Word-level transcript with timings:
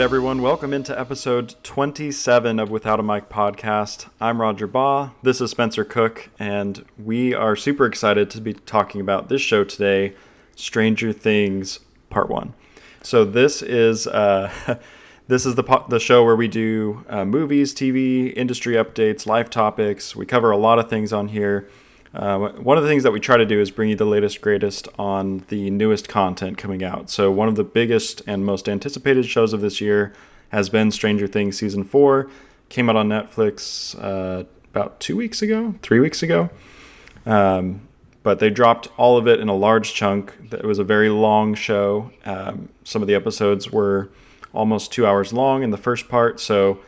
right, 0.00 0.04
everyone, 0.04 0.40
welcome 0.40 0.72
into 0.72 0.98
episode 0.98 1.54
27 1.62 2.58
of 2.58 2.70
Without 2.70 2.98
a 2.98 3.02
Mic 3.02 3.28
podcast. 3.28 4.08
I'm 4.18 4.40
Roger 4.40 4.66
Baugh, 4.66 5.10
this 5.22 5.42
is 5.42 5.50
Spencer 5.50 5.84
Cook, 5.84 6.30
and 6.38 6.86
we 6.96 7.34
are 7.34 7.54
super 7.54 7.84
excited 7.84 8.30
to 8.30 8.40
be 8.40 8.54
talking 8.54 9.02
about 9.02 9.28
this 9.28 9.42
show 9.42 9.62
today 9.62 10.14
Stranger 10.56 11.12
Things 11.12 11.80
Part 12.08 12.30
1. 12.30 12.54
So, 13.02 13.26
this 13.26 13.60
is. 13.62 14.06
Uh, 14.06 14.50
This 15.28 15.46
is 15.46 15.54
the 15.54 15.62
po- 15.62 15.84
the 15.88 16.00
show 16.00 16.24
where 16.24 16.34
we 16.34 16.48
do 16.48 17.04
uh, 17.08 17.24
movies, 17.24 17.72
TV, 17.72 18.36
industry 18.36 18.74
updates, 18.74 19.26
life 19.26 19.48
topics. 19.48 20.16
We 20.16 20.26
cover 20.26 20.50
a 20.50 20.56
lot 20.56 20.80
of 20.80 20.90
things 20.90 21.12
on 21.12 21.28
here. 21.28 21.68
Uh, 22.12 22.48
one 22.50 22.76
of 22.76 22.82
the 22.82 22.88
things 22.88 23.04
that 23.04 23.12
we 23.12 23.20
try 23.20 23.36
to 23.36 23.46
do 23.46 23.60
is 23.60 23.70
bring 23.70 23.88
you 23.88 23.96
the 23.96 24.04
latest, 24.04 24.40
greatest 24.40 24.88
on 24.98 25.44
the 25.48 25.70
newest 25.70 26.08
content 26.08 26.58
coming 26.58 26.82
out. 26.82 27.08
So, 27.08 27.30
one 27.30 27.48
of 27.48 27.54
the 27.54 27.64
biggest 27.64 28.20
and 28.26 28.44
most 28.44 28.68
anticipated 28.68 29.26
shows 29.26 29.52
of 29.52 29.60
this 29.60 29.80
year 29.80 30.12
has 30.48 30.68
been 30.68 30.90
Stranger 30.90 31.28
Things 31.28 31.58
Season 31.58 31.84
4. 31.84 32.28
Came 32.68 32.90
out 32.90 32.96
on 32.96 33.08
Netflix 33.08 33.96
uh, 34.02 34.44
about 34.70 34.98
two 34.98 35.16
weeks 35.16 35.40
ago, 35.40 35.74
three 35.82 36.00
weeks 36.00 36.22
ago. 36.22 36.50
Um, 37.26 37.82
but 38.22 38.38
they 38.38 38.50
dropped 38.50 38.88
all 38.96 39.16
of 39.16 39.26
it 39.26 39.40
in 39.40 39.48
a 39.48 39.54
large 39.54 39.94
chunk. 39.94 40.34
It 40.52 40.64
was 40.64 40.78
a 40.78 40.84
very 40.84 41.08
long 41.08 41.54
show. 41.54 42.10
Um, 42.24 42.68
some 42.84 43.02
of 43.02 43.08
the 43.08 43.14
episodes 43.14 43.70
were 43.70 44.10
almost 44.52 44.92
two 44.92 45.06
hours 45.06 45.32
long 45.32 45.62
in 45.62 45.70
the 45.70 45.78
first 45.78 46.08
part. 46.08 46.40
So 46.40 46.80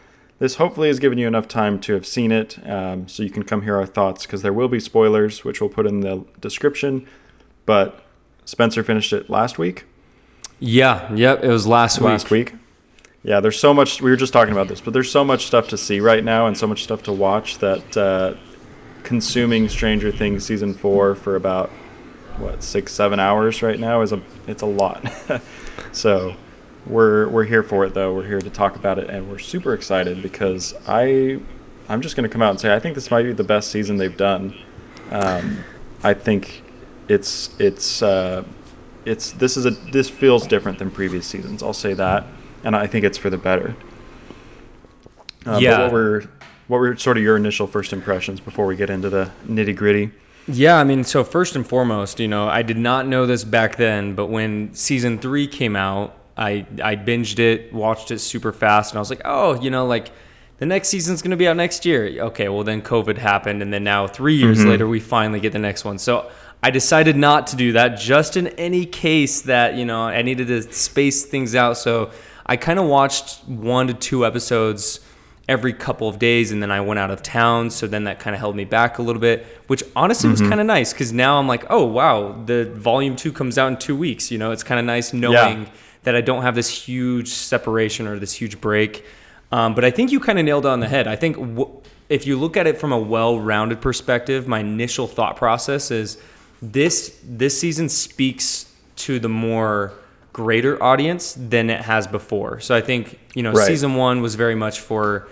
this 0.42 0.56
hopefully 0.56 0.88
has 0.88 0.98
given 0.98 1.18
you 1.18 1.28
enough 1.28 1.46
time 1.46 1.78
to 1.78 1.92
have 1.92 2.04
seen 2.04 2.32
it 2.32 2.58
um, 2.68 3.06
so 3.06 3.22
you 3.22 3.30
can 3.30 3.44
come 3.44 3.62
hear 3.62 3.76
our 3.76 3.86
thoughts 3.86 4.26
because 4.26 4.42
there 4.42 4.52
will 4.52 4.66
be 4.66 4.80
spoilers, 4.80 5.44
which 5.44 5.60
we'll 5.60 5.70
put 5.70 5.86
in 5.86 6.00
the 6.00 6.24
description. 6.40 7.06
But 7.64 8.04
Spencer 8.44 8.82
finished 8.82 9.12
it 9.12 9.30
last 9.30 9.56
week. 9.56 9.84
Yeah, 10.58 11.14
yep, 11.14 11.44
it 11.44 11.48
was 11.48 11.64
last 11.64 12.00
week. 12.00 12.06
Last 12.06 12.30
week. 12.32 12.54
Yeah, 13.22 13.38
there's 13.38 13.56
so 13.56 13.72
much. 13.72 14.02
We 14.02 14.10
were 14.10 14.16
just 14.16 14.32
talking 14.32 14.50
about 14.50 14.66
this, 14.66 14.80
but 14.80 14.92
there's 14.92 15.12
so 15.12 15.22
much 15.22 15.46
stuff 15.46 15.68
to 15.68 15.76
see 15.76 16.00
right 16.00 16.24
now 16.24 16.48
and 16.48 16.58
so 16.58 16.66
much 16.66 16.82
stuff 16.82 17.04
to 17.04 17.12
watch 17.12 17.58
that 17.58 17.96
uh, 17.96 18.34
consuming 19.04 19.68
Stranger 19.68 20.10
Things 20.10 20.44
season 20.44 20.74
four 20.74 21.14
for 21.14 21.36
about 21.36 21.70
what 22.38 22.64
six, 22.64 22.92
seven 22.92 23.20
hours 23.20 23.62
right 23.62 23.78
now 23.78 24.00
is 24.00 24.10
a 24.10 24.20
it's 24.48 24.62
a 24.62 24.66
lot. 24.66 25.08
so 25.92 26.34
we're 26.86 27.28
we're 27.28 27.44
here 27.44 27.62
for 27.62 27.84
it 27.84 27.94
though. 27.94 28.14
We're 28.14 28.26
here 28.26 28.40
to 28.40 28.50
talk 28.50 28.76
about 28.76 28.98
it, 28.98 29.08
and 29.10 29.30
we're 29.30 29.38
super 29.38 29.72
excited 29.74 30.22
because 30.22 30.74
I 30.86 31.40
I'm 31.88 32.00
just 32.00 32.16
going 32.16 32.28
to 32.28 32.32
come 32.32 32.42
out 32.42 32.50
and 32.50 32.60
say 32.60 32.74
I 32.74 32.78
think 32.78 32.94
this 32.94 33.10
might 33.10 33.22
be 33.24 33.32
the 33.32 33.44
best 33.44 33.70
season 33.70 33.96
they've 33.96 34.16
done. 34.16 34.54
Um, 35.10 35.64
I 36.02 36.14
think 36.14 36.62
it's 37.08 37.50
it's 37.58 38.02
uh, 38.02 38.44
it's 39.04 39.32
this 39.32 39.56
is 39.56 39.66
a 39.66 39.70
this 39.70 40.08
feels 40.10 40.46
different 40.46 40.78
than 40.78 40.90
previous 40.90 41.26
seasons. 41.26 41.62
I'll 41.62 41.72
say 41.72 41.94
that, 41.94 42.26
and 42.64 42.74
I 42.74 42.86
think 42.86 43.04
it's 43.04 43.18
for 43.18 43.30
the 43.30 43.38
better. 43.38 43.76
Uh, 45.46 45.58
Yeah. 45.60 45.82
what 45.82 45.92
were 45.92 46.24
what 46.68 46.78
were 46.78 46.96
sort 46.96 47.16
of 47.16 47.22
your 47.22 47.36
initial 47.36 47.66
first 47.66 47.92
impressions 47.92 48.40
before 48.40 48.66
we 48.66 48.76
get 48.76 48.90
into 48.90 49.10
the 49.10 49.30
nitty 49.46 49.76
gritty? 49.76 50.10
Yeah, 50.48 50.76
I 50.78 50.84
mean, 50.84 51.04
so 51.04 51.22
first 51.22 51.54
and 51.54 51.64
foremost, 51.66 52.18
you 52.18 52.26
know, 52.26 52.48
I 52.48 52.62
did 52.62 52.76
not 52.76 53.06
know 53.06 53.26
this 53.26 53.44
back 53.44 53.76
then, 53.76 54.14
but 54.14 54.26
when 54.26 54.74
season 54.74 55.18
three 55.18 55.46
came 55.46 55.76
out, 55.76 56.16
I 56.36 56.66
I 56.82 56.96
binged 56.96 57.38
it, 57.38 57.72
watched 57.72 58.10
it 58.10 58.18
super 58.18 58.52
fast, 58.52 58.92
and 58.92 58.98
I 58.98 59.00
was 59.00 59.10
like, 59.10 59.22
oh, 59.24 59.60
you 59.60 59.70
know, 59.70 59.86
like 59.86 60.10
the 60.58 60.66
next 60.66 60.88
season's 60.88 61.22
gonna 61.22 61.36
be 61.36 61.48
out 61.48 61.56
next 61.56 61.84
year. 61.84 62.22
Okay, 62.24 62.48
well 62.48 62.64
then 62.64 62.82
COVID 62.82 63.18
happened, 63.18 63.62
and 63.62 63.72
then 63.72 63.84
now 63.84 64.06
three 64.06 64.36
years 64.36 64.58
mm-hmm. 64.58 64.70
later, 64.70 64.88
we 64.88 65.00
finally 65.00 65.40
get 65.40 65.52
the 65.52 65.58
next 65.58 65.84
one. 65.84 65.98
So 65.98 66.30
I 66.62 66.70
decided 66.70 67.16
not 67.16 67.48
to 67.48 67.56
do 67.56 67.72
that, 67.72 67.98
just 67.98 68.36
in 68.36 68.48
any 68.48 68.86
case 68.86 69.42
that 69.42 69.76
you 69.76 69.84
know 69.84 70.02
I 70.02 70.22
needed 70.22 70.48
to 70.48 70.62
space 70.72 71.24
things 71.24 71.54
out. 71.54 71.76
So 71.76 72.10
I 72.46 72.56
kind 72.56 72.78
of 72.78 72.86
watched 72.86 73.44
one 73.46 73.86
to 73.88 73.94
two 73.94 74.24
episodes 74.26 75.00
every 75.48 75.72
couple 75.72 76.08
of 76.08 76.18
days 76.18 76.52
and 76.52 76.62
then 76.62 76.70
I 76.70 76.80
went 76.80 77.00
out 77.00 77.10
of 77.10 77.22
town 77.22 77.70
so 77.70 77.86
then 77.86 78.04
that 78.04 78.20
kind 78.20 78.34
of 78.34 78.40
held 78.40 78.54
me 78.54 78.64
back 78.64 78.98
a 78.98 79.02
little 79.02 79.20
bit 79.20 79.44
which 79.66 79.82
honestly 79.96 80.30
was 80.30 80.40
mm-hmm. 80.40 80.50
kind 80.50 80.60
of 80.60 80.66
nice 80.66 80.92
cuz 80.92 81.12
now 81.12 81.38
I'm 81.38 81.48
like 81.48 81.64
oh 81.68 81.84
wow 81.84 82.32
the 82.46 82.66
volume 82.66 83.16
2 83.16 83.32
comes 83.32 83.58
out 83.58 83.66
in 83.68 83.76
2 83.76 83.96
weeks 83.96 84.30
you 84.30 84.38
know 84.38 84.52
it's 84.52 84.62
kind 84.62 84.78
of 84.78 84.86
nice 84.86 85.12
knowing 85.12 85.66
that 86.04 86.14
I 86.16 86.20
don't 86.20 86.42
have 86.42 86.54
this 86.54 86.68
huge 86.68 87.28
separation 87.28 88.06
or 88.06 88.18
this 88.18 88.32
huge 88.32 88.60
break 88.60 89.04
um, 89.50 89.74
but 89.74 89.84
I 89.84 89.90
think 89.90 90.10
you 90.12 90.18
kind 90.20 90.38
of 90.38 90.44
nailed 90.44 90.64
it 90.66 90.68
on 90.68 90.80
the 90.80 90.88
head 90.88 91.06
I 91.08 91.16
think 91.16 91.36
w- 91.36 91.70
if 92.08 92.26
you 92.26 92.38
look 92.38 92.56
at 92.56 92.66
it 92.66 92.78
from 92.78 92.92
a 92.92 92.98
well-rounded 92.98 93.80
perspective 93.80 94.46
my 94.48 94.60
initial 94.60 95.06
thought 95.06 95.36
process 95.36 95.90
is 95.90 96.18
this 96.60 97.18
this 97.24 97.58
season 97.58 97.88
speaks 97.88 98.72
to 98.96 99.18
the 99.18 99.28
more 99.28 99.92
greater 100.32 100.82
audience 100.82 101.34
than 101.34 101.68
it 101.68 101.80
has 101.82 102.06
before. 102.06 102.60
So 102.60 102.74
I 102.74 102.80
think 102.80 103.18
you 103.34 103.42
know 103.42 103.52
Right. 103.52 103.66
season 103.66 103.96
one 103.96 104.22
was 104.22 104.34
very 104.36 104.54
much 104.54 104.80
for 104.80 105.28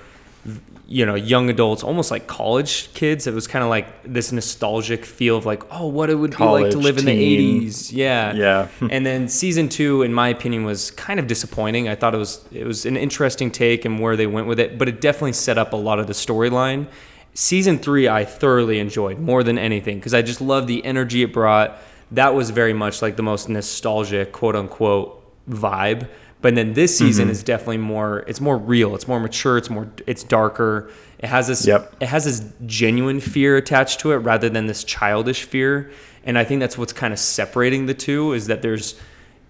you 0.93 1.07
know 1.07 1.15
young 1.15 1.49
adults, 1.49 1.85
almost 1.85 2.11
like 2.11 2.27
college 2.27 2.93
kids. 2.95 3.29
It 3.29 3.33
was 3.33 3.47
kind 3.47 3.63
of 3.63 3.71
like 3.71 3.87
this 4.03 4.33
nostalgic 4.33 5.05
feel 5.05 5.37
of 5.37 5.47
like, 5.47 5.63
oh, 5.73 5.87
what 5.87 6.11
it 6.11 6.17
would 6.17 6.37
be 6.37 6.45
like 6.45 6.65
to 6.65 6.73
College, 6.73 6.85
live 6.85 6.99
in 6.99 7.05
the 7.05 7.63
'80s. 7.63 7.93
Yeah, 7.93 8.35
Yeah. 8.35 8.69
and 8.91 9.07
then 9.07 9.29
season 9.29 9.69
two, 9.69 10.03
in 10.03 10.13
my 10.13 10.29
opinion, 10.29 10.65
was 10.65 10.91
kind 10.91 11.21
of 11.21 11.29
disappointing. 11.29 11.89
I 11.89 11.95
thought 11.95 12.13
it 12.13 12.19
was 12.19 12.45
it 12.51 12.67
was 12.67 12.87
an 12.87 12.97
interesting 12.97 13.53
take 13.53 13.85
and 13.85 14.01
where 14.01 14.17
they 14.17 14.27
went 14.27 14.49
with 14.49 14.59
it, 14.59 14.79
but 14.79 14.89
it 14.89 15.01
definitely 15.01 15.35
set 15.35 15.59
up 15.59 15.73
a 15.73 15.77
lot 15.77 16.01
of 16.01 16.09
the 16.09 16.13
storyline. 16.13 16.89
Season 17.35 17.79
three, 17.79 18.09
I 18.09 18.25
thoroughly 18.25 18.81
enjoyed 18.81 19.21
more 19.21 19.45
than 19.45 19.59
anything 19.59 19.99
because 19.99 20.13
I 20.13 20.23
just 20.23 20.41
loved 20.41 20.67
the 20.67 20.85
energy 20.85 21.23
it 21.23 21.33
brought. 21.33 21.79
That 22.11 22.35
was 22.35 22.51
very 22.51 22.73
much 22.73 23.01
like 23.01 23.15
the 23.15 23.23
most 23.23 23.49
nostalgic, 23.49 24.33
quote 24.33 24.57
unquote, 24.57 25.49
vibe. 25.49 26.09
But 26.43 26.55
then 26.55 26.73
this 26.73 26.97
season 26.97 27.27
Mm-hmm. 27.27 27.33
is 27.33 27.43
definitely 27.43 27.79
more. 27.79 28.21
It's 28.27 28.41
more 28.41 28.57
real. 28.57 28.95
It's 28.95 29.07
more 29.07 29.21
mature. 29.21 29.59
It's 29.59 29.69
more. 29.69 29.89
It's 30.07 30.25
darker. 30.25 30.91
It 31.19 31.27
has 31.27 31.49
this. 31.49 31.67
Yep. 31.67 31.97
It 32.01 32.07
has 32.07 32.25
this 32.25 32.43
genuine 32.67 33.21
fear 33.21 33.57
attached 33.57 34.01
to 34.01 34.13
it 34.13 34.17
rather 34.17 34.49
than 34.49 34.67
this 34.67 34.83
childish 34.85 35.45
fear. 35.45 35.91
And 36.25 36.39
I 36.39 36.45
think 36.45 36.61
that's 36.61 36.79
what's 36.79 36.93
kind 36.93 37.13
of 37.13 37.19
separating 37.19 37.87
the 37.87 37.95
two 37.95 38.33
is 38.33 38.47
that 38.47 38.63
there's 38.63 38.99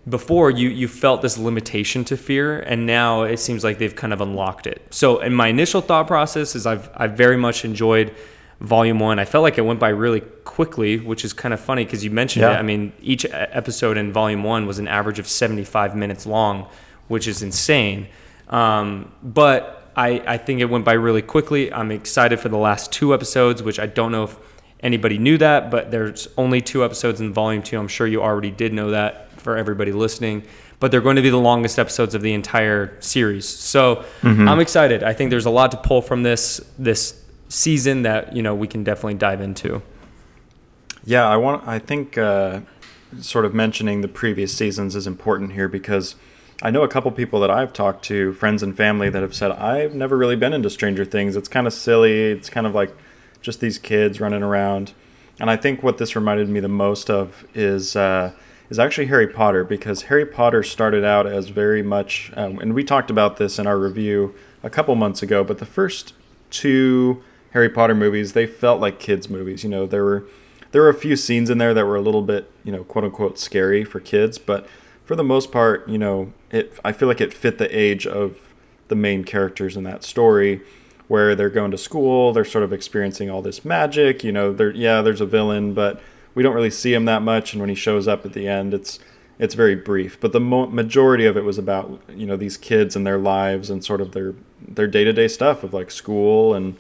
before 0.09 0.51
you 0.51 0.69
you 0.71 0.89
felt 0.89 1.21
this 1.21 1.37
limitation 1.37 2.05
to 2.07 2.17
fear 2.17 2.61
and 2.61 2.87
now 2.87 3.23
it 3.23 3.37
seems 3.39 3.63
like 3.63 3.79
they've 3.79 3.95
kind 3.95 4.13
of 4.13 4.21
unlocked 4.21 4.67
it. 4.67 4.81
So 4.91 5.21
in 5.21 5.35
my 5.35 5.49
initial 5.49 5.81
thought 5.83 6.07
process 6.07 6.57
is 6.57 6.67
I've 6.67 6.89
I've 6.97 7.13
very 7.13 7.37
much 7.37 7.65
enjoyed 7.65 8.15
volume 8.61 8.99
1. 8.99 9.19
I 9.19 9.25
felt 9.25 9.43
like 9.43 9.59
it 9.59 9.63
went 9.63 9.81
by 9.81 9.89
really 9.89 10.21
quickly, 10.21 10.99
which 10.99 11.25
is 11.25 11.33
kind 11.33 11.55
of 11.55 11.61
funny 11.61 11.85
because 11.85 12.05
you 12.05 12.11
mentioned 12.11 12.43
Yeah. 12.43 12.53
it. 12.57 12.59
I 12.59 12.63
mean, 12.63 12.93
each 13.03 13.25
episode 13.31 13.97
in 13.97 14.13
volume 14.13 14.43
1 14.45 14.67
was 14.67 14.79
an 14.79 14.89
average 14.89 15.19
of 15.19 15.27
75 15.27 15.97
minutes 15.97 16.27
long, 16.27 16.67
which 17.09 17.27
is 17.27 17.43
insane. 17.43 18.07
Um, 18.49 19.13
but 19.23 19.91
I, 19.97 20.23
I 20.27 20.37
think 20.37 20.61
it 20.61 20.67
went 20.67 20.85
by 20.85 20.93
really 20.93 21.23
quickly. 21.23 21.73
I'm 21.73 21.91
excited 21.91 22.39
for 22.41 22.49
the 22.49 22.59
last 22.59 22.93
two 22.93 23.15
episodes, 23.15 23.63
which 23.63 23.79
I 23.79 23.87
don't 23.87 24.13
know 24.13 24.25
if 24.25 24.37
anybody 24.83 25.19
knew 25.19 25.39
that, 25.39 25.71
but 25.71 25.91
there's 25.91 26.29
only 26.37 26.61
two 26.61 26.85
episodes 26.85 27.21
in 27.21 27.33
volume 27.33 27.63
two. 27.63 27.79
I'm 27.79 27.89
sure 27.89 28.07
you 28.07 28.23
already 28.23 28.51
did 28.51 28.73
know 28.73 28.91
that 28.91 29.31
for 29.41 29.57
everybody 29.57 29.93
listening. 29.93 30.43
But 30.81 30.91
they're 30.91 31.03
going 31.03 31.17
to 31.17 31.23
be 31.23 31.29
the 31.29 31.37
longest 31.37 31.79
episodes 31.79 32.15
of 32.15 32.23
the 32.23 32.33
entire 32.33 32.97
series. 33.01 33.47
So 33.47 34.05
I'm 34.23 34.61
excited. 34.61 35.03
I 35.03 35.13
think 35.13 35.29
there's 35.31 35.45
a 35.45 35.51
lot 35.51 35.71
to 35.73 35.77
pull 35.77 36.01
from 36.01 36.23
this 36.23 36.59
this 36.79 37.20
season 37.51 38.03
that 38.03 38.35
you 38.35 38.43
know 38.43 38.55
we 38.55 38.67
can 38.67 38.83
definitely 38.83 39.15
dive 39.15 39.43
into. 39.43 39.83
Yeah, 41.05 41.29
I 41.29 41.37
want. 41.37 41.67
I 41.69 41.79
think 41.79 42.17
uh, 42.17 42.61
sort 43.21 43.45
of 43.45 43.53
mentioning 43.53 44.01
the 44.01 44.09
previous 44.09 44.57
seasons 44.57 44.97
is 44.97 45.07
important 45.07 45.53
here 45.53 45.69
because 45.69 46.15
I 46.63 46.71
know 46.71 46.83
a 46.83 46.89
couple 46.89 47.11
people 47.11 47.41
that 47.41 47.51
I've 47.51 47.73
talked 47.73 48.05
to, 48.07 48.33
friends 48.33 48.63
and 48.63 48.75
family, 48.75 49.11
that 49.11 49.21
have 49.21 49.35
said 49.35 49.51
I've 49.51 49.95
never 49.95 50.17
really 50.17 50.37
been 50.37 50.55
into 50.55 50.71
Stranger 50.71 51.05
Things. 51.05 51.37
It's 51.37 51.49
kind 51.49 51.67
of 51.67 51.75
silly. 51.75 52.31
It's 52.31 52.49
kind 52.49 52.67
of 52.67 52.75
like 52.75 52.97
just 53.43 53.61
these 53.61 53.79
kids 53.79 54.21
running 54.21 54.43
around. 54.43 54.93
And 55.39 55.51
I 55.51 55.57
think 55.57 55.83
what 55.83 55.99
this 55.99 56.15
reminded 56.15 56.49
me 56.49 56.61
the 56.61 56.69
most 56.69 57.11
of 57.11 57.47
is 57.55 57.97
uh, 57.97 58.33
is 58.69 58.79
actually 58.79 59.07
Harry 59.07 59.27
Potter 59.27 59.65
because 59.65 60.03
Harry 60.03 60.27
Potter 60.27 60.63
started 60.63 61.05
out 61.05 61.27
as 61.27 61.49
very 61.49 61.83
much, 61.83 62.31
um, 62.37 62.59
and 62.59 62.75
we 62.75 62.85
talked 62.85 63.11
about 63.11 63.39
this 63.39 63.59
in 63.59 63.67
our 63.67 63.79
review 63.79 64.35
a 64.63 64.71
couple 64.71 64.95
months 64.95 65.23
ago. 65.23 65.43
But 65.43 65.59
the 65.59 65.67
first 65.67 66.13
two 66.51 67.23
Harry 67.53 67.69
Potter 67.69 67.95
movies, 67.95 68.33
they 68.33 68.47
felt 68.47 68.81
like 68.81 68.99
kids 68.99 69.29
movies. 69.29 69.65
You 69.65 69.71
know, 69.71 69.87
there 69.87 70.05
were 70.05 70.25
there 70.73 70.83
were 70.83 70.89
a 70.89 70.95
few 70.95 71.17
scenes 71.17 71.51
in 71.51 71.59
there 71.59 71.75
that 71.75 71.85
were 71.85 71.97
a 71.97 72.01
little 72.01 72.23
bit, 72.23 72.51
you 72.65 72.73
know, 72.73 72.85
quote 72.85 73.05
unquote 73.05 73.39
scary 73.39 73.85
for 73.85 74.01
kids, 74.01 74.39
but 74.39 74.67
for 75.05 75.17
the 75.17 75.25
most 75.25 75.51
part, 75.51 75.89
you 75.89 75.99
know, 75.99 76.33
it 76.51 76.79
I 76.85 76.93
feel 76.93 77.09
like 77.09 77.21
it 77.21 77.35
fit 77.35 77.59
the 77.59 77.77
age 77.77 78.07
of 78.07 78.55
the 78.89 78.95
main 78.95 79.25
characters 79.25 79.77
in 79.77 79.85
that 79.85 80.05
story 80.05 80.61
where 81.09 81.35
they're 81.35 81.51
going 81.51 81.73
to 81.73 81.79
school, 81.79 82.33
they're 82.33 82.45
sort 82.45 82.63
of 82.63 82.73
experiencing 82.73 83.29
all 83.29 83.43
this 83.43 83.65
magic, 83.65 84.23
you 84.23 84.31
know, 84.31 84.53
there 84.53 84.71
yeah, 84.71 85.03
there's 85.03 85.21
a 85.21 85.27
villain, 85.27 85.75
but 85.75 86.01
we 86.35 86.43
don't 86.43 86.55
really 86.55 86.71
see 86.71 86.95
him 86.95 87.05
that 87.07 87.23
much 87.23 87.53
and 87.53 87.61
when 87.61 87.69
he 87.69 87.75
shows 87.75 88.07
up 88.07 88.25
at 88.25 88.33
the 88.33 88.47
end, 88.47 88.73
it's 88.73 89.01
it's 89.41 89.55
very 89.55 89.75
brief, 89.75 90.21
but 90.21 90.33
the 90.33 90.41
mo- 90.41 90.67
majority 90.67 91.25
of 91.25 91.35
it 91.35 91.45
was 91.45 91.59
about 91.59 92.01
you 92.15 92.27
know 92.27 92.37
these 92.37 92.57
kids 92.57 92.95
and 92.95 93.05
their 93.05 93.19
lives 93.19 93.71
and 93.71 93.85
sort 93.85 94.01
of 94.01 94.13
their 94.13 94.35
their 94.61 94.87
day 94.87 95.03
to 95.03 95.13
day 95.13 95.27
stuff 95.27 95.65
of 95.65 95.73
like 95.73 95.91
school 95.91 96.55
and 96.55 96.77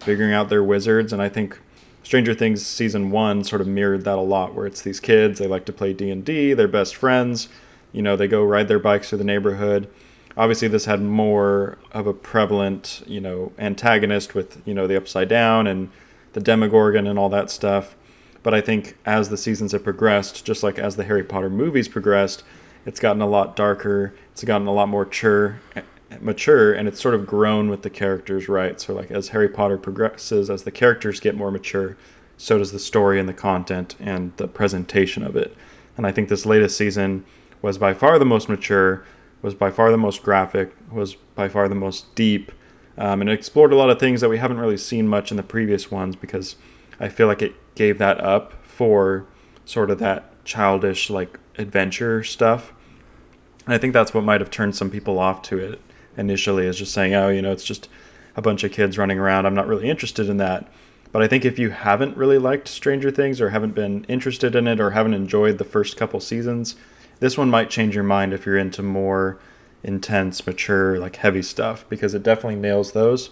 figuring 0.00 0.32
out 0.32 0.48
their 0.48 0.64
wizards. 0.64 1.12
And 1.12 1.20
I 1.20 1.28
think 1.28 1.58
Stranger 2.02 2.34
Things 2.34 2.64
season 2.64 3.10
one 3.10 3.44
sort 3.44 3.60
of 3.60 3.66
mirrored 3.66 4.04
that 4.04 4.18
a 4.18 4.22
lot, 4.22 4.54
where 4.54 4.66
it's 4.66 4.82
these 4.82 5.00
kids 5.00 5.38
they 5.38 5.46
like 5.46 5.64
to 5.66 5.72
play 5.72 5.92
D 5.92 6.10
and 6.10 6.24
D, 6.24 6.54
they're 6.54 6.68
best 6.68 6.96
friends, 6.96 7.48
you 7.92 8.02
know 8.02 8.16
they 8.16 8.28
go 8.28 8.42
ride 8.42 8.68
their 8.68 8.78
bikes 8.78 9.08
through 9.08 9.18
the 9.18 9.24
neighborhood, 9.24 9.88
obviously 10.36 10.68
this 10.68 10.86
had 10.86 11.02
more 11.02 11.78
of 11.92 12.06
a 12.06 12.14
prevalent, 12.14 13.02
you 13.06 13.20
know, 13.20 13.52
antagonist 13.58 14.34
with 14.34 14.62
you 14.66 14.74
know 14.74 14.86
the 14.86 14.96
Upside 14.96 15.28
Down 15.28 15.66
and 15.66 15.90
the 16.32 16.40
Demogorgon 16.40 17.06
and 17.06 17.18
all 17.18 17.28
that 17.28 17.50
stuff. 17.50 17.96
But 18.42 18.54
I 18.54 18.60
think 18.60 18.96
as 19.04 19.28
the 19.28 19.36
seasons 19.36 19.72
have 19.72 19.84
progressed, 19.84 20.44
just 20.44 20.62
like 20.62 20.78
as 20.78 20.96
the 20.96 21.04
Harry 21.04 21.24
Potter 21.24 21.50
movies 21.50 21.88
progressed, 21.88 22.42
it's 22.86 23.00
gotten 23.00 23.20
a 23.20 23.26
lot 23.26 23.54
darker. 23.54 24.14
It's 24.32 24.44
gotten 24.44 24.66
a 24.66 24.72
lot 24.72 24.88
more 24.88 25.04
mature, 25.04 25.60
mature, 26.18 26.72
and 26.72 26.88
it's 26.88 27.00
sort 27.00 27.14
of 27.14 27.26
grown 27.26 27.70
with 27.70 27.82
the 27.82 27.90
characters, 27.90 28.48
right? 28.48 28.80
So 28.80 28.94
like 28.94 29.10
as 29.10 29.28
Harry 29.28 29.48
Potter 29.48 29.78
progresses, 29.78 30.50
as 30.50 30.64
the 30.64 30.70
characters 30.70 31.20
get 31.20 31.36
more 31.36 31.50
mature, 31.50 31.96
so 32.36 32.58
does 32.58 32.72
the 32.72 32.78
story 32.78 33.20
and 33.20 33.28
the 33.28 33.34
content 33.34 33.94
and 34.00 34.32
the 34.36 34.48
presentation 34.48 35.22
of 35.22 35.36
it. 35.36 35.56
And 35.96 36.06
I 36.06 36.12
think 36.12 36.28
this 36.28 36.46
latest 36.46 36.76
season 36.76 37.24
was 37.62 37.78
by 37.78 37.94
far 37.94 38.18
the 38.18 38.24
most 38.24 38.48
mature, 38.48 39.04
was 39.42 39.54
by 39.54 39.70
far 39.70 39.90
the 39.90 39.98
most 39.98 40.22
graphic, 40.22 40.74
was 40.90 41.14
by 41.14 41.48
far 41.48 41.68
the 41.68 41.74
most 41.74 42.14
deep, 42.14 42.50
um, 42.98 43.20
and 43.20 43.30
it 43.30 43.34
explored 43.34 43.72
a 43.72 43.76
lot 43.76 43.90
of 43.90 44.00
things 44.00 44.20
that 44.20 44.28
we 44.28 44.38
haven't 44.38 44.58
really 44.58 44.76
seen 44.76 45.06
much 45.06 45.30
in 45.30 45.36
the 45.36 45.42
previous 45.42 45.90
ones 45.90 46.16
because 46.16 46.56
I 46.98 47.08
feel 47.08 47.26
like 47.26 47.42
it 47.42 47.54
gave 47.74 47.98
that 47.98 48.20
up 48.20 48.54
for 48.64 49.26
sort 49.64 49.90
of 49.90 49.98
that 50.00 50.44
childish 50.44 51.08
like 51.08 51.38
adventure 51.56 52.24
stuff. 52.24 52.72
And 53.64 53.74
I 53.74 53.78
think 53.78 53.92
that's 53.92 54.12
what 54.12 54.24
might 54.24 54.40
have 54.40 54.50
turned 54.50 54.74
some 54.74 54.90
people 54.90 55.18
off 55.18 55.42
to 55.42 55.58
it 55.58 55.80
initially, 56.16 56.66
is 56.66 56.78
just 56.78 56.92
saying, 56.92 57.14
oh, 57.14 57.28
you 57.28 57.42
know, 57.42 57.52
it's 57.52 57.64
just 57.64 57.88
a 58.36 58.42
bunch 58.42 58.64
of 58.64 58.72
kids 58.72 58.98
running 58.98 59.18
around. 59.18 59.46
I'm 59.46 59.54
not 59.54 59.66
really 59.66 59.88
interested 59.88 60.28
in 60.28 60.36
that. 60.38 60.70
But 61.12 61.22
I 61.22 61.26
think 61.26 61.44
if 61.44 61.58
you 61.58 61.70
haven't 61.70 62.16
really 62.16 62.38
liked 62.38 62.68
Stranger 62.68 63.10
Things 63.10 63.40
or 63.40 63.50
haven't 63.50 63.74
been 63.74 64.04
interested 64.04 64.54
in 64.54 64.68
it 64.68 64.80
or 64.80 64.90
haven't 64.90 65.14
enjoyed 65.14 65.58
the 65.58 65.64
first 65.64 65.96
couple 65.96 66.20
seasons, 66.20 66.76
this 67.18 67.36
one 67.36 67.50
might 67.50 67.70
change 67.70 67.94
your 67.94 68.04
mind 68.04 68.32
if 68.32 68.46
you're 68.46 68.56
into 68.56 68.82
more 68.82 69.38
intense, 69.82 70.46
mature, 70.46 70.98
like 70.98 71.16
heavy 71.16 71.42
stuff 71.42 71.84
because 71.88 72.14
it 72.14 72.22
definitely 72.22 72.56
nails 72.56 72.92
those. 72.92 73.30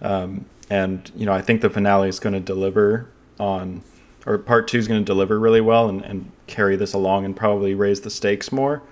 Um, 0.00 0.46
and 0.70 1.10
you 1.14 1.26
know, 1.26 1.32
I 1.32 1.42
think 1.42 1.60
the 1.60 1.70
finale 1.70 2.08
is 2.08 2.20
going 2.20 2.34
to 2.34 2.40
deliver 2.40 3.08
on, 3.38 3.82
or 4.26 4.38
part 4.38 4.68
two 4.68 4.78
is 4.78 4.88
going 4.88 5.00
to 5.00 5.04
deliver 5.04 5.38
really 5.38 5.60
well 5.60 5.88
and, 5.88 6.02
and 6.04 6.30
carry 6.46 6.76
this 6.76 6.92
along 6.92 7.24
and 7.24 7.36
probably 7.36 7.74
raise 7.74 8.02
the 8.02 8.10
stakes 8.10 8.52
more. 8.52 8.82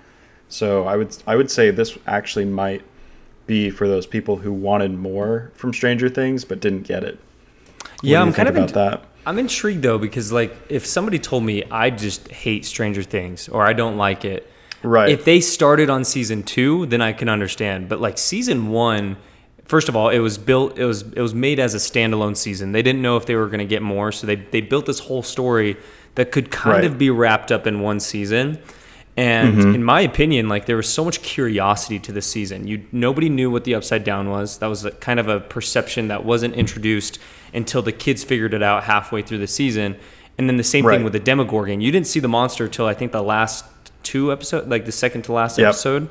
So 0.49 0.85
I 0.85 0.95
would 0.95 1.15
I 1.25 1.35
would 1.35 1.51
say 1.51 1.71
this 1.71 1.97
actually 2.05 2.45
might 2.45 2.83
be 3.47 3.69
for 3.69 3.87
those 3.87 4.05
people 4.05 4.37
who 4.37 4.51
wanted 4.51 4.93
more 4.93 5.51
from 5.55 5.73
Stranger 5.73 6.09
Things 6.09 6.45
but 6.45 6.59
didn't 6.59 6.83
get 6.83 7.03
it. 7.03 7.19
What 7.79 8.03
yeah, 8.03 8.21
I'm 8.21 8.33
kind 8.33 8.47
of 8.47 8.55
about 8.55 8.69
in, 8.69 8.75
that. 8.75 9.05
I'm 9.25 9.39
intrigued 9.39 9.81
though 9.81 9.97
because 9.97 10.31
like 10.31 10.55
if 10.69 10.85
somebody 10.85 11.19
told 11.19 11.43
me 11.43 11.63
I 11.71 11.89
just 11.89 12.27
hate 12.29 12.65
Stranger 12.65 13.03
Things 13.03 13.49
or 13.49 13.65
I 13.65 13.73
don't 13.73 13.97
like 13.97 14.23
it, 14.23 14.49
right? 14.83 15.09
If 15.09 15.25
they 15.25 15.41
started 15.41 15.89
on 15.89 16.03
season 16.05 16.43
two, 16.43 16.85
then 16.85 17.01
I 17.01 17.13
can 17.13 17.27
understand. 17.27 17.89
But 17.89 17.99
like 17.99 18.17
season 18.17 18.69
one, 18.69 19.17
first 19.65 19.89
of 19.89 19.95
all, 19.95 20.09
it 20.09 20.19
was 20.19 20.37
built. 20.37 20.77
It 20.77 20.85
was 20.85 21.01
it 21.01 21.21
was 21.21 21.33
made 21.33 21.59
as 21.59 21.73
a 21.73 21.77
standalone 21.77 22.37
season. 22.37 22.71
They 22.71 22.81
didn't 22.81 23.01
know 23.01 23.17
if 23.17 23.25
they 23.25 23.35
were 23.35 23.47
going 23.47 23.59
to 23.59 23.65
get 23.65 23.81
more, 23.81 24.11
so 24.11 24.27
they 24.27 24.35
they 24.35 24.61
built 24.61 24.85
this 24.85 24.99
whole 24.99 25.23
story 25.23 25.77
that 26.15 26.31
could 26.31 26.49
kind 26.49 26.83
right. 26.83 26.85
of 26.85 26.97
be 26.97 27.09
wrapped 27.09 27.51
up 27.51 27.67
in 27.67 27.81
one 27.81 27.99
season. 27.99 28.59
And 29.17 29.55
mm-hmm. 29.55 29.75
in 29.75 29.83
my 29.83 30.01
opinion, 30.01 30.47
like 30.47 30.67
there 30.67 30.77
was 30.77 30.87
so 30.87 31.03
much 31.03 31.23
curiosity 31.23 31.97
to 31.99 32.11
this 32.11 32.27
season. 32.27 32.67
You 32.67 32.85
nobody 32.91 33.29
knew 33.29 33.49
what 33.49 33.63
the 33.63 33.73
upside 33.73 34.03
down 34.03 34.29
was. 34.29 34.59
That 34.59 34.67
was 34.67 34.85
a, 34.85 34.91
kind 34.91 35.19
of 35.19 35.27
a 35.27 35.39
perception 35.39 36.09
that 36.09 36.23
wasn't 36.23 36.53
introduced 36.53 37.17
until 37.51 37.81
the 37.81 37.91
kids 37.91 38.23
figured 38.23 38.53
it 38.53 38.61
out 38.61 38.83
halfway 38.83 39.23
through 39.23 39.39
the 39.39 39.47
season. 39.47 39.97
And 40.37 40.47
then 40.47 40.57
the 40.57 40.63
same 40.63 40.85
right. 40.85 40.97
thing 40.97 41.03
with 41.03 41.13
the 41.13 41.19
Demogorgon. 41.19 41.81
You 41.81 41.91
didn't 41.91 42.05
see 42.05 42.19
the 42.19 42.27
monster 42.27 42.65
until 42.65 42.85
I 42.85 42.93
think 42.93 43.11
the 43.11 43.23
last 43.23 43.65
two 44.03 44.31
episodes, 44.31 44.67
like 44.67 44.85
the 44.85 44.91
second 44.91 45.23
to 45.23 45.33
last 45.33 45.57
yep. 45.57 45.69
episode. 45.69 46.09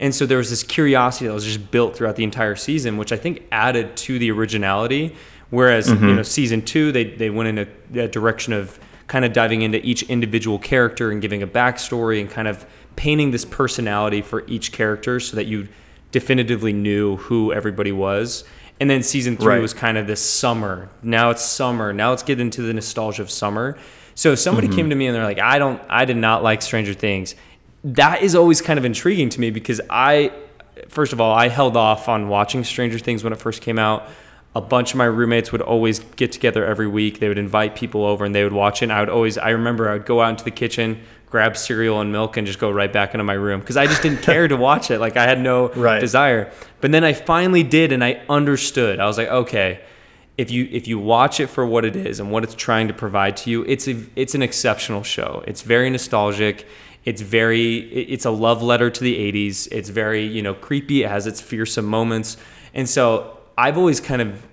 And 0.00 0.12
so 0.12 0.26
there 0.26 0.38
was 0.38 0.50
this 0.50 0.64
curiosity 0.64 1.28
that 1.28 1.34
was 1.34 1.44
just 1.44 1.70
built 1.70 1.96
throughout 1.96 2.16
the 2.16 2.24
entire 2.24 2.56
season, 2.56 2.96
which 2.96 3.12
I 3.12 3.16
think 3.16 3.44
added 3.52 3.96
to 3.98 4.18
the 4.18 4.32
originality. 4.32 5.14
Whereas 5.50 5.88
mm-hmm. 5.88 6.08
you 6.08 6.14
know 6.16 6.22
season 6.24 6.62
two, 6.62 6.90
they 6.90 7.04
they 7.04 7.30
went 7.30 7.48
in 7.56 7.68
a, 7.94 8.02
a 8.04 8.08
direction 8.08 8.52
of 8.52 8.78
kind 9.08 9.24
of 9.24 9.32
diving 9.32 9.62
into 9.62 9.84
each 9.84 10.04
individual 10.04 10.58
character 10.58 11.10
and 11.10 11.20
giving 11.20 11.42
a 11.42 11.46
backstory 11.46 12.20
and 12.20 12.30
kind 12.30 12.46
of 12.46 12.64
painting 12.94 13.30
this 13.30 13.44
personality 13.44 14.22
for 14.22 14.46
each 14.46 14.70
character 14.70 15.18
so 15.18 15.36
that 15.36 15.46
you 15.46 15.66
definitively 16.12 16.72
knew 16.72 17.16
who 17.16 17.52
everybody 17.52 17.92
was. 17.92 18.44
And 18.80 18.88
then 18.88 19.02
season 19.02 19.36
three 19.36 19.54
right. 19.54 19.62
was 19.62 19.74
kind 19.74 19.98
of 19.98 20.06
this 20.06 20.20
summer. 20.20 20.88
Now 21.02 21.30
it's 21.30 21.42
summer. 21.42 21.92
Now 21.92 22.10
let's 22.10 22.22
get 22.22 22.38
into 22.38 22.62
the 22.62 22.72
nostalgia 22.72 23.22
of 23.22 23.30
summer. 23.30 23.76
So 24.14 24.34
somebody 24.34 24.68
mm-hmm. 24.68 24.76
came 24.76 24.90
to 24.90 24.96
me 24.96 25.06
and 25.06 25.16
they're 25.16 25.24
like, 25.24 25.38
I 25.38 25.58
don't, 25.58 25.80
I 25.88 26.04
did 26.04 26.16
not 26.16 26.42
like 26.42 26.62
Stranger 26.62 26.94
Things. 26.94 27.34
That 27.84 28.22
is 28.22 28.34
always 28.34 28.60
kind 28.60 28.78
of 28.78 28.84
intriguing 28.84 29.30
to 29.30 29.40
me 29.40 29.50
because 29.50 29.80
I, 29.88 30.32
first 30.88 31.12
of 31.12 31.20
all, 31.20 31.32
I 31.32 31.48
held 31.48 31.76
off 31.76 32.08
on 32.08 32.28
watching 32.28 32.62
Stranger 32.62 32.98
Things 32.98 33.24
when 33.24 33.32
it 33.32 33.38
first 33.38 33.62
came 33.62 33.78
out 33.78 34.08
a 34.54 34.60
bunch 34.60 34.92
of 34.92 34.96
my 34.96 35.04
roommates 35.04 35.52
would 35.52 35.62
always 35.62 36.00
get 36.00 36.32
together 36.32 36.64
every 36.64 36.88
week. 36.88 37.20
They 37.20 37.28
would 37.28 37.38
invite 37.38 37.76
people 37.76 38.04
over 38.04 38.24
and 38.24 38.34
they 38.34 38.44
would 38.44 38.52
watch 38.52 38.82
it. 38.82 38.86
And 38.86 38.92
I 38.92 39.00
would 39.00 39.08
always, 39.08 39.38
I 39.38 39.50
remember 39.50 39.88
I 39.88 39.94
would 39.94 40.06
go 40.06 40.20
out 40.20 40.30
into 40.30 40.44
the 40.44 40.50
kitchen, 40.50 41.00
grab 41.26 41.56
cereal 41.56 42.00
and 42.00 42.10
milk, 42.10 42.36
and 42.36 42.46
just 42.46 42.58
go 42.58 42.70
right 42.70 42.92
back 42.92 43.14
into 43.14 43.24
my 43.24 43.34
room 43.34 43.60
because 43.60 43.76
I 43.76 43.86
just 43.86 44.02
didn't 44.02 44.22
care 44.22 44.48
to 44.48 44.56
watch 44.56 44.90
it. 44.90 44.98
Like 44.98 45.16
I 45.16 45.24
had 45.24 45.40
no 45.40 45.68
right. 45.74 46.00
desire. 46.00 46.50
But 46.80 46.92
then 46.92 47.04
I 47.04 47.12
finally 47.12 47.62
did, 47.62 47.92
and 47.92 48.02
I 48.02 48.22
understood. 48.28 49.00
I 49.00 49.06
was 49.06 49.18
like, 49.18 49.28
okay, 49.28 49.80
if 50.38 50.50
you 50.50 50.68
if 50.70 50.86
you 50.88 50.98
watch 50.98 51.40
it 51.40 51.48
for 51.48 51.66
what 51.66 51.84
it 51.84 51.96
is 51.96 52.20
and 52.20 52.30
what 52.30 52.44
it's 52.44 52.54
trying 52.54 52.88
to 52.88 52.94
provide 52.94 53.36
to 53.38 53.50
you, 53.50 53.64
it's 53.64 53.88
a 53.88 54.00
it's 54.16 54.34
an 54.34 54.42
exceptional 54.42 55.02
show. 55.02 55.42
It's 55.46 55.62
very 55.62 55.90
nostalgic. 55.90 56.66
It's 57.04 57.20
very 57.20 57.78
it's 57.78 58.24
a 58.24 58.30
love 58.30 58.62
letter 58.62 58.88
to 58.90 59.00
the 59.00 59.32
80s. 59.32 59.68
It's 59.72 59.88
very, 59.88 60.24
you 60.24 60.42
know, 60.42 60.54
creepy. 60.54 61.02
It 61.02 61.08
has 61.08 61.26
its 61.26 61.40
fearsome 61.40 61.86
moments. 61.86 62.36
And 62.72 62.88
so 62.88 63.37
I've 63.58 63.76
always 63.76 64.00
kind 64.00 64.22
of 64.22 64.46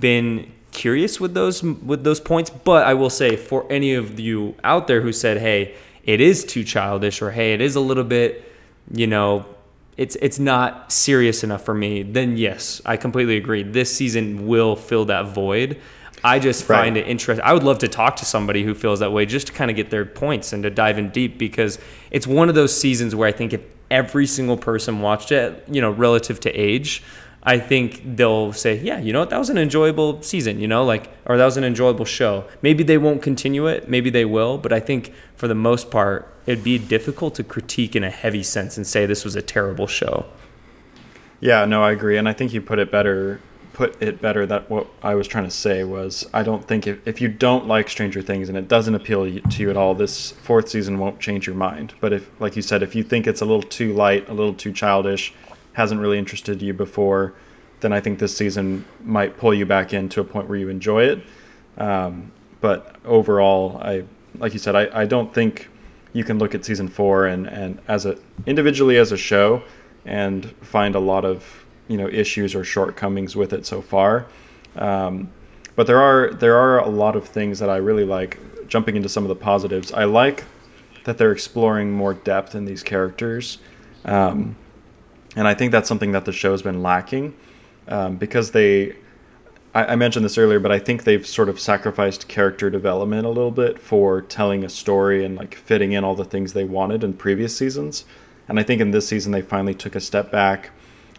been 0.00 0.52
curious 0.72 1.20
with 1.20 1.32
those 1.32 1.62
with 1.62 2.02
those 2.02 2.18
points, 2.18 2.50
but 2.50 2.84
I 2.84 2.94
will 2.94 3.08
say 3.08 3.36
for 3.36 3.64
any 3.70 3.94
of 3.94 4.18
you 4.18 4.56
out 4.64 4.88
there 4.88 5.00
who 5.00 5.12
said, 5.12 5.38
"Hey, 5.38 5.76
it 6.02 6.20
is 6.20 6.44
too 6.44 6.64
childish," 6.64 7.22
or 7.22 7.30
"Hey, 7.30 7.52
it 7.54 7.60
is 7.60 7.76
a 7.76 7.80
little 7.80 8.02
bit," 8.02 8.44
you 8.92 9.06
know, 9.06 9.46
it's 9.96 10.16
it's 10.16 10.40
not 10.40 10.90
serious 10.90 11.44
enough 11.44 11.64
for 11.64 11.72
me, 11.72 12.02
then 12.02 12.36
yes, 12.36 12.82
I 12.84 12.96
completely 12.96 13.36
agree. 13.36 13.62
This 13.62 13.94
season 13.94 14.48
will 14.48 14.74
fill 14.74 15.04
that 15.04 15.28
void. 15.28 15.78
I 16.24 16.40
just 16.40 16.64
find 16.64 16.96
right. 16.96 17.06
it 17.06 17.08
interesting. 17.08 17.44
I 17.44 17.52
would 17.52 17.62
love 17.62 17.78
to 17.78 17.88
talk 17.88 18.16
to 18.16 18.24
somebody 18.24 18.64
who 18.64 18.74
feels 18.74 18.98
that 18.98 19.12
way 19.12 19.24
just 19.24 19.46
to 19.46 19.52
kind 19.52 19.70
of 19.70 19.76
get 19.76 19.90
their 19.90 20.04
points 20.04 20.52
and 20.52 20.64
to 20.64 20.70
dive 20.70 20.98
in 20.98 21.10
deep 21.10 21.38
because 21.38 21.78
it's 22.10 22.26
one 22.26 22.48
of 22.48 22.56
those 22.56 22.76
seasons 22.76 23.14
where 23.14 23.28
I 23.28 23.32
think 23.32 23.52
if 23.52 23.60
every 23.88 24.26
single 24.26 24.56
person 24.56 25.00
watched 25.00 25.30
it, 25.30 25.64
you 25.68 25.80
know, 25.80 25.92
relative 25.92 26.40
to 26.40 26.50
age, 26.50 27.04
I 27.48 27.58
think 27.58 28.02
they'll 28.04 28.52
say, 28.52 28.78
yeah, 28.78 28.98
you 28.98 29.10
know 29.10 29.20
what, 29.20 29.30
that 29.30 29.38
was 29.38 29.48
an 29.48 29.56
enjoyable 29.56 30.20
season, 30.20 30.60
you 30.60 30.68
know, 30.68 30.84
like, 30.84 31.08
or 31.24 31.38
that 31.38 31.46
was 31.46 31.56
an 31.56 31.64
enjoyable 31.64 32.04
show. 32.04 32.44
Maybe 32.60 32.84
they 32.84 32.98
won't 32.98 33.22
continue 33.22 33.66
it, 33.66 33.88
maybe 33.88 34.10
they 34.10 34.26
will, 34.26 34.58
but 34.58 34.70
I 34.70 34.80
think 34.80 35.14
for 35.34 35.48
the 35.48 35.54
most 35.54 35.90
part, 35.90 36.30
it'd 36.44 36.62
be 36.62 36.76
difficult 36.76 37.34
to 37.36 37.42
critique 37.42 37.96
in 37.96 38.04
a 38.04 38.10
heavy 38.10 38.42
sense 38.42 38.76
and 38.76 38.86
say 38.86 39.06
this 39.06 39.24
was 39.24 39.34
a 39.34 39.40
terrible 39.40 39.86
show. 39.86 40.26
Yeah, 41.40 41.64
no, 41.64 41.82
I 41.82 41.92
agree, 41.92 42.18
and 42.18 42.28
I 42.28 42.34
think 42.34 42.52
you 42.52 42.60
put 42.60 42.78
it 42.78 42.92
better. 42.92 43.40
Put 43.72 44.02
it 44.02 44.20
better 44.20 44.44
that 44.44 44.68
what 44.68 44.88
I 45.02 45.14
was 45.14 45.26
trying 45.26 45.44
to 45.44 45.50
say 45.50 45.84
was 45.84 46.28
I 46.34 46.42
don't 46.42 46.66
think 46.66 46.86
if, 46.86 47.06
if 47.06 47.20
you 47.22 47.28
don't 47.28 47.66
like 47.66 47.88
Stranger 47.88 48.20
Things 48.20 48.48
and 48.50 48.58
it 48.58 48.68
doesn't 48.68 48.94
appeal 48.94 49.24
to 49.40 49.62
you 49.62 49.70
at 49.70 49.76
all, 49.76 49.94
this 49.94 50.32
fourth 50.32 50.68
season 50.68 50.98
won't 50.98 51.20
change 51.20 51.46
your 51.46 51.54
mind. 51.56 51.94
But 52.00 52.12
if, 52.12 52.28
like 52.40 52.56
you 52.56 52.62
said, 52.62 52.82
if 52.82 52.96
you 52.96 53.04
think 53.04 53.26
it's 53.26 53.40
a 53.40 53.44
little 53.44 53.62
too 53.62 53.94
light, 53.94 54.28
a 54.28 54.34
little 54.34 54.52
too 54.52 54.72
childish, 54.72 55.32
hasn't 55.78 56.00
really 56.00 56.18
interested 56.18 56.60
you 56.60 56.74
before, 56.74 57.34
then 57.80 57.92
I 57.92 58.00
think 58.00 58.18
this 58.18 58.36
season 58.36 58.84
might 59.04 59.38
pull 59.38 59.54
you 59.54 59.64
back 59.64 59.94
in 59.94 60.08
to 60.10 60.20
a 60.20 60.24
point 60.24 60.48
where 60.48 60.58
you 60.58 60.68
enjoy 60.68 61.04
it. 61.04 61.22
Um, 61.78 62.32
but 62.60 62.96
overall, 63.04 63.78
I 63.80 64.02
like 64.38 64.52
you 64.52 64.58
said, 64.58 64.74
I, 64.74 65.02
I 65.02 65.04
don't 65.06 65.32
think 65.32 65.68
you 66.12 66.24
can 66.24 66.38
look 66.38 66.52
at 66.52 66.64
season 66.64 66.88
four 66.88 67.26
and, 67.26 67.46
and 67.46 67.80
as 67.86 68.04
a 68.04 68.18
individually 68.44 68.96
as 68.96 69.12
a 69.12 69.16
show 69.16 69.62
and 70.04 70.50
find 70.60 70.96
a 70.96 70.98
lot 70.98 71.24
of 71.24 71.64
you 71.86 71.96
know 71.96 72.08
issues 72.08 72.56
or 72.56 72.64
shortcomings 72.64 73.36
with 73.36 73.52
it 73.52 73.64
so 73.64 73.80
far. 73.80 74.26
Um, 74.74 75.30
but 75.76 75.86
there 75.86 76.00
are 76.00 76.34
there 76.34 76.56
are 76.56 76.80
a 76.80 76.88
lot 76.88 77.14
of 77.14 77.28
things 77.28 77.60
that 77.60 77.70
I 77.70 77.76
really 77.76 78.04
like. 78.04 78.38
Jumping 78.66 78.96
into 78.96 79.08
some 79.08 79.24
of 79.24 79.28
the 79.28 79.36
positives, 79.52 79.92
I 79.92 80.04
like 80.04 80.44
that 81.04 81.16
they're 81.16 81.32
exploring 81.32 81.92
more 81.92 82.12
depth 82.12 82.54
in 82.54 82.66
these 82.66 82.82
characters. 82.82 83.58
Um, 84.04 84.56
and 85.38 85.46
I 85.46 85.54
think 85.54 85.70
that's 85.70 85.86
something 85.86 86.10
that 86.12 86.24
the 86.24 86.32
show's 86.32 86.62
been 86.62 86.82
lacking 86.82 87.34
um, 87.86 88.16
because 88.16 88.50
they. 88.50 88.96
I, 89.72 89.92
I 89.92 89.96
mentioned 89.96 90.24
this 90.24 90.36
earlier, 90.36 90.58
but 90.58 90.72
I 90.72 90.80
think 90.80 91.04
they've 91.04 91.24
sort 91.24 91.48
of 91.48 91.60
sacrificed 91.60 92.26
character 92.26 92.68
development 92.70 93.24
a 93.24 93.28
little 93.28 93.52
bit 93.52 93.78
for 93.78 94.20
telling 94.20 94.64
a 94.64 94.68
story 94.68 95.24
and 95.24 95.36
like 95.36 95.54
fitting 95.54 95.92
in 95.92 96.02
all 96.02 96.16
the 96.16 96.24
things 96.24 96.54
they 96.54 96.64
wanted 96.64 97.04
in 97.04 97.12
previous 97.12 97.56
seasons. 97.56 98.04
And 98.48 98.58
I 98.58 98.64
think 98.64 98.80
in 98.80 98.90
this 98.90 99.06
season 99.06 99.30
they 99.30 99.40
finally 99.40 99.74
took 99.74 99.94
a 99.94 100.00
step 100.00 100.32
back 100.32 100.70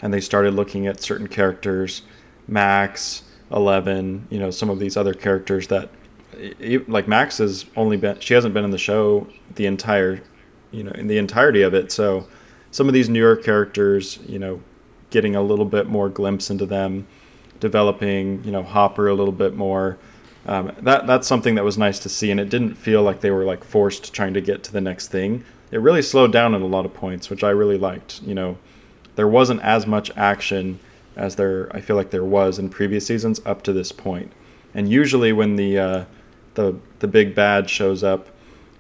and 0.02 0.14
they 0.14 0.20
started 0.20 0.54
looking 0.54 0.86
at 0.86 1.00
certain 1.00 1.28
characters, 1.28 2.02
Max, 2.46 3.24
Eleven, 3.50 4.28
you 4.30 4.38
know, 4.40 4.52
some 4.52 4.70
of 4.70 4.80
these 4.80 4.98
other 4.98 5.14
characters 5.14 5.68
that 5.68 5.92
like 6.90 7.08
Max 7.08 7.38
has 7.38 7.68
only 7.78 7.96
been 7.96 8.20
she 8.20 8.34
hasn't 8.34 8.54
been 8.54 8.66
in 8.66 8.72
the 8.72 8.78
show 8.78 9.28
the 9.56 9.66
entire 9.66 10.22
you 10.72 10.84
know 10.84 10.92
in 10.92 11.08
the 11.08 11.18
entirety 11.18 11.62
of 11.62 11.74
it 11.74 11.92
so 11.92 12.28
some 12.72 12.88
of 12.88 12.94
these 12.94 13.10
newer 13.10 13.36
characters, 13.36 14.20
you 14.28 14.40
know, 14.40 14.62
getting 15.10 15.36
a 15.36 15.42
little 15.42 15.66
bit 15.66 15.88
more 15.88 16.10
glimpse 16.10 16.50
into 16.50 16.66
them, 16.66 17.08
developing 17.60 18.44
you 18.44 18.52
know 18.52 18.64
Hopper 18.64 19.08
a 19.08 19.14
little 19.14 19.34
bit 19.34 19.56
more. 19.56 19.98
Um, 20.46 20.72
that 20.82 21.08
that's 21.08 21.28
something 21.28 21.56
that 21.56 21.64
was 21.64 21.78
nice 21.78 22.00
to 22.00 22.10
see, 22.10 22.32
and 22.32 22.40
it 22.40 22.50
didn't 22.50 22.76
feel 22.76 23.04
like 23.04 23.22
they 23.22 23.32
were 23.32 23.44
like 23.44 23.64
forced 23.64 24.14
trying 24.14 24.34
to 24.34 24.42
get 24.42 24.64
to 24.64 24.72
the 24.72 24.82
next 24.82 25.10
thing. 25.10 25.44
It 25.72 25.82
really 25.82 26.02
slowed 26.02 26.32
down 26.32 26.56
at 26.56 26.62
a 26.62 26.66
lot 26.66 26.86
of 26.86 26.94
points, 26.94 27.30
which 27.30 27.44
I 27.44 27.50
really 27.50 27.78
liked. 27.78 28.22
You 28.24 28.34
know, 28.34 28.58
there 29.16 29.28
wasn't 29.28 29.62
as 29.62 29.86
much 29.86 30.12
action 30.16 30.80
as 31.16 31.36
there 31.36 31.70
I 31.76 31.82
feel 31.82 31.96
like 31.96 32.12
there 32.12 32.24
was 32.24 32.58
in 32.58 32.70
previous 32.70 33.06
seasons 33.06 33.42
up 33.46 33.62
to 33.64 33.74
this 33.74 33.92
point. 33.92 34.32
And 34.74 34.90
usually 34.90 35.34
when 35.34 35.56
the 35.56 35.78
uh, 35.78 36.06
the 36.54 36.78
the 37.00 37.08
big 37.08 37.36
bad 37.36 37.70
shows 37.70 38.04
up, 38.04 38.30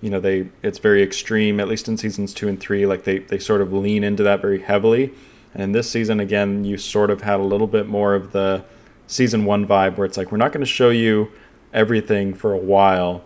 you 0.01 0.09
know 0.09 0.19
they 0.19 0.49
it's 0.63 0.79
very 0.79 1.03
extreme. 1.03 1.59
At 1.59 1.67
least 1.67 1.87
in 1.87 1.97
seasons 1.97 2.33
two 2.33 2.47
and 2.47 2.59
three, 2.59 2.85
like 2.85 3.03
they 3.03 3.19
they 3.19 3.39
sort 3.39 3.61
of 3.61 3.73
lean 3.73 4.03
into 4.03 4.23
that 4.23 4.41
very 4.41 4.61
heavily. 4.61 5.13
And 5.53 5.63
in 5.63 5.71
this 5.71 5.89
season, 5.89 6.19
again, 6.19 6.63
you 6.63 6.77
sort 6.77 7.09
of 7.09 7.21
had 7.21 7.39
a 7.39 7.43
little 7.43 7.67
bit 7.67 7.87
more 7.87 8.13
of 8.13 8.31
the 8.31 8.63
season 9.07 9.45
one 9.45 9.65
vibe 9.65 9.97
where 9.97 10.05
it's 10.05 10.17
like 10.17 10.31
we're 10.31 10.37
not 10.37 10.51
going 10.51 10.61
to 10.61 10.71
show 10.71 10.89
you 10.89 11.31
everything 11.73 12.33
for 12.33 12.53
a 12.53 12.57
while, 12.57 13.23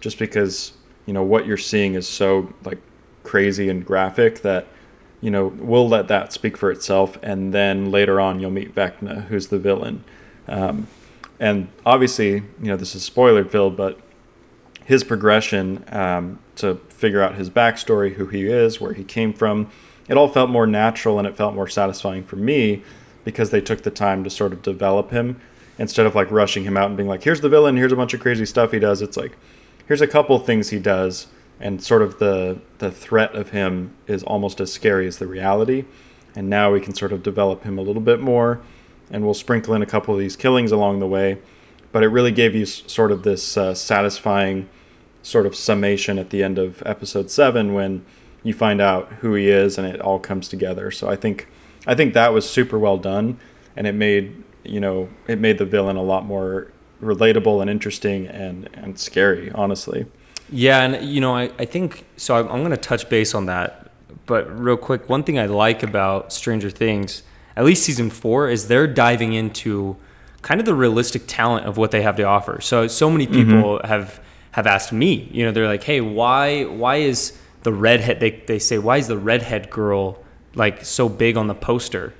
just 0.00 0.18
because 0.18 0.72
you 1.04 1.12
know 1.12 1.22
what 1.22 1.46
you're 1.46 1.56
seeing 1.56 1.94
is 1.94 2.08
so 2.08 2.52
like 2.64 2.78
crazy 3.22 3.68
and 3.68 3.84
graphic 3.84 4.42
that 4.42 4.66
you 5.20 5.30
know 5.30 5.46
we'll 5.46 5.88
let 5.88 6.08
that 6.08 6.32
speak 6.32 6.56
for 6.56 6.70
itself, 6.70 7.18
and 7.22 7.52
then 7.52 7.90
later 7.90 8.20
on 8.20 8.40
you'll 8.40 8.50
meet 8.50 8.74
Vecna, 8.74 9.26
who's 9.26 9.48
the 9.48 9.58
villain. 9.58 10.02
Um, 10.48 10.86
and 11.38 11.68
obviously, 11.84 12.32
you 12.32 12.44
know, 12.60 12.76
this 12.76 12.94
is 12.94 13.02
spoiler 13.02 13.44
filled, 13.44 13.76
but 13.76 14.00
his 14.86 15.02
progression 15.02 15.84
um, 15.88 16.38
to 16.54 16.76
figure 16.88 17.20
out 17.20 17.34
his 17.34 17.50
backstory, 17.50 18.14
who 18.14 18.26
he 18.26 18.46
is, 18.46 18.80
where 18.80 18.92
he 18.92 19.02
came 19.02 19.32
from, 19.32 19.68
it 20.08 20.16
all 20.16 20.28
felt 20.28 20.48
more 20.48 20.66
natural 20.66 21.18
and 21.18 21.26
it 21.26 21.36
felt 21.36 21.54
more 21.54 21.66
satisfying 21.66 22.22
for 22.22 22.36
me 22.36 22.82
because 23.24 23.50
they 23.50 23.60
took 23.60 23.82
the 23.82 23.90
time 23.90 24.22
to 24.22 24.30
sort 24.30 24.52
of 24.52 24.62
develop 24.62 25.10
him 25.10 25.40
instead 25.76 26.06
of 26.06 26.14
like 26.14 26.30
rushing 26.30 26.62
him 26.62 26.76
out 26.76 26.86
and 26.86 26.96
being 26.96 27.08
like, 27.08 27.24
here's 27.24 27.40
the 27.40 27.48
villain, 27.48 27.76
here's 27.76 27.90
a 27.90 27.96
bunch 27.96 28.14
of 28.14 28.20
crazy 28.20 28.46
stuff 28.46 28.70
he 28.70 28.78
does. 28.78 29.02
It's 29.02 29.16
like, 29.16 29.36
here's 29.88 30.00
a 30.00 30.06
couple 30.06 30.38
things 30.38 30.70
he 30.70 30.78
does, 30.78 31.26
and 31.58 31.82
sort 31.82 32.02
of 32.02 32.18
the 32.18 32.60
the 32.78 32.92
threat 32.92 33.34
of 33.34 33.50
him 33.50 33.94
is 34.06 34.22
almost 34.22 34.60
as 34.60 34.72
scary 34.72 35.06
as 35.08 35.18
the 35.18 35.26
reality. 35.26 35.84
And 36.36 36.48
now 36.48 36.72
we 36.72 36.80
can 36.80 36.94
sort 36.94 37.12
of 37.12 37.22
develop 37.22 37.64
him 37.64 37.78
a 37.78 37.82
little 37.82 38.02
bit 38.02 38.20
more 38.20 38.60
and 39.10 39.24
we'll 39.24 39.34
sprinkle 39.34 39.74
in 39.74 39.82
a 39.82 39.86
couple 39.86 40.14
of 40.14 40.20
these 40.20 40.36
killings 40.36 40.72
along 40.72 40.98
the 40.98 41.06
way. 41.06 41.38
But 41.92 42.02
it 42.02 42.08
really 42.08 42.32
gave 42.32 42.54
you 42.54 42.66
sort 42.66 43.10
of 43.10 43.22
this 43.22 43.56
uh, 43.56 43.74
satisfying 43.74 44.68
sort 45.26 45.44
of 45.44 45.56
summation 45.56 46.18
at 46.18 46.30
the 46.30 46.44
end 46.44 46.56
of 46.56 46.82
episode 46.86 47.30
seven 47.30 47.74
when 47.74 48.04
you 48.44 48.54
find 48.54 48.80
out 48.80 49.10
who 49.14 49.34
he 49.34 49.48
is 49.48 49.76
and 49.76 49.86
it 49.86 50.00
all 50.00 50.20
comes 50.20 50.46
together. 50.48 50.90
So 50.92 51.08
I 51.08 51.16
think 51.16 51.48
I 51.86 51.94
think 51.94 52.14
that 52.14 52.32
was 52.32 52.48
super 52.48 52.78
well 52.78 52.96
done, 52.96 53.38
and 53.76 53.86
it 53.86 53.94
made 53.94 54.44
you 54.62 54.80
know 54.80 55.08
it 55.26 55.40
made 55.40 55.58
the 55.58 55.64
villain 55.64 55.96
a 55.96 56.02
lot 56.02 56.24
more 56.24 56.70
relatable 57.02 57.60
and 57.60 57.68
interesting 57.68 58.26
and 58.26 58.68
and 58.74 58.98
scary, 58.98 59.50
honestly. 59.52 60.06
Yeah, 60.48 60.82
and 60.82 61.04
you 61.04 61.20
know 61.20 61.34
I, 61.34 61.50
I 61.58 61.64
think 61.64 62.06
so. 62.16 62.36
I'm, 62.36 62.46
I'm 62.48 62.60
going 62.60 62.70
to 62.70 62.76
touch 62.76 63.08
base 63.08 63.34
on 63.34 63.46
that, 63.46 63.90
but 64.26 64.44
real 64.58 64.76
quick, 64.76 65.08
one 65.08 65.24
thing 65.24 65.38
I 65.38 65.46
like 65.46 65.82
about 65.82 66.32
Stranger 66.32 66.70
Things 66.70 67.24
at 67.56 67.64
least 67.64 67.84
season 67.84 68.10
four, 68.10 68.48
is 68.48 68.68
they're 68.68 68.86
diving 68.86 69.32
into 69.32 69.96
kind 70.42 70.60
of 70.60 70.66
the 70.66 70.74
realistic 70.74 71.22
talent 71.26 71.66
of 71.66 71.76
what 71.76 71.90
they 71.90 72.02
have 72.02 72.16
to 72.16 72.22
offer. 72.22 72.60
So 72.60 72.86
so 72.86 73.10
many 73.10 73.26
mm-hmm. 73.26 73.34
people 73.34 73.78
mm-hmm. 73.78 73.86
have 73.86 74.20
have 74.56 74.66
asked 74.66 74.90
me, 74.90 75.28
you 75.32 75.44
know, 75.44 75.52
they're 75.52 75.66
like, 75.66 75.82
hey, 75.82 76.00
why 76.00 76.64
why 76.64 76.96
is 76.96 77.38
the 77.62 77.72
redhead 77.74 78.20
they, 78.20 78.30
they 78.30 78.58
say 78.58 78.78
why 78.78 78.96
is 78.96 79.06
the 79.06 79.18
redhead 79.18 79.68
girl 79.68 80.24
like 80.54 80.82
so 80.82 81.10
big 81.10 81.36
on 81.36 81.46
the 81.46 81.54
poster? 81.54 82.14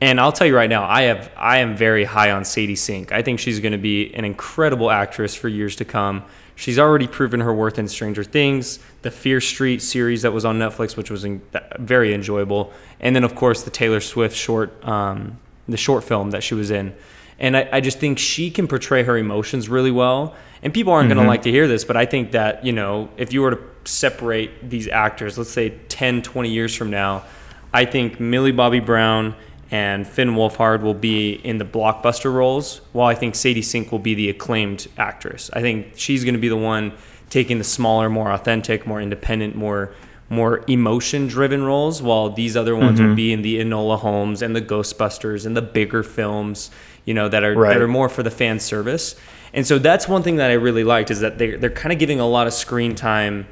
And 0.00 0.18
I'll 0.18 0.32
tell 0.32 0.46
you 0.46 0.56
right 0.56 0.70
now, 0.70 0.88
I 0.88 1.02
have 1.02 1.30
I 1.36 1.58
am 1.58 1.76
very 1.76 2.04
high 2.04 2.30
on 2.30 2.46
Sadie 2.46 2.74
Sink. 2.74 3.12
I 3.12 3.20
think 3.20 3.38
she's 3.38 3.60
going 3.60 3.72
to 3.72 3.78
be 3.78 4.14
an 4.14 4.24
incredible 4.24 4.90
actress 4.90 5.34
for 5.34 5.48
years 5.48 5.76
to 5.76 5.84
come. 5.84 6.24
She's 6.56 6.78
already 6.78 7.06
proven 7.06 7.40
her 7.40 7.52
worth 7.52 7.78
in 7.78 7.86
Stranger 7.86 8.24
Things, 8.24 8.78
the 9.02 9.10
Fear 9.10 9.42
Street 9.42 9.82
series 9.82 10.22
that 10.22 10.32
was 10.32 10.46
on 10.46 10.58
Netflix, 10.58 10.96
which 10.96 11.10
was 11.10 11.26
in, 11.26 11.42
very 11.78 12.14
enjoyable, 12.14 12.72
and 13.00 13.14
then 13.14 13.24
of 13.24 13.34
course 13.34 13.62
the 13.62 13.70
Taylor 13.70 14.00
Swift 14.00 14.34
short, 14.34 14.82
um, 14.88 15.38
the 15.68 15.76
short 15.76 16.02
film 16.02 16.30
that 16.30 16.42
she 16.42 16.54
was 16.54 16.70
in. 16.70 16.94
And 17.38 17.58
I, 17.58 17.68
I, 17.72 17.80
just 17.80 17.98
think 17.98 18.18
she 18.18 18.50
can 18.50 18.68
portray 18.68 19.02
her 19.02 19.18
emotions 19.18 19.68
really 19.68 19.90
well. 19.90 20.34
And 20.64 20.72
people 20.72 20.92
aren't 20.92 21.08
mm-hmm. 21.08 21.18
going 21.18 21.26
to 21.26 21.28
like 21.28 21.42
to 21.42 21.50
hear 21.50 21.68
this, 21.68 21.84
but 21.84 21.96
I 21.96 22.06
think 22.06 22.32
that 22.32 22.64
you 22.64 22.72
know 22.72 23.10
if 23.16 23.32
you 23.32 23.42
were 23.42 23.52
to 23.52 23.60
separate 23.84 24.68
these 24.68 24.88
actors, 24.88 25.38
let's 25.38 25.50
say 25.50 25.78
10, 25.88 26.22
20 26.22 26.48
years 26.48 26.74
from 26.74 26.90
now, 26.90 27.24
I 27.72 27.84
think 27.84 28.18
Millie 28.18 28.50
Bobby 28.50 28.80
Brown 28.80 29.36
and 29.70 30.06
Finn 30.06 30.30
Wolfhard 30.30 30.82
will 30.82 30.94
be 30.94 31.32
in 31.32 31.58
the 31.58 31.64
blockbuster 31.64 32.32
roles, 32.32 32.80
while 32.92 33.08
I 33.08 33.14
think 33.14 33.34
Sadie 33.34 33.62
Sink 33.62 33.92
will 33.92 33.98
be 33.98 34.14
the 34.14 34.30
acclaimed 34.30 34.86
actress. 34.96 35.50
I 35.52 35.60
think 35.60 35.92
she's 35.96 36.24
going 36.24 36.34
to 36.34 36.40
be 36.40 36.48
the 36.48 36.56
one 36.56 36.92
taking 37.28 37.58
the 37.58 37.64
smaller, 37.64 38.08
more 38.08 38.30
authentic, 38.30 38.86
more 38.86 39.00
independent, 39.00 39.56
more 39.56 39.94
more 40.30 40.64
emotion 40.68 41.26
driven 41.26 41.62
roles, 41.62 42.00
while 42.00 42.30
these 42.30 42.56
other 42.56 42.74
ones 42.74 42.98
mm-hmm. 42.98 43.08
will 43.08 43.14
be 43.14 43.32
in 43.32 43.42
the 43.42 43.60
Enola 43.60 43.98
Holmes 43.98 44.40
and 44.40 44.56
the 44.56 44.62
Ghostbusters 44.62 45.44
and 45.44 45.56
the 45.56 45.62
bigger 45.62 46.02
films, 46.02 46.70
you 47.04 47.14
know, 47.14 47.28
that 47.28 47.44
are 47.44 47.54
right. 47.54 47.74
that 47.74 47.82
are 47.82 47.88
more 47.88 48.08
for 48.08 48.22
the 48.22 48.30
fan 48.30 48.60
service. 48.60 49.16
And 49.52 49.66
so 49.66 49.78
that's 49.78 50.08
one 50.08 50.22
thing 50.22 50.36
that 50.36 50.50
I 50.50 50.54
really 50.54 50.84
liked 50.84 51.10
is 51.10 51.20
that 51.20 51.38
they 51.38 51.56
they're 51.56 51.70
kind 51.70 51.92
of 51.92 51.98
giving 51.98 52.20
a 52.20 52.26
lot 52.26 52.46
of 52.46 52.52
screen 52.52 52.94
time 52.94 53.46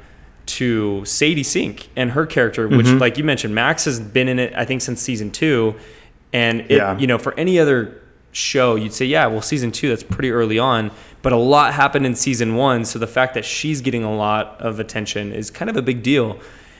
to 0.45 1.05
Sadie 1.05 1.43
Sink 1.43 1.89
and 1.95 2.11
her 2.11 2.25
character, 2.25 2.67
which, 2.67 2.85
mm-hmm. 2.85 2.97
like 2.97 3.17
you 3.17 3.23
mentioned, 3.23 3.55
Max 3.55 3.85
has 3.85 3.99
been 3.99 4.27
in 4.27 4.39
it, 4.39 4.53
I 4.53 4.65
think, 4.65 4.81
since 4.81 5.01
season 5.01 5.31
two. 5.31 5.75
And 6.33 6.61
it, 6.61 6.71
yeah. 6.71 6.97
you 6.97 7.07
know, 7.07 7.17
for 7.17 7.33
any 7.39 7.59
other 7.59 8.01
show, 8.31 8.75
you'd 8.75 8.93
say, 8.93 9.05
yeah, 9.05 9.27
well, 9.27 9.41
season 9.41 9.71
two, 9.71 9.89
that's 9.89 10.03
pretty 10.03 10.31
early 10.31 10.59
on. 10.59 10.91
But 11.21 11.31
a 11.31 11.37
lot 11.37 11.73
happened 11.73 12.05
in 12.05 12.15
season 12.15 12.55
one, 12.55 12.83
so 12.83 12.99
the 12.99 13.07
fact 13.07 13.35
that 13.35 13.45
she's 13.45 13.79
getting 13.79 14.03
a 14.03 14.13
lot 14.13 14.59
of 14.59 14.79
attention 14.79 15.31
is 15.31 15.49
kind 15.49 15.69
of 15.69 15.77
a 15.77 15.81
big 15.81 16.03
deal. 16.03 16.39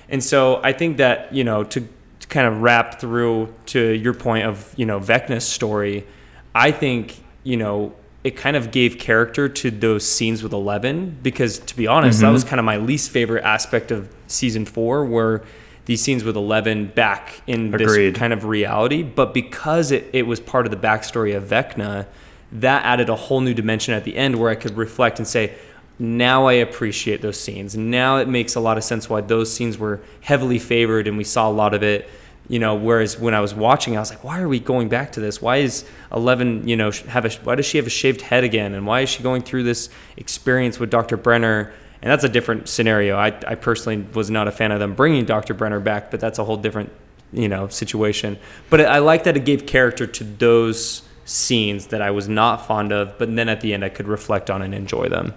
And 0.09 0.21
so 0.21 0.59
I 0.63 0.73
think 0.73 0.97
that 0.97 1.33
you 1.33 1.45
know 1.45 1.63
to, 1.63 1.87
to 2.19 2.27
kind 2.27 2.45
of 2.45 2.61
wrap 2.61 2.99
through 2.99 3.53
to 3.67 3.79
your 3.79 4.13
point 4.13 4.45
of 4.45 4.73
you 4.75 4.85
know 4.85 4.99
Vecna's 4.99 5.47
story, 5.47 6.05
I 6.55 6.71
think 6.71 7.21
you 7.43 7.57
know 7.57 7.93
it 8.23 8.37
kind 8.37 8.55
of 8.55 8.71
gave 8.71 8.99
character 8.99 9.49
to 9.49 9.69
those 9.69 10.07
scenes 10.07 10.43
with 10.43 10.53
Eleven 10.53 11.17
because 11.21 11.59
to 11.59 11.75
be 11.75 11.87
honest, 11.87 12.17
mm-hmm. 12.17 12.27
that 12.27 12.31
was 12.31 12.43
kind 12.43 12.59
of 12.59 12.65
my 12.65 12.77
least 12.77 13.11
favorite 13.11 13.43
aspect 13.43 13.91
of 13.91 14.13
season 14.27 14.65
four, 14.65 15.05
where 15.05 15.43
these 15.85 16.01
scenes 16.01 16.23
with 16.23 16.37
Eleven 16.37 16.87
back 16.87 17.41
in 17.47 17.73
Agreed. 17.73 18.13
this 18.13 18.17
kind 18.17 18.31
of 18.31 18.45
reality. 18.45 19.03
But 19.03 19.33
because 19.33 19.91
it, 19.91 20.09
it 20.13 20.23
was 20.23 20.39
part 20.39 20.65
of 20.65 20.71
the 20.71 20.77
backstory 20.77 21.35
of 21.35 21.43
Vecna, 21.43 22.07
that 22.53 22.85
added 22.85 23.09
a 23.09 23.15
whole 23.15 23.41
new 23.41 23.53
dimension 23.53 23.93
at 23.93 24.03
the 24.03 24.15
end 24.15 24.35
where 24.35 24.49
I 24.49 24.55
could 24.55 24.77
reflect 24.77 25.19
and 25.19 25.27
say, 25.27 25.55
now 25.99 26.47
I 26.47 26.53
appreciate 26.53 27.21
those 27.21 27.39
scenes. 27.39 27.75
Now 27.75 28.17
it 28.17 28.27
makes 28.27 28.55
a 28.55 28.59
lot 28.59 28.77
of 28.77 28.83
sense 28.83 29.09
why 29.09 29.21
those 29.21 29.51
scenes 29.51 29.77
were 29.77 30.01
heavily 30.21 30.59
favored 30.59 31.07
and 31.07 31.17
we 31.17 31.23
saw 31.23 31.49
a 31.49 31.51
lot 31.51 31.73
of 31.73 31.83
it. 31.83 32.09
You 32.49 32.59
know, 32.59 32.75
whereas 32.75 33.17
when 33.17 33.33
I 33.33 33.39
was 33.39 33.53
watching, 33.53 33.95
I 33.95 34.01
was 34.01 34.09
like, 34.09 34.23
why 34.23 34.41
are 34.41 34.49
we 34.49 34.59
going 34.59 34.89
back 34.89 35.13
to 35.13 35.21
this? 35.21 35.41
Why 35.41 35.57
is 35.57 35.85
Eleven, 36.11 36.67
you 36.67 36.75
know, 36.75 36.91
have 37.07 37.23
a, 37.25 37.29
why 37.43 37.55
does 37.55 37.65
she 37.65 37.77
have 37.77 37.87
a 37.87 37.91
shaved 37.91 38.21
head 38.21 38.43
again? 38.43 38.73
And 38.73 38.85
why 38.85 39.01
is 39.01 39.09
she 39.09 39.23
going 39.23 39.43
through 39.43 39.63
this 39.63 39.89
experience 40.17 40.79
with 40.79 40.89
Dr. 40.89 41.17
Brenner? 41.17 41.73
and 42.03 42.11
that's 42.11 42.25
a 42.25 42.29
different 42.29 42.67
scenario. 42.67 43.15
I, 43.15 43.27
I 43.47 43.55
personally 43.55 44.05
was 44.13 44.29
not 44.29 44.49
a 44.49 44.51
fan 44.51 44.73
of 44.73 44.79
them 44.79 44.93
bringing 44.93 45.23
Dr. 45.23 45.53
Brenner 45.53 45.79
back, 45.79 46.11
but 46.11 46.19
that's 46.19 46.37
a 46.37 46.43
whole 46.43 46.57
different 46.57 46.91
you 47.31 47.47
know 47.47 47.69
situation. 47.69 48.37
But 48.69 48.81
I 48.81 48.99
like 48.99 49.23
that 49.23 49.37
it 49.37 49.45
gave 49.45 49.65
character 49.65 50.05
to 50.05 50.23
those 50.25 51.03
scenes 51.23 51.87
that 51.87 52.01
I 52.01 52.11
was 52.11 52.27
not 52.27 52.67
fond 52.67 52.91
of, 52.91 53.17
but 53.17 53.33
then 53.33 53.47
at 53.47 53.61
the 53.61 53.73
end 53.73 53.85
I 53.85 53.89
could 53.89 54.09
reflect 54.09 54.49
on 54.49 54.61
and 54.61 54.75
enjoy 54.75 55.07
them. 55.07 55.33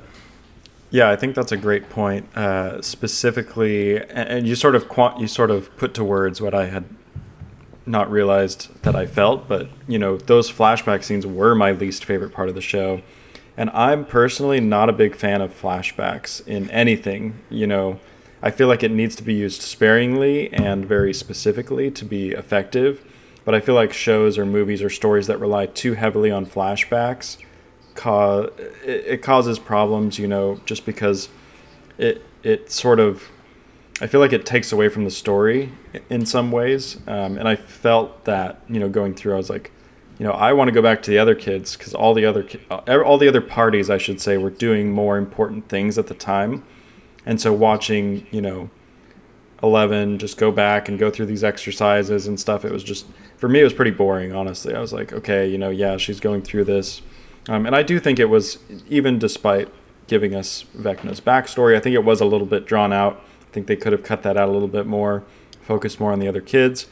Yeah, 0.90 1.10
I 1.10 1.16
think 1.16 1.34
that's 1.34 1.52
a 1.52 1.56
great 1.56 1.88
point. 1.90 2.34
Uh, 2.36 2.80
specifically, 2.80 4.00
and 4.08 4.46
you 4.46 4.54
sort 4.54 4.74
of 4.74 4.86
you 5.18 5.26
sort 5.26 5.50
of 5.50 5.74
put 5.76 5.94
to 5.94 6.04
words 6.04 6.40
what 6.40 6.54
I 6.54 6.66
had 6.66 6.84
not 7.84 8.10
realized 8.10 8.82
that 8.82 8.94
I 8.94 9.06
felt, 9.06 9.48
but 9.48 9.68
you 9.88 9.98
know 9.98 10.16
those 10.16 10.50
flashback 10.50 11.02
scenes 11.04 11.26
were 11.26 11.54
my 11.54 11.72
least 11.72 12.04
favorite 12.04 12.32
part 12.32 12.48
of 12.48 12.54
the 12.54 12.60
show. 12.60 13.02
And 13.56 13.70
I'm 13.70 14.04
personally 14.04 14.60
not 14.60 14.90
a 14.90 14.92
big 14.92 15.16
fan 15.16 15.40
of 15.40 15.50
flashbacks 15.50 16.46
in 16.46 16.70
anything. 16.70 17.40
You 17.48 17.66
know, 17.66 18.00
I 18.42 18.50
feel 18.50 18.68
like 18.68 18.82
it 18.82 18.90
needs 18.90 19.16
to 19.16 19.22
be 19.22 19.32
used 19.32 19.62
sparingly 19.62 20.52
and 20.52 20.84
very 20.84 21.14
specifically 21.14 21.90
to 21.92 22.04
be 22.04 22.32
effective. 22.32 23.02
But 23.46 23.54
I 23.54 23.60
feel 23.60 23.74
like 23.74 23.92
shows 23.92 24.36
or 24.38 24.44
movies 24.44 24.82
or 24.82 24.90
stories 24.90 25.26
that 25.28 25.40
rely 25.40 25.66
too 25.66 25.94
heavily 25.94 26.30
on 26.30 26.46
flashbacks 26.46 27.38
cause 27.96 28.50
it, 28.84 29.22
causes 29.22 29.58
problems. 29.58 30.18
You 30.18 30.28
know, 30.28 30.60
just 30.64 30.86
because 30.86 31.28
it 31.98 32.22
it 32.42 32.70
sort 32.70 33.00
of 33.00 33.30
I 34.00 34.06
feel 34.06 34.20
like 34.20 34.32
it 34.32 34.44
takes 34.44 34.72
away 34.72 34.88
from 34.88 35.04
the 35.04 35.10
story 35.10 35.72
in 36.10 36.26
some 36.26 36.52
ways. 36.52 36.98
Um, 37.06 37.38
and 37.38 37.48
I 37.48 37.56
felt 37.56 38.24
that 38.24 38.60
you 38.68 38.78
know 38.78 38.88
going 38.88 39.14
through, 39.14 39.34
I 39.34 39.36
was 39.36 39.50
like, 39.50 39.72
you 40.18 40.26
know, 40.26 40.32
I 40.32 40.52
want 40.52 40.68
to 40.68 40.72
go 40.72 40.82
back 40.82 41.02
to 41.02 41.10
the 41.10 41.18
other 41.18 41.34
kids 41.34 41.76
because 41.76 41.94
all 41.94 42.14
the 42.14 42.24
other 42.24 42.46
uh, 42.70 43.02
all 43.02 43.18
the 43.18 43.28
other 43.28 43.40
parties, 43.40 43.90
I 43.90 43.98
should 43.98 44.20
say, 44.20 44.36
were 44.36 44.50
doing 44.50 44.92
more 44.92 45.16
important 45.16 45.68
things 45.68 45.98
at 45.98 46.06
the 46.06 46.14
time, 46.14 46.64
and 47.24 47.40
so 47.40 47.52
watching, 47.52 48.26
you 48.30 48.40
know, 48.40 48.70
11 49.62 50.18
just 50.18 50.36
go 50.36 50.50
back 50.50 50.88
and 50.88 50.98
go 50.98 51.10
through 51.10 51.26
these 51.26 51.42
exercises 51.42 52.26
and 52.26 52.38
stuff 52.38 52.64
it 52.64 52.72
was 52.72 52.84
just 52.84 53.06
for 53.36 53.48
me 53.48 53.60
it 53.60 53.64
was 53.64 53.72
pretty 53.72 53.90
boring 53.90 54.32
honestly 54.32 54.74
i 54.74 54.80
was 54.80 54.92
like 54.92 55.12
okay 55.12 55.48
you 55.48 55.56
know 55.56 55.70
yeah 55.70 55.96
she's 55.96 56.20
going 56.20 56.42
through 56.42 56.64
this 56.64 57.00
um, 57.48 57.66
and 57.66 57.74
i 57.74 57.82
do 57.82 57.98
think 57.98 58.18
it 58.18 58.26
was 58.26 58.58
even 58.88 59.18
despite 59.18 59.68
giving 60.06 60.34
us 60.34 60.64
vecna's 60.76 61.20
backstory 61.20 61.76
i 61.76 61.80
think 61.80 61.94
it 61.94 62.04
was 62.04 62.20
a 62.20 62.24
little 62.24 62.46
bit 62.46 62.66
drawn 62.66 62.92
out 62.92 63.22
i 63.42 63.52
think 63.52 63.66
they 63.66 63.76
could 63.76 63.92
have 63.92 64.02
cut 64.02 64.22
that 64.22 64.36
out 64.36 64.48
a 64.48 64.52
little 64.52 64.68
bit 64.68 64.86
more 64.86 65.24
focused 65.60 65.98
more 65.98 66.12
on 66.12 66.18
the 66.18 66.28
other 66.28 66.40
kids 66.40 66.86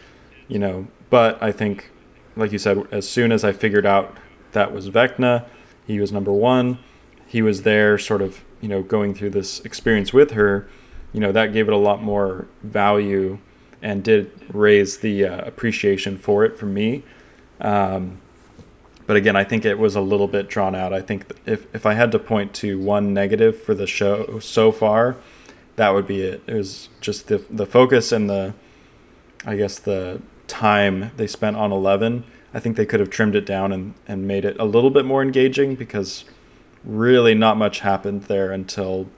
you 0.49 0.58
know 0.58 0.87
but 1.11 1.40
i 1.42 1.52
think 1.52 1.90
like 2.37 2.52
you 2.52 2.58
said 2.58 2.87
as 2.90 3.08
soon 3.08 3.30
as 3.30 3.44
i 3.44 3.52
figured 3.52 3.87
out 3.87 4.16
that 4.52 4.73
was 4.73 4.90
vecna 4.90 5.46
he 5.87 6.00
was 6.00 6.11
number 6.11 6.32
one 6.32 6.78
he 7.26 7.42
was 7.42 7.62
there 7.62 7.99
sort 7.99 8.23
of 8.23 8.44
you 8.61 8.68
know 8.68 8.82
going 8.82 9.14
through 9.14 9.30
this 9.30 9.61
experience 9.61 10.12
with 10.12 10.32
her 10.32 10.68
you 11.12 11.20
know 11.20 11.32
that 11.32 11.52
gave 11.52 11.68
it 11.68 11.75
a 11.75 11.78
lot 11.78 12.02
more 12.02 12.46
value 12.62 13.38
and 13.84 14.02
did 14.02 14.32
raise 14.49 14.99
the 14.99 15.26
uh, 15.26 15.44
appreciation 15.44 16.16
for 16.16 16.42
it 16.42 16.56
for 16.56 16.64
me. 16.64 17.04
Um, 17.61 18.20
but 19.06 19.16
again, 19.16 19.37
I 19.37 19.44
think 19.44 19.64
it 19.64 19.78
was 19.78 19.94
a 19.94 20.00
little 20.00 20.28
bit 20.28 20.49
drawn 20.49 20.75
out. 20.75 20.92
I 20.92 21.00
think 21.00 21.26
if 21.46 21.66
if 21.75 21.87
I 21.87 21.94
had 21.94 22.12
to 22.12 22.18
point 22.18 22.54
to 22.54 22.78
one 22.78 23.12
negative 23.12 23.61
for 23.61 23.75
the 23.75 23.87
show 23.87 24.38
so 24.38 24.73
far, 24.73 25.16
that 25.76 25.90
would 25.90 26.06
be 26.06 26.23
it. 26.23 26.42
It 26.46 26.54
was 26.54 26.88
just 27.00 27.28
the 27.28 27.44
the 27.50 27.66
focus 27.66 28.12
and 28.12 28.28
the, 28.30 28.54
I 29.44 29.56
guess 29.56 29.78
the 29.78 30.23
time 30.46 31.11
they 31.16 31.26
spent 31.26 31.56
on 31.56 31.73
Eleven. 31.73 32.25
I 32.52 32.61
think 32.61 32.76
they 32.76 32.87
could 32.87 33.00
have 33.00 33.11
trimmed 33.11 33.34
it 33.34 33.44
down 33.44 33.73
and, 33.73 33.94
and 34.06 34.28
made 34.28 34.44
it 34.44 34.56
a 34.61 34.64
little 34.64 34.90
bit 34.90 35.04
more 35.04 35.23
engaging 35.23 35.75
because 35.75 36.25
really 36.84 37.34
not 37.34 37.56
much 37.56 37.80
happened 37.80 38.25
there 38.25 38.52
until 38.52 39.08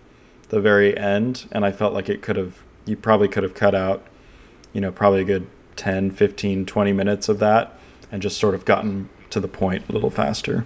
the 0.48 0.60
very 0.60 0.96
end 0.96 1.46
and 1.50 1.64
i 1.64 1.72
felt 1.72 1.92
like 1.92 2.08
it 2.08 2.22
could 2.22 2.36
have 2.36 2.62
you 2.84 2.96
probably 2.96 3.28
could 3.28 3.42
have 3.42 3.54
cut 3.54 3.74
out 3.74 4.06
you 4.72 4.80
know 4.80 4.92
probably 4.92 5.20
a 5.20 5.24
good 5.24 5.46
10 5.74 6.10
15 6.12 6.64
20 6.64 6.92
minutes 6.92 7.28
of 7.28 7.38
that 7.40 7.78
and 8.12 8.22
just 8.22 8.38
sort 8.38 8.54
of 8.54 8.64
gotten 8.64 9.08
to 9.30 9.40
the 9.40 9.48
point 9.48 9.88
a 9.88 9.92
little 9.92 10.10
faster 10.10 10.64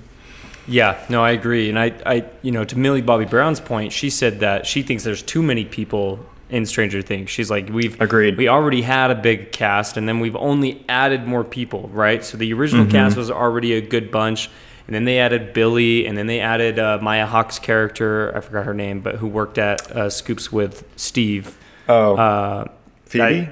yeah 0.67 1.03
no 1.09 1.23
i 1.23 1.31
agree 1.31 1.69
and 1.69 1.79
i 1.79 1.93
i 2.07 2.25
you 2.43 2.53
know 2.53 2.65
to 2.65 2.79
millie 2.79 3.03
bobby 3.03 3.25
brown's 3.25 3.61
point 3.61 3.93
she 3.93 4.11
said 4.11 4.41
that 4.41 4.67
she 4.67 4.83
thinks 4.83 5.05
there's 5.05 5.23
too 5.23 5.43
many 5.43 5.65
people 5.65 6.25
in 6.51 6.67
stranger 6.67 7.01
things 7.01 7.31
she's 7.31 7.51
like 7.51 7.69
we've 7.71 8.01
agreed 8.01 8.37
we 8.37 8.49
already 8.49 8.83
had 8.83 9.11
a 9.11 9.15
big 9.15 9.53
cast 9.53 9.97
and 9.97 10.09
then 10.09 10.21
we've 10.21 10.37
only 10.37 10.85
added 10.89 11.27
more 11.27 11.45
people 11.45 11.89
right 11.89 12.25
so 12.25 12.37
the 12.37 12.53
original 12.53 12.85
mm-hmm. 12.85 12.93
cast 12.93 13.17
was 13.17 13.31
already 13.31 13.75
a 13.75 13.81
good 13.81 14.11
bunch 14.11 14.51
and 14.91 14.95
then 14.97 15.05
they 15.05 15.21
added 15.21 15.53
Billy, 15.53 16.05
and 16.05 16.19
then 16.19 16.27
they 16.27 16.41
added 16.41 16.81
uh, 16.81 16.99
Maya 17.01 17.25
Hawke's 17.25 17.61
character. 17.61 18.37
I 18.37 18.41
forgot 18.41 18.67
her 18.67 18.75
name, 18.75 19.01
but 19.01 19.15
who 19.15 19.29
worked 19.29 19.57
at 19.57 19.89
uh, 19.93 20.11
Scoops 20.11 20.51
with 20.51 20.85
Steve. 20.97 21.57
Oh, 21.89 22.17
uh, 22.17 22.65
Phoebe. 23.05 23.51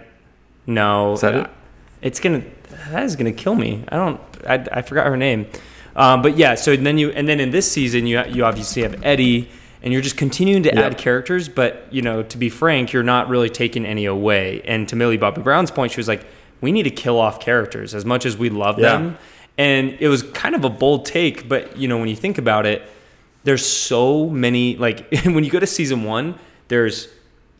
No, 0.66 1.12
is 1.12 1.20
that 1.20 1.36
it? 1.36 1.50
It's 2.02 2.18
gonna. 2.18 2.42
That 2.90 3.04
is 3.04 3.14
gonna 3.14 3.30
kill 3.30 3.54
me. 3.54 3.84
I 3.86 3.94
don't. 3.94 4.20
I, 4.48 4.78
I 4.78 4.82
forgot 4.82 5.06
her 5.06 5.16
name. 5.16 5.46
Um, 5.96 6.22
but 6.22 6.36
yeah. 6.36 6.54
So 6.54 6.76
then 6.76 6.98
you, 6.98 7.10
and 7.10 7.28
then 7.28 7.40
in 7.40 7.50
this 7.50 7.70
season, 7.70 8.06
you 8.06 8.22
you 8.26 8.44
obviously 8.44 8.82
have 8.82 9.02
Eddie, 9.04 9.50
and 9.82 9.92
you're 9.92 10.02
just 10.02 10.16
continuing 10.16 10.62
to 10.64 10.74
yep. 10.74 10.92
add 10.92 10.98
characters. 10.98 11.48
But 11.48 11.86
you 11.90 12.02
know, 12.02 12.22
to 12.22 12.38
be 12.38 12.48
frank, 12.48 12.92
you're 12.92 13.02
not 13.02 13.28
really 13.28 13.50
taking 13.50 13.84
any 13.84 14.06
away. 14.06 14.62
And 14.64 14.88
to 14.88 14.96
Millie 14.96 15.16
Bobby 15.16 15.42
Brown's 15.42 15.70
point, 15.70 15.92
she 15.92 15.98
was 15.98 16.08
like, 16.08 16.26
"We 16.60 16.72
need 16.72 16.84
to 16.84 16.90
kill 16.90 17.18
off 17.18 17.40
characters 17.40 17.94
as 17.94 18.04
much 18.04 18.26
as 18.26 18.36
we 18.36 18.50
love 18.50 18.78
yeah. 18.78 18.92
them." 18.92 19.18
and 19.58 19.96
it 19.98 20.08
was 20.08 20.22
kind 20.22 20.54
of 20.54 20.64
a 20.64 20.70
bold 20.70 21.04
take 21.04 21.48
but 21.48 21.76
you 21.76 21.88
know 21.88 21.98
when 21.98 22.08
you 22.08 22.16
think 22.16 22.38
about 22.38 22.64
it 22.64 22.88
there's 23.44 23.66
so 23.66 24.28
many 24.30 24.76
like 24.76 25.12
when 25.24 25.44
you 25.44 25.50
go 25.50 25.60
to 25.60 25.66
season 25.66 26.04
one 26.04 26.38
there's 26.68 27.08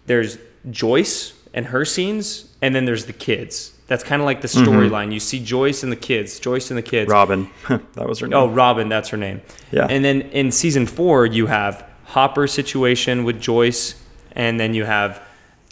there's 0.07 0.39
joyce 0.71 1.35
and 1.53 1.67
her 1.67 1.85
scenes 1.85 2.55
and 2.63 2.75
then 2.75 2.85
there's 2.85 3.05
the 3.05 3.13
kids 3.13 3.75
that's 3.89 4.05
kind 4.05 4.23
of 4.23 4.27
like 4.27 4.41
the 4.43 4.49
storyline. 4.49 4.91
Mm-hmm. 4.91 5.13
you 5.13 5.21
see 5.21 5.41
joyce 5.41 5.83
and 5.83 5.91
the 5.91 5.97
kids 5.97 6.39
joyce 6.39 6.71
and 6.71 6.79
the 6.79 6.83
kids. 6.83 7.11
Robin. 7.11 7.51
That 7.95 8.09
was 8.09 8.21
her 8.21 8.29
name. 8.29 8.39
Oh 8.39 8.49
robin 8.49 8.89
that's 8.89 9.09
her 9.09 9.17
name. 9.17 9.41
Yeah. 9.73 9.87
And 9.91 10.05
then 10.05 10.23
in 10.23 10.53
season 10.53 10.87
four 10.87 11.27
you 11.27 11.47
have 11.47 11.85
Hopper 12.05 12.47
situation 12.47 13.25
with 13.25 13.41
joyce 13.41 14.01
and 14.33 14.61
then 14.61 14.75
you 14.75 14.85
have 14.85 15.21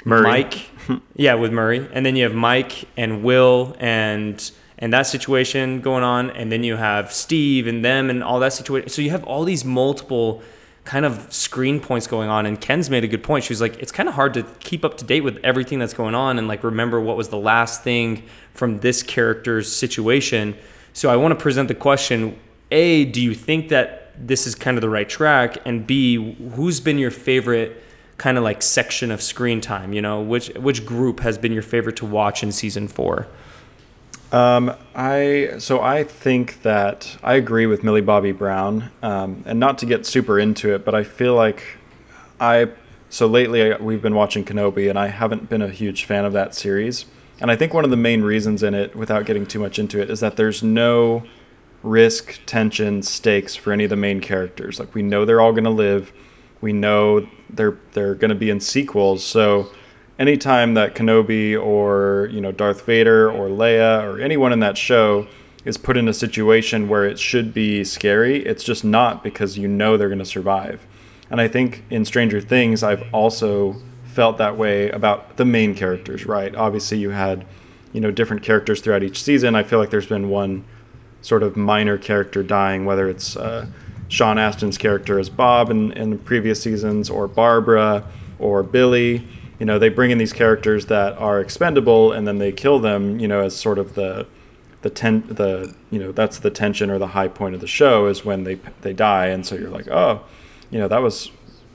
murray. 0.05 0.23
mike. 0.23 0.71
Yeah 1.15 1.35
with 1.35 1.53
murray. 1.53 1.89
And 1.93 2.05
then 2.05 2.17
you 2.17 2.25
have 2.25 2.35
mike 2.35 2.89
and 2.97 3.23
will 3.23 3.77
and 3.79 4.51
and 4.79 4.93
that 4.93 5.07
situation 5.07 5.81
going 5.81 6.05
on, 6.05 6.31
and 6.31 6.53
then 6.53 6.63
you 6.63 6.77
have 6.77 7.11
Steve 7.13 7.67
and 7.67 7.83
them 7.83 8.11
and 8.11 8.23
all 8.23 8.41
that 8.41 8.53
situation. 8.53 8.91
So 8.91 9.01
you 9.01 9.11
have 9.11 9.25
all 9.25 9.45
these 9.45 9.65
multiple 9.65 10.43
kind 10.87 11.05
of 11.05 11.31
screen 11.33 11.81
points 11.81 12.07
going 12.07 12.31
on. 12.31 12.47
And 12.47 12.59
Ken's 12.59 12.89
made 12.89 13.05
a 13.05 13.09
good 13.09 13.23
point. 13.23 13.45
She 13.45 13.53
was 13.53 13.61
like, 13.61 13.77
it's 13.79 13.93
kind 13.93 14.09
of 14.09 14.15
hard 14.15 14.33
to 14.35 14.45
keep 14.61 14.85
up 14.85 14.97
to 14.99 15.05
date 15.05 15.23
with 15.23 15.39
everything 15.45 15.79
that's 15.79 15.93
going 15.93 16.15
on 16.15 16.39
and 16.39 16.49
like 16.49 16.65
remember 16.65 17.01
what 17.01 17.17
was 17.17 17.29
the 17.29 17.37
last 17.37 17.83
thing 17.83 18.23
from 18.55 18.81
this 18.81 19.03
character's 19.03 19.71
situation. 19.71 20.57
So 20.93 21.11
I 21.11 21.17
want 21.17 21.33
to 21.33 21.43
present 21.43 21.69
the 21.69 21.75
question: 21.75 22.39
A, 22.71 23.05
do 23.05 23.21
you 23.21 23.35
think 23.35 23.69
that 23.69 24.15
this 24.17 24.47
is 24.47 24.55
kind 24.55 24.79
of 24.79 24.81
the 24.81 24.89
right 24.89 25.09
track? 25.09 25.59
And 25.67 25.87
B, 25.87 26.35
who's 26.55 26.81
been 26.81 26.99
your 26.99 27.11
favorite? 27.11 27.83
kind 28.19 28.39
of 28.39 28.45
like 28.45 28.63
section 28.63 29.11
of 29.11 29.21
screen 29.21 29.61
time 29.61 29.93
you 29.93 30.01
know 30.01 30.23
which 30.23 30.49
which 30.55 30.87
group 30.87 31.21
has 31.21 31.37
been 31.37 31.53
your 31.53 31.61
favorite 31.61 31.97
to 31.97 32.07
watch 32.07 32.43
in 32.43 32.51
season 32.51 32.89
4 32.89 33.29
um, 34.33 34.75
I 34.95 35.55
so 35.59 35.81
I 35.81 36.05
think 36.05 36.63
that 36.63 37.17
I 37.23 37.35
agree 37.35 37.67
with 37.67 37.85
Millie 37.85 38.01
Bobby 38.01 38.33
Brown, 38.33 38.91
um, 39.03 39.45
and 39.47 39.61
not 39.61 39.79
to 39.79 39.87
get 39.87 40.05
super 40.05 40.39
into 40.39 40.75
it, 40.75 40.85
but 40.85 40.95
I 40.95 41.05
feel 41.05 41.35
like 41.35 41.63
I 42.41 42.71
so 43.09 43.27
lately 43.27 43.73
we've 43.75 44.03
been 44.03 44.15
watching 44.15 44.45
Kenobi, 44.45 44.91
and 44.91 44.99
I 44.99 45.09
haven't 45.09 45.49
been 45.49 45.63
a 45.63 45.69
huge 45.69 46.05
fan 46.05 46.25
of 46.25 46.33
that 46.33 46.55
series. 46.55 47.07
And 47.41 47.51
I 47.51 47.57
think 47.57 47.75
one 47.75 47.85
of 47.85 47.91
the 47.91 47.97
main 47.97 48.23
reasons 48.23 48.63
in 48.63 48.75
it, 48.75 48.97
without 48.97 49.27
getting 49.27 49.47
too 49.47 49.61
much 49.61 49.79
into 49.79 50.01
it, 50.01 50.11
is 50.11 50.21
that 50.21 50.37
there's 50.37 50.63
no 50.63 51.23
risk, 51.83 52.41
tension, 52.47 53.03
stakes 53.03 53.55
for 53.55 53.73
any 53.73 53.85
of 53.85 53.91
the 53.91 53.97
main 53.97 54.21
characters. 54.21 54.81
Like 54.81 54.95
we 54.95 55.03
know 55.03 55.25
they're 55.25 55.41
all 55.41 55.53
going 55.53 55.65
to 55.65 55.71
live, 55.71 56.13
we 56.61 56.73
know 56.73 57.29
they're 57.49 57.79
they're 57.93 58.15
going 58.15 58.31
to 58.31 58.35
be 58.35 58.51
in 58.51 58.59
sequels, 58.61 59.23
so 59.23 59.71
anytime 60.19 60.75
that 60.75 60.95
Kenobi 60.95 61.61
or 61.61 62.29
you 62.33 62.41
know 62.41 62.53
Darth 62.53 62.85
Vader 62.85 63.31
or 63.31 63.49
Leia 63.49 64.03
or 64.03 64.21
anyone 64.21 64.53
in 64.53 64.61
that 64.61 64.79
show 64.79 65.27
is 65.65 65.77
put 65.77 65.97
in 65.97 66.09
a 66.09 66.15
situation 66.15 66.89
where 66.89 67.05
it 67.05 67.19
should 67.19 67.53
be 67.53 67.83
scary, 67.83 68.45
it's 68.47 68.63
just 68.63 68.85
not 68.85 69.25
because 69.25 69.59
you 69.59 69.67
know 69.67 69.97
they're 69.97 70.09
going 70.09 70.19
to 70.19 70.25
survive. 70.25 70.87
And 71.29 71.41
I 71.41 71.49
think 71.49 71.85
in 71.91 72.05
Stranger 72.05 72.41
Things, 72.41 72.83
I've 72.83 73.03
also 73.13 73.77
felt 74.05 74.39
that 74.39 74.57
way 74.57 74.89
about 74.91 75.37
the 75.37 75.45
main 75.45 75.75
characters. 75.75 76.25
Right? 76.27 76.55
Obviously, 76.55 76.99
you 76.99 77.11
had 77.11 77.45
you 77.93 78.01
know 78.01 78.11
different 78.11 78.43
characters 78.43 78.81
throughout 78.81 79.03
each 79.03 79.23
season. 79.23 79.55
I 79.55 79.63
feel 79.63 79.79
like 79.79 79.91
there's 79.91 80.07
been 80.07 80.29
one 80.29 80.65
sort 81.23 81.43
of 81.43 81.57
minor 81.57 81.99
character 81.99 82.43
dying, 82.43 82.85
whether 82.85 83.09
it's 83.09 83.37
uh, 83.37 83.67
Sean 84.07 84.37
Astin's 84.37 84.79
character 84.79 85.19
as 85.19 85.29
Bob 85.29 85.71
in, 85.71 85.91
in 85.93 86.11
the 86.11 86.17
previous 86.17 86.63
seasons, 86.63 87.11
or 87.11 87.27
Barbara, 87.27 88.05
or 88.39 88.63
Billy 88.63 89.27
you 89.59 89.67
know 89.67 89.79
they 89.79 89.89
bring 89.89 90.11
in 90.11 90.19
these 90.19 90.33
characters 90.33 90.87
that 90.87 91.17
are 91.19 91.41
expendable 91.41 92.13
and 92.13 92.27
then 92.27 92.39
they 92.39 92.53
kill 92.53 92.79
them 92.79 93.19
you 93.19 93.29
know 93.29 93.43
as 93.43 93.57
sort 93.57 93.79
of 93.79 93.95
the 93.95 94.27
the 94.83 94.91
ten 94.91 95.27
the 95.29 95.75
you 95.91 95.99
know 95.99 96.13
that's 96.13 96.39
the 96.39 96.51
tension 96.51 96.91
or 96.91 96.99
the 96.99 97.09
high 97.09 97.29
point 97.29 97.55
of 97.55 97.61
the 97.61 97.67
show 97.67 98.07
is 98.07 98.25
when 98.25 98.45
they 98.45 98.55
they 98.83 98.93
die 98.93 99.27
and 99.27 99.47
so 99.47 99.55
you're 99.55 99.71
like 99.71 99.89
oh 99.89 100.23
you 100.71 100.79
know 100.79 100.89
that 100.89 101.03
was 101.03 101.31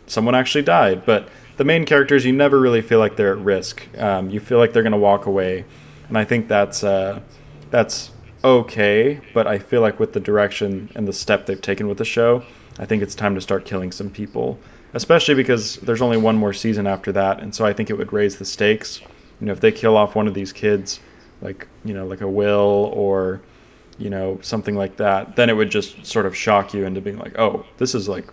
someone 0.05 0.35
actually 0.35 0.61
died. 0.61 1.05
But 1.05 1.29
the 1.55 1.63
main 1.63 1.85
characters 1.85 2.25
you 2.25 2.33
never 2.33 2.59
really 2.59 2.81
feel 2.81 2.99
like 2.99 3.15
they're 3.15 3.31
at 3.31 3.39
risk. 3.39 3.87
Um, 3.97 4.29
you 4.29 4.41
feel 4.41 4.57
like 4.57 4.73
they're 4.73 4.83
going 4.83 4.91
to 4.91 4.97
walk 4.97 5.25
away 5.25 5.63
and 6.11 6.17
i 6.17 6.25
think 6.25 6.49
that's 6.49 6.83
uh, 6.83 7.21
that's 7.71 8.11
okay 8.43 9.21
but 9.33 9.47
i 9.47 9.57
feel 9.57 9.81
like 9.81 9.97
with 9.99 10.11
the 10.13 10.19
direction 10.19 10.91
and 10.93 11.07
the 11.07 11.13
step 11.13 11.45
they've 11.45 11.61
taken 11.61 11.87
with 11.87 11.97
the 11.97 12.05
show 12.05 12.43
i 12.77 12.85
think 12.85 13.01
it's 13.01 13.15
time 13.15 13.33
to 13.33 13.41
start 13.41 13.65
killing 13.65 13.91
some 13.91 14.09
people 14.09 14.59
especially 14.93 15.35
because 15.35 15.75
there's 15.77 16.01
only 16.01 16.17
one 16.17 16.35
more 16.35 16.53
season 16.53 16.87
after 16.87 17.11
that, 17.11 17.39
and 17.39 17.53
so 17.53 17.65
I 17.65 17.73
think 17.73 17.89
it 17.89 17.97
would 17.97 18.11
raise 18.11 18.37
the 18.37 18.45
stakes. 18.45 19.01
You 19.39 19.47
know, 19.47 19.53
if 19.53 19.59
they 19.59 19.71
kill 19.71 19.97
off 19.97 20.15
one 20.15 20.27
of 20.27 20.33
these 20.33 20.51
kids, 20.53 20.99
like 21.41 21.67
you 21.83 21.93
know, 21.93 22.05
like 22.05 22.21
a 22.21 22.27
Will 22.27 22.91
or 22.93 23.41
you 23.97 24.09
know 24.09 24.39
something 24.41 24.75
like 24.75 24.97
that, 24.97 25.35
then 25.35 25.49
it 25.49 25.53
would 25.53 25.69
just 25.69 26.05
sort 26.05 26.25
of 26.25 26.35
shock 26.35 26.73
you 26.73 26.85
into 26.85 27.01
being 27.01 27.17
like, 27.17 27.37
oh, 27.37 27.65
this 27.77 27.95
is 27.95 28.07
like 28.07 28.27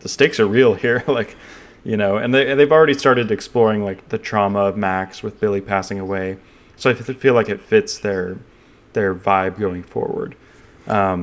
the 0.00 0.08
stakes 0.08 0.38
are 0.40 0.46
real 0.46 0.74
here, 0.86 1.04
like 1.06 1.36
you 1.84 1.96
know, 1.96 2.16
and 2.16 2.34
they 2.34 2.54
they've 2.54 2.72
already 2.72 2.94
started 2.94 3.30
exploring 3.30 3.84
like 3.84 4.08
the 4.08 4.18
trauma 4.18 4.60
of 4.60 4.76
Max 4.76 5.22
with 5.22 5.40
Billy 5.40 5.60
passing 5.60 5.98
away, 5.98 6.38
so 6.76 6.90
I 6.90 6.94
feel 6.94 7.34
like 7.34 7.48
it 7.48 7.60
fits 7.60 7.98
their 7.98 8.38
their 8.92 9.14
vibe 9.14 9.58
going 9.58 9.82
forward. 9.82 10.36
Um, 10.86 11.22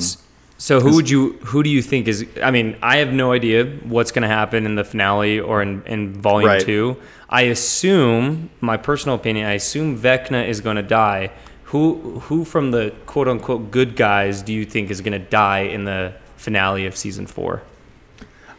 so 0.60 0.82
who 0.82 0.95
would 0.95 1.10
you 1.10 1.34
who 1.45 1.63
do 1.63 1.69
you 1.69 1.82
think 1.82 2.10
is 2.10 2.28
I 2.43 2.52
mean, 2.52 2.76
I 2.82 2.98
have 2.98 3.13
no 3.13 3.32
idea 3.32 3.65
what's 3.65 4.12
going 4.12 4.24
to 4.24 4.28
happen 4.28 4.65
in 4.65 4.76
the 4.76 4.84
finale 4.84 5.39
or 5.39 5.62
in, 5.62 5.82
in 5.86 6.13
volume 6.13 6.50
right. 6.50 6.62
2. 6.62 6.98
I 7.30 7.43
assume, 7.43 8.50
my 8.60 8.76
personal 8.76 9.15
opinion, 9.15 9.45
I 9.45 9.54
assume 9.54 9.98
Vecna 9.98 10.45
is 10.45 10.60
going 10.60 10.76
to 10.76 10.84
die. 10.84 11.32
Who 11.65 12.19
who 12.19 12.43
from 12.43 12.72
the 12.72 12.93
quote 13.06 13.30
unquote 13.30 13.72
good 13.72 13.95
guys 13.95 14.41
do 14.41 14.52
you 14.52 14.65
think 14.65 14.91
is 14.91 15.00
going 15.00 15.13
to 15.13 15.30
die 15.30 15.62
in 15.62 15.86
the 15.86 16.13
finale 16.36 16.86
of 16.86 16.98
season 16.98 17.26
4? 17.26 17.63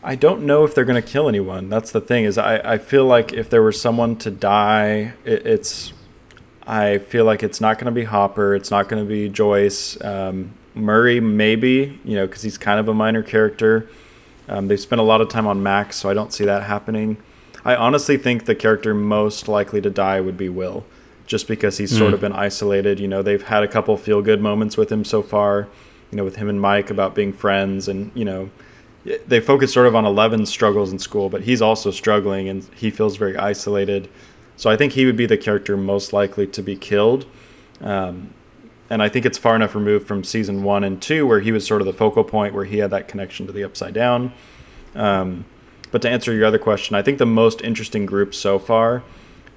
I 0.03 0.15
don't 0.15 0.47
know 0.47 0.65
if 0.65 0.75
they're 0.75 0.87
going 0.87 1.03
to 1.03 1.07
kill 1.07 1.29
anyone. 1.29 1.69
That's 1.69 1.93
the 1.93 2.01
thing 2.01 2.25
is 2.25 2.39
I, 2.39 2.57
I 2.61 2.79
feel 2.79 3.05
like 3.05 3.35
if 3.35 3.51
there 3.51 3.63
was 3.63 3.79
someone 3.79 4.17
to 4.17 4.31
die, 4.31 5.13
it, 5.27 5.47
it's 5.47 5.93
I 6.67 6.97
feel 6.97 7.27
like 7.27 7.43
it's 7.43 7.61
not 7.61 7.77
going 7.77 7.93
to 7.93 8.01
be 8.01 8.05
Hopper. 8.05 8.55
It's 8.55 8.71
not 8.71 8.89
going 8.89 9.03
to 9.05 9.09
be 9.09 9.29
Joyce. 9.29 10.03
Um, 10.03 10.55
Murray 10.75 11.21
maybe 11.21 11.99
you 12.05 12.15
know 12.15 12.27
because 12.27 12.43
he's 12.43 12.59
kind 12.59 12.81
of 12.81 12.89
a 12.89 12.95
minor 12.95 13.23
character. 13.23 13.89
Um, 14.49 14.69
they've 14.69 14.81
spent 14.81 15.01
a 15.01 15.05
lot 15.05 15.21
of 15.21 15.29
time 15.29 15.47
on 15.47 15.63
Max, 15.63 15.97
so 15.97 16.11
I 16.11 16.15
don't 16.15 16.33
see 16.33 16.45
that 16.45 16.65
happening. 16.65 17.19
I 17.65 17.77
honestly 17.77 18.17
think 18.17 18.47
the 18.47 18.55
character 18.55 18.95
most 18.95 19.47
likely 19.47 19.81
to 19.81 19.91
die 19.91 20.21
would 20.21 20.37
be 20.37 20.49
Will, 20.49 20.85
just 21.27 21.47
because 21.47 21.79
he's 21.79 21.93
mm. 21.93 21.99
sort 21.99 22.15
of 22.15 22.21
been 22.21 22.33
isolated. 22.33 22.99
You 22.99 23.07
know, 23.07 23.23
they've 23.23 23.43
had 23.43 23.63
a 23.63 23.69
couple 23.69 23.97
feel 23.97 24.23
good 24.23 24.41
moments 24.41 24.77
with 24.77 24.91
him 24.91 25.05
so 25.05 25.23
far. 25.23 25.69
You 26.11 26.17
know, 26.17 26.25
with 26.25 26.37
him 26.37 26.49
and 26.49 26.61
Mike 26.61 26.91
about 26.91 27.15
being 27.15 27.33
friends, 27.33 27.87
and 27.87 28.11
you 28.15 28.25
know 28.25 28.51
they 29.05 29.41
focus 29.41 29.73
sort 29.73 29.87
of 29.87 29.97
on 29.97 30.05
Eleven's 30.05 30.51
struggles 30.51 30.93
in 30.93 30.99
school, 30.99 31.29
but 31.29 31.43
he's 31.43 31.63
also 31.63 31.91
struggling 31.91 32.49
and 32.49 32.69
he 32.75 32.91
feels 32.91 33.17
very 33.17 33.37
isolated. 33.37 34.09
So 34.57 34.69
I 34.69 34.77
think 34.77 34.93
he 34.93 35.07
would 35.07 35.17
be 35.17 35.27
the 35.27 35.39
character 35.39 35.77
most 35.77 36.13
likely 36.13 36.47
to 36.49 36.63
be 36.63 36.77
killed. 36.77 37.25
Um, 37.81 38.35
and 38.91 39.03
I 39.03 39.09
think 39.09 39.25
it's 39.25 39.39
far 39.39 39.57
enough 39.57 39.75
removed 39.75 40.07
from 40.07 40.25
season 40.25 40.63
one 40.63 40.85
and 40.85 41.01
two, 41.01 41.27
where 41.27 41.41
he 41.41 41.53
was 41.53 41.67
sort 41.67 41.81
of 41.81 41.87
the 41.87 41.93
focal 41.93 42.25
point, 42.25 42.53
where 42.53 42.65
he 42.65 42.79
had 42.79 42.91
that 42.91 43.09
connection 43.09 43.47
to 43.47 43.53
the 43.53 43.65
Upside 43.65 43.95
Down. 43.95 44.33
Um, 44.95 45.45
but 45.91 46.03
to 46.03 46.11
answer 46.11 46.33
your 46.33 46.45
other 46.45 46.59
question, 46.59 46.97
I 46.97 47.03
think 47.03 47.19
the 47.19 47.27
most 47.27 47.63
interesting 47.63 48.05
group 48.05 48.35
so 48.35 48.59
far 48.59 49.03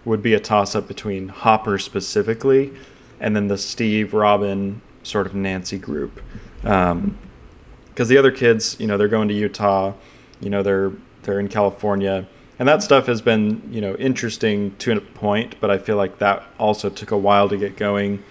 would 0.06 0.22
be 0.22 0.34
a 0.34 0.40
toss 0.40 0.76
up 0.76 0.88
between 0.88 1.30
Hopper 1.30 1.78
specifically 1.78 2.74
and 3.20 3.36
then 3.36 3.48
the 3.48 3.58
Steve, 3.58 4.14
Robin, 4.14 4.82
sort 5.02 5.26
of 5.26 5.34
Nancy 5.34 5.78
group. 5.78 6.22
Um, 6.64 7.18
because 7.90 8.08
the 8.08 8.18
other 8.18 8.32
kids, 8.32 8.76
you 8.80 8.88
know, 8.88 8.98
they're 8.98 9.08
going 9.08 9.28
to 9.28 9.34
Utah, 9.34 9.94
you 10.40 10.50
know, 10.50 10.64
they're 10.64 10.92
they're 11.22 11.40
in 11.40 11.48
California, 11.48 12.28
and 12.60 12.68
that 12.68 12.84
stuff 12.84 13.06
has 13.06 13.22
been, 13.22 13.62
you 13.72 13.80
know, 13.80 13.96
interesting 13.96 14.76
to 14.78 14.92
a 14.92 15.00
point. 15.00 15.56
But 15.62 15.70
I 15.70 15.78
feel 15.78 15.96
like 15.96 16.18
that 16.18 16.44
also 16.60 16.90
took 16.90 17.12
a 17.12 17.18
while 17.18 17.48
to 17.50 17.58
get 17.58 17.78
going. 17.78 18.24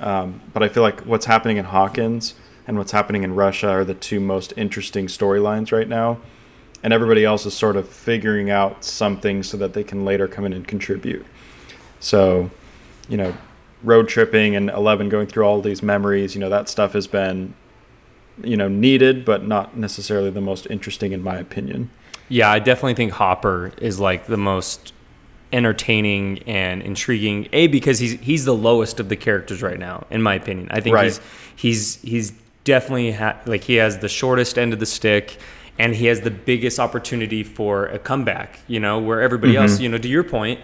Um, 0.00 0.40
but 0.52 0.62
I 0.62 0.68
feel 0.68 0.82
like 0.82 1.00
what's 1.00 1.26
happening 1.26 1.56
in 1.56 1.66
Hawkins 1.66 2.34
and 2.66 2.78
what's 2.78 2.92
happening 2.92 3.22
in 3.22 3.34
Russia 3.34 3.68
are 3.68 3.84
the 3.84 3.94
two 3.94 4.20
most 4.20 4.52
interesting 4.56 5.06
storylines 5.06 5.72
right 5.72 5.88
now, 5.88 6.18
and 6.82 6.92
everybody 6.92 7.24
else 7.24 7.46
is 7.46 7.54
sort 7.54 7.76
of 7.76 7.88
figuring 7.88 8.50
out 8.50 8.84
something 8.84 9.42
so 9.42 9.56
that 9.56 9.72
they 9.72 9.84
can 9.84 10.04
later 10.04 10.26
come 10.28 10.44
in 10.44 10.52
and 10.52 10.66
contribute. 10.66 11.24
So, 12.00 12.50
you 13.08 13.16
know, 13.16 13.34
road 13.82 14.08
tripping 14.08 14.56
and 14.56 14.70
Eleven 14.70 15.08
going 15.08 15.26
through 15.26 15.44
all 15.44 15.60
these 15.60 15.82
memories, 15.82 16.34
you 16.34 16.40
know, 16.40 16.50
that 16.50 16.68
stuff 16.68 16.92
has 16.94 17.06
been 17.06 17.54
you 18.42 18.56
know 18.56 18.68
needed, 18.68 19.24
but 19.24 19.46
not 19.46 19.76
necessarily 19.76 20.30
the 20.30 20.40
most 20.40 20.66
interesting 20.70 21.12
in 21.12 21.22
my 21.22 21.36
opinion. 21.36 21.90
Yeah, 22.28 22.50
I 22.50 22.58
definitely 22.58 22.94
think 22.94 23.12
Hopper 23.12 23.72
is 23.80 24.00
like 24.00 24.26
the 24.26 24.36
most 24.36 24.92
entertaining 25.54 26.40
and 26.46 26.82
intriguing. 26.82 27.48
A 27.52 27.68
because 27.68 27.98
he's 27.98 28.20
he's 28.20 28.44
the 28.44 28.54
lowest 28.54 29.00
of 29.00 29.08
the 29.08 29.16
characters 29.16 29.62
right 29.62 29.78
now, 29.78 30.06
in 30.10 30.20
my 30.20 30.34
opinion. 30.34 30.68
I 30.70 30.80
think 30.80 30.94
right. 30.94 31.04
he's 31.04 31.20
he's 31.56 32.02
he's 32.02 32.32
definitely 32.64 33.12
ha- 33.12 33.38
like 33.46 33.64
he 33.64 33.74
has 33.76 33.98
the 33.98 34.08
shortest 34.08 34.58
end 34.58 34.72
of 34.72 34.80
the 34.80 34.86
stick 34.86 35.38
and 35.78 35.94
he 35.94 36.06
has 36.06 36.20
the 36.20 36.30
biggest 36.30 36.78
opportunity 36.78 37.42
for 37.42 37.86
a 37.86 37.98
comeback 37.98 38.58
you 38.68 38.80
know 38.80 38.98
where 38.98 39.20
everybody 39.20 39.52
mm-hmm. 39.52 39.64
else 39.64 39.80
you 39.80 39.88
know 39.88 39.98
to 39.98 40.08
your 40.08 40.24
point 40.24 40.58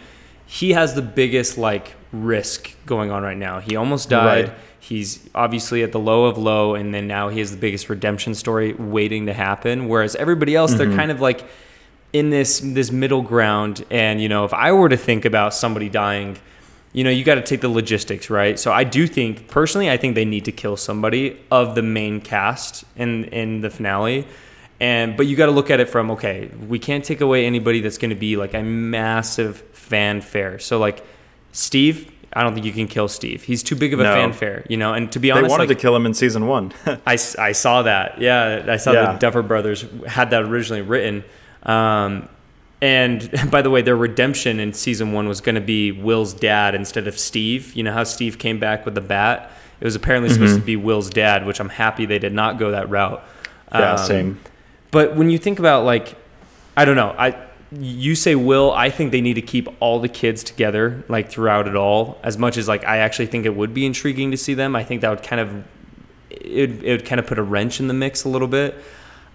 he 0.46 0.70
has 0.70 0.94
the 0.94 1.03
biggest 1.03 1.59
like 1.59 1.94
risk 2.11 2.74
going 2.87 3.11
on 3.11 3.22
right 3.22 3.37
now 3.37 3.61
he 3.61 3.76
almost 3.76 4.09
died 4.09 4.48
right. 4.48 4.59
He's 4.81 5.29
obviously 5.35 5.83
at 5.83 5.92
the 5.92 6.00
low 6.00 6.24
of 6.24 6.38
low, 6.38 6.74
and 6.74 6.92
then 6.92 7.07
now 7.07 7.29
he 7.29 7.38
has 7.38 7.50
the 7.50 7.59
biggest 7.59 7.90
redemption 7.90 8.35
story 8.35 8.72
waiting 8.72 9.26
to 9.26 9.35
happen. 9.35 9.88
Whereas 9.88 10.16
everybody 10.16 10.57
else, 10.57 10.70
mm-hmm. 10.72 10.79
they're 10.79 10.96
kind 10.96 11.11
of 11.11 11.20
like 11.20 11.44
in 12.12 12.31
this 12.31 12.61
this 12.61 12.90
middle 12.90 13.23
ground. 13.23 13.85
And 13.90 14.20
you 14.20 14.29
know, 14.29 14.44
if 14.44 14.55
I 14.55 14.73
were 14.73 14.88
to 14.88 14.96
think 14.96 15.25
about 15.25 15.55
somebody 15.55 15.88
dying, 15.88 16.38
you 16.92 17.05
know, 17.05 17.11
you 17.11 17.25
got 17.25 17.37
to 17.37 17.42
take 17.42 17.61
the 17.61 17.68
logistics, 17.68 18.31
right? 18.31 18.59
So 18.59 18.73
I 18.73 18.85
do 18.85 19.07
think 19.07 19.49
personally, 19.49 19.90
I 19.90 19.96
think 19.96 20.14
they 20.14 20.25
need 20.25 20.44
to 20.46 20.53
kill 20.53 20.77
somebody 20.77 21.38
of 21.51 21.75
the 21.75 21.83
main 21.83 22.20
cast 22.20 22.85
in 22.96 23.25
in 23.27 23.61
the 23.61 23.70
finale. 23.70 24.27
And 24.81 25.16
but 25.16 25.27
you 25.27 25.37
got 25.37 25.46
to 25.46 25.53
look 25.53 25.70
at 25.70 25.79
it 25.81 25.88
from 25.88 26.11
okay, 26.12 26.51
we 26.68 26.79
can't 26.79 27.05
take 27.05 27.20
away 27.20 27.46
anybody 27.46 27.81
that's 27.81 27.99
going 27.99 28.11
to 28.11 28.16
be 28.16 28.37
like 28.37 28.55
a 28.55 28.62
massive 28.62 29.59
fanfare. 29.73 30.59
So 30.59 30.79
like 30.79 31.05
Steve, 31.53 32.11
I 32.33 32.42
don't 32.42 32.55
think 32.55 32.64
you 32.64 32.73
can 32.73 32.87
kill 32.87 33.09
Steve. 33.09 33.42
He's 33.42 33.62
too 33.62 33.75
big 33.75 33.92
of 33.92 34.01
a 34.01 34.05
no. 34.05 34.14
fanfare, 34.14 34.64
you 34.68 34.77
know. 34.77 34.94
And 34.94 35.11
to 35.12 35.18
be 35.18 35.31
honest, 35.31 35.49
they 35.49 35.51
wanted 35.51 35.68
like, 35.68 35.79
to 35.79 35.83
kill 35.83 35.94
him 35.96 36.07
in 36.07 36.14
season 36.14 36.46
one. 36.46 36.73
I, 36.87 37.18
I 37.38 37.53
saw 37.53 37.83
that. 37.83 38.20
Yeah, 38.20 38.64
I 38.68 38.77
saw 38.77 38.92
yeah. 38.92 39.12
the 39.12 39.18
Duffer 39.18 39.42
Brothers 39.42 39.85
had 40.07 40.31
that 40.31 40.42
originally 40.42 40.83
written. 40.83 41.25
Um, 41.62 42.29
and 42.83 43.31
by 43.51 43.62
the 43.62 43.70
way, 43.70 43.83
their 43.83 43.96
redemption 43.96 44.61
in 44.61 44.73
season 44.73 45.12
one 45.12 45.29
was 45.29 45.40
going 45.40 45.55
to 45.55 45.61
be 45.61 45.92
Will's 45.92 46.35
dad 46.35 46.75
instead 46.75 47.07
of 47.07 47.18
Steve. 47.18 47.75
You 47.75 47.83
know 47.83 47.92
how 47.92 48.05
Steve 48.05 48.38
came 48.38 48.59
back 48.59 48.85
with 48.85 48.94
the 48.94 49.01
bat? 49.01 49.51
It 49.81 49.85
was 49.85 49.94
apparently 49.94 50.31
mm-hmm. 50.31 50.42
supposed 50.42 50.61
to 50.61 50.66
be 50.66 50.77
Will's 50.77 51.11
dad, 51.11 51.46
which 51.46 51.61
I'm 51.61 51.70
happy 51.70 52.07
they 52.07 52.18
did 52.18 52.35
not 52.35 52.59
go 52.59 52.70
that 52.73 52.90
route. 52.90 53.23
Yeah, 53.73 53.92
um, 53.92 53.99
same. 53.99 54.40
But 54.90 55.16
when 55.16 55.31
you 55.31 55.38
think 55.38 55.59
about 55.59 55.85
like, 55.85 56.16
I 56.77 56.85
don't 56.85 56.96
know, 56.96 57.14
I 57.16 57.46
you 57.73 58.16
say 58.16 58.35
will 58.35 58.73
i 58.73 58.90
think 58.90 59.12
they 59.12 59.20
need 59.20 59.35
to 59.35 59.42
keep 59.42 59.68
all 59.79 60.01
the 60.01 60.09
kids 60.09 60.42
together 60.42 61.05
like 61.09 61.31
throughout 61.31 61.68
it 61.68 61.77
all 61.77 62.18
as 62.25 62.37
much 62.37 62.57
as 62.57 62.66
like 62.66 62.85
i 62.85 62.99
actually 62.99 63.27
think 63.27 63.46
it 63.46 63.55
would 63.55 63.73
be 63.73 63.87
intriguing 63.87 64.33
to 64.33 64.37
see 64.37 64.55
them 64.55 64.75
i 64.75 64.83
think 64.83 65.03
that 65.03 65.11
would 65.11 65.23
kind 65.23 65.40
of 65.40 65.64
it, 66.31 66.83
it 66.83 66.90
would 66.90 67.05
kind 67.05 67.20
of 67.20 67.27
put 67.27 67.38
a 67.38 67.42
wrench 67.42 67.79
in 67.79 67.87
the 67.87 67.94
mix 67.94 68.25
a 68.25 68.29
little 68.29 68.49
bit 68.49 68.75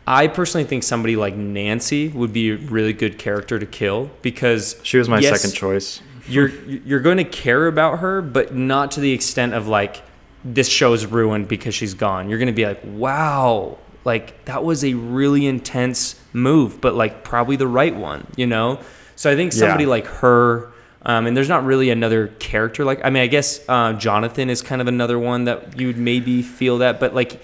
i 0.07 0.27
personally 0.27 0.65
think 0.65 0.83
somebody 0.83 1.15
like 1.15 1.35
nancy 1.35 2.09
would 2.09 2.33
be 2.33 2.51
a 2.51 2.57
really 2.57 2.93
good 2.93 3.17
character 3.17 3.59
to 3.59 3.65
kill 3.65 4.09
because 4.21 4.79
she 4.83 4.97
was 4.97 5.09
my 5.09 5.19
yes, 5.19 5.41
second 5.41 5.55
choice 5.55 6.01
you're 6.27 6.47
you're 6.47 7.01
going 7.01 7.17
to 7.17 7.23
care 7.23 7.67
about 7.67 7.99
her 7.99 8.21
but 8.21 8.53
not 8.55 8.91
to 8.91 8.99
the 8.99 9.11
extent 9.11 9.53
of 9.53 9.67
like 9.67 10.01
this 10.43 10.69
show's 10.69 11.05
ruined 11.05 11.47
because 11.47 11.73
she's 11.73 11.93
gone 11.93 12.29
you're 12.29 12.39
going 12.39 12.47
to 12.47 12.53
be 12.53 12.65
like 12.65 12.81
wow 12.83 13.77
like 14.05 14.45
that 14.45 14.63
was 14.63 14.85
a 14.85 14.93
really 14.93 15.47
intense 15.47 16.21
move, 16.31 16.79
but 16.79 16.93
like 16.93 17.23
probably 17.23 17.55
the 17.55 17.67
right 17.67 17.93
one, 17.93 18.25
you 18.37 18.45
know? 18.45 18.79
So 19.15 19.31
I 19.31 19.35
think 19.35 19.51
somebody 19.51 19.85
yeah. 19.85 19.89
like 19.89 20.05
her, 20.05 20.71
um, 21.01 21.25
and 21.25 21.35
there's 21.35 21.49
not 21.49 21.65
really 21.65 21.89
another 21.89 22.27
character 22.39 22.85
like, 22.85 23.03
I 23.03 23.09
mean, 23.09 23.23
I 23.23 23.27
guess 23.27 23.59
uh, 23.67 23.93
Jonathan 23.93 24.49
is 24.49 24.61
kind 24.61 24.79
of 24.79 24.87
another 24.87 25.17
one 25.17 25.45
that 25.45 25.79
you 25.79 25.87
would 25.87 25.97
maybe 25.97 26.43
feel 26.43 26.79
that, 26.79 26.99
but 26.99 27.15
like, 27.15 27.43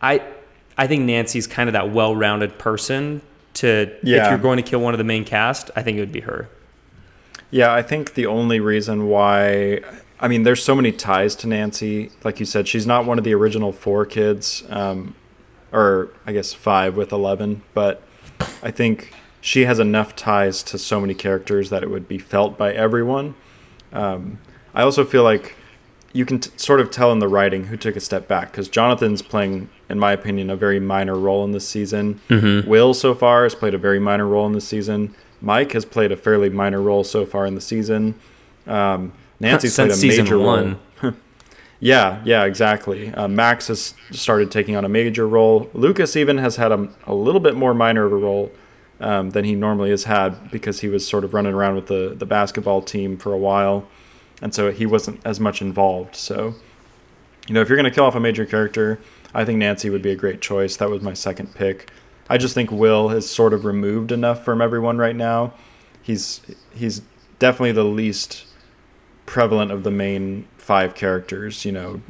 I, 0.00 0.22
I 0.78 0.86
think 0.86 1.02
Nancy's 1.04 1.46
kind 1.46 1.68
of 1.68 1.72
that 1.72 1.90
well-rounded 1.92 2.58
person 2.58 3.22
to, 3.54 3.96
yeah. 4.02 4.24
if 4.24 4.30
you're 4.30 4.38
going 4.38 4.58
to 4.58 4.62
kill 4.62 4.80
one 4.80 4.94
of 4.94 4.98
the 4.98 5.04
main 5.04 5.24
cast, 5.24 5.70
I 5.74 5.82
think 5.82 5.96
it 5.96 6.00
would 6.00 6.12
be 6.12 6.20
her. 6.20 6.48
Yeah, 7.50 7.72
I 7.72 7.82
think 7.82 8.14
the 8.14 8.26
only 8.26 8.60
reason 8.60 9.08
why 9.08 9.80
I 10.18 10.28
mean, 10.28 10.44
there's 10.44 10.64
so 10.64 10.74
many 10.74 10.92
ties 10.92 11.34
to 11.36 11.46
Nancy. 11.46 12.10
Like 12.24 12.40
you 12.40 12.46
said, 12.46 12.66
she's 12.66 12.86
not 12.86 13.04
one 13.04 13.18
of 13.18 13.24
the 13.24 13.34
original 13.34 13.70
four 13.70 14.06
kids. 14.06 14.64
Um, 14.70 15.14
or 15.72 16.10
I 16.24 16.32
guess 16.32 16.52
five 16.52 16.96
with 16.96 17.12
Eleven, 17.12 17.62
but 17.74 18.02
I 18.62 18.70
think 18.70 19.12
she 19.40 19.64
has 19.64 19.78
enough 19.78 20.16
ties 20.16 20.62
to 20.64 20.78
so 20.78 21.00
many 21.00 21.14
characters 21.14 21.70
that 21.70 21.82
it 21.82 21.90
would 21.90 22.08
be 22.08 22.18
felt 22.18 22.56
by 22.56 22.72
everyone. 22.72 23.34
Um, 23.92 24.38
I 24.74 24.82
also 24.82 25.04
feel 25.04 25.22
like 25.22 25.56
you 26.16 26.24
can 26.24 26.40
t- 26.40 26.50
sort 26.56 26.80
of 26.80 26.90
tell 26.90 27.12
in 27.12 27.18
the 27.18 27.28
writing 27.28 27.64
who 27.66 27.76
took 27.76 27.94
a 27.94 28.00
step 28.00 28.26
back 28.26 28.50
because 28.50 28.68
Jonathan's 28.68 29.22
playing, 29.22 29.68
in 29.88 29.98
my 29.98 30.12
opinion, 30.12 30.48
a 30.50 30.56
very 30.56 30.80
minor 30.80 31.14
role 31.14 31.44
in 31.44 31.52
this 31.52 31.68
season. 31.68 32.20
Mm-hmm. 32.28 32.68
Will 32.68 32.94
so 32.94 33.14
far 33.14 33.42
has 33.42 33.54
played 33.54 33.74
a 33.74 33.78
very 33.78 34.00
minor 34.00 34.26
role 34.26 34.46
in 34.46 34.52
this 34.52 34.66
season. 34.66 35.14
Mike 35.40 35.72
has 35.72 35.84
played 35.84 36.10
a 36.10 36.16
fairly 36.16 36.48
minor 36.48 36.80
role 36.80 37.04
so 37.04 37.26
far 37.26 37.44
in 37.44 37.54
the 37.54 37.60
season. 37.60 38.14
Um, 38.66 39.12
Nancy's 39.38 39.74
played 39.74 39.90
a 39.90 39.96
major 39.96 40.38
one. 40.38 40.78
role. 41.02 41.12
Yeah, 41.78 42.22
yeah, 42.24 42.44
exactly. 42.44 43.12
Uh, 43.12 43.28
Max 43.28 43.68
has 43.68 43.92
started 44.10 44.50
taking 44.50 44.76
on 44.76 44.86
a 44.86 44.88
major 44.88 45.28
role. 45.28 45.68
Lucas 45.74 46.16
even 46.16 46.38
has 46.38 46.56
had 46.56 46.72
a, 46.72 46.88
a 47.06 47.14
little 47.14 47.40
bit 47.40 47.54
more 47.54 47.74
minor 47.74 48.06
of 48.06 48.12
a 48.12 48.16
role 48.16 48.50
um, 48.98 49.30
than 49.30 49.44
he 49.44 49.54
normally 49.54 49.90
has 49.90 50.04
had 50.04 50.50
because 50.50 50.80
he 50.80 50.88
was 50.88 51.06
sort 51.06 51.22
of 51.22 51.34
running 51.34 51.52
around 51.52 51.74
with 51.74 51.86
the, 51.86 52.14
the 52.16 52.24
basketball 52.24 52.80
team 52.80 53.18
for 53.18 53.30
a 53.32 53.36
while. 53.36 53.86
And 54.42 54.54
so 54.54 54.70
he 54.70 54.86
wasn't 54.86 55.20
as 55.24 55.40
much 55.40 55.62
involved. 55.62 56.14
So, 56.14 56.54
you 57.46 57.54
know, 57.54 57.60
if 57.60 57.68
you're 57.68 57.76
going 57.76 57.90
to 57.90 57.94
kill 57.94 58.04
off 58.04 58.14
a 58.14 58.20
major 58.20 58.44
character, 58.44 58.98
I 59.34 59.44
think 59.44 59.58
Nancy 59.58 59.90
would 59.90 60.02
be 60.02 60.10
a 60.10 60.16
great 60.16 60.40
choice. 60.40 60.76
That 60.76 60.90
was 60.90 61.02
my 61.02 61.14
second 61.14 61.54
pick. 61.54 61.90
I 62.28 62.38
just 62.38 62.54
think 62.54 62.70
Will 62.70 63.10
is 63.10 63.30
sort 63.30 63.54
of 63.54 63.64
removed 63.64 64.12
enough 64.12 64.44
from 64.44 64.60
everyone 64.60 64.98
right 64.98 65.16
now. 65.16 65.54
He's 66.02 66.40
he's 66.74 67.02
definitely 67.38 67.72
the 67.72 67.84
least 67.84 68.46
prevalent 69.26 69.70
of 69.70 69.82
the 69.82 69.90
main 69.90 70.46
five 70.58 70.94
characters, 70.94 71.64
you 71.64 71.72
know, 71.72 72.00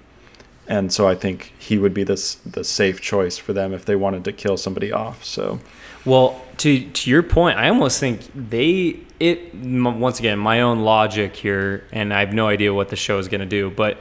and 0.68 0.92
so 0.92 1.06
I 1.06 1.14
think 1.14 1.52
he 1.58 1.78
would 1.78 1.94
be 1.94 2.02
this 2.02 2.36
the 2.36 2.64
safe 2.64 3.00
choice 3.00 3.38
for 3.38 3.52
them 3.52 3.72
if 3.72 3.84
they 3.84 3.96
wanted 3.96 4.24
to 4.24 4.32
kill 4.32 4.56
somebody 4.56 4.90
off. 4.90 5.24
So, 5.24 5.60
well, 6.04 6.42
to 6.58 6.88
to 6.90 7.10
your 7.10 7.22
point, 7.22 7.58
I 7.58 7.68
almost 7.68 8.00
think 8.00 8.28
they 8.34 9.00
it 9.20 9.54
once 9.54 10.18
again 10.18 10.38
my 10.38 10.60
own 10.62 10.80
logic 10.80 11.36
here, 11.36 11.84
and 11.92 12.12
I 12.12 12.20
have 12.20 12.32
no 12.32 12.48
idea 12.48 12.72
what 12.72 12.88
the 12.88 12.96
show 12.96 13.18
is 13.18 13.28
going 13.28 13.40
to 13.40 13.46
do, 13.46 13.70
but 13.70 13.98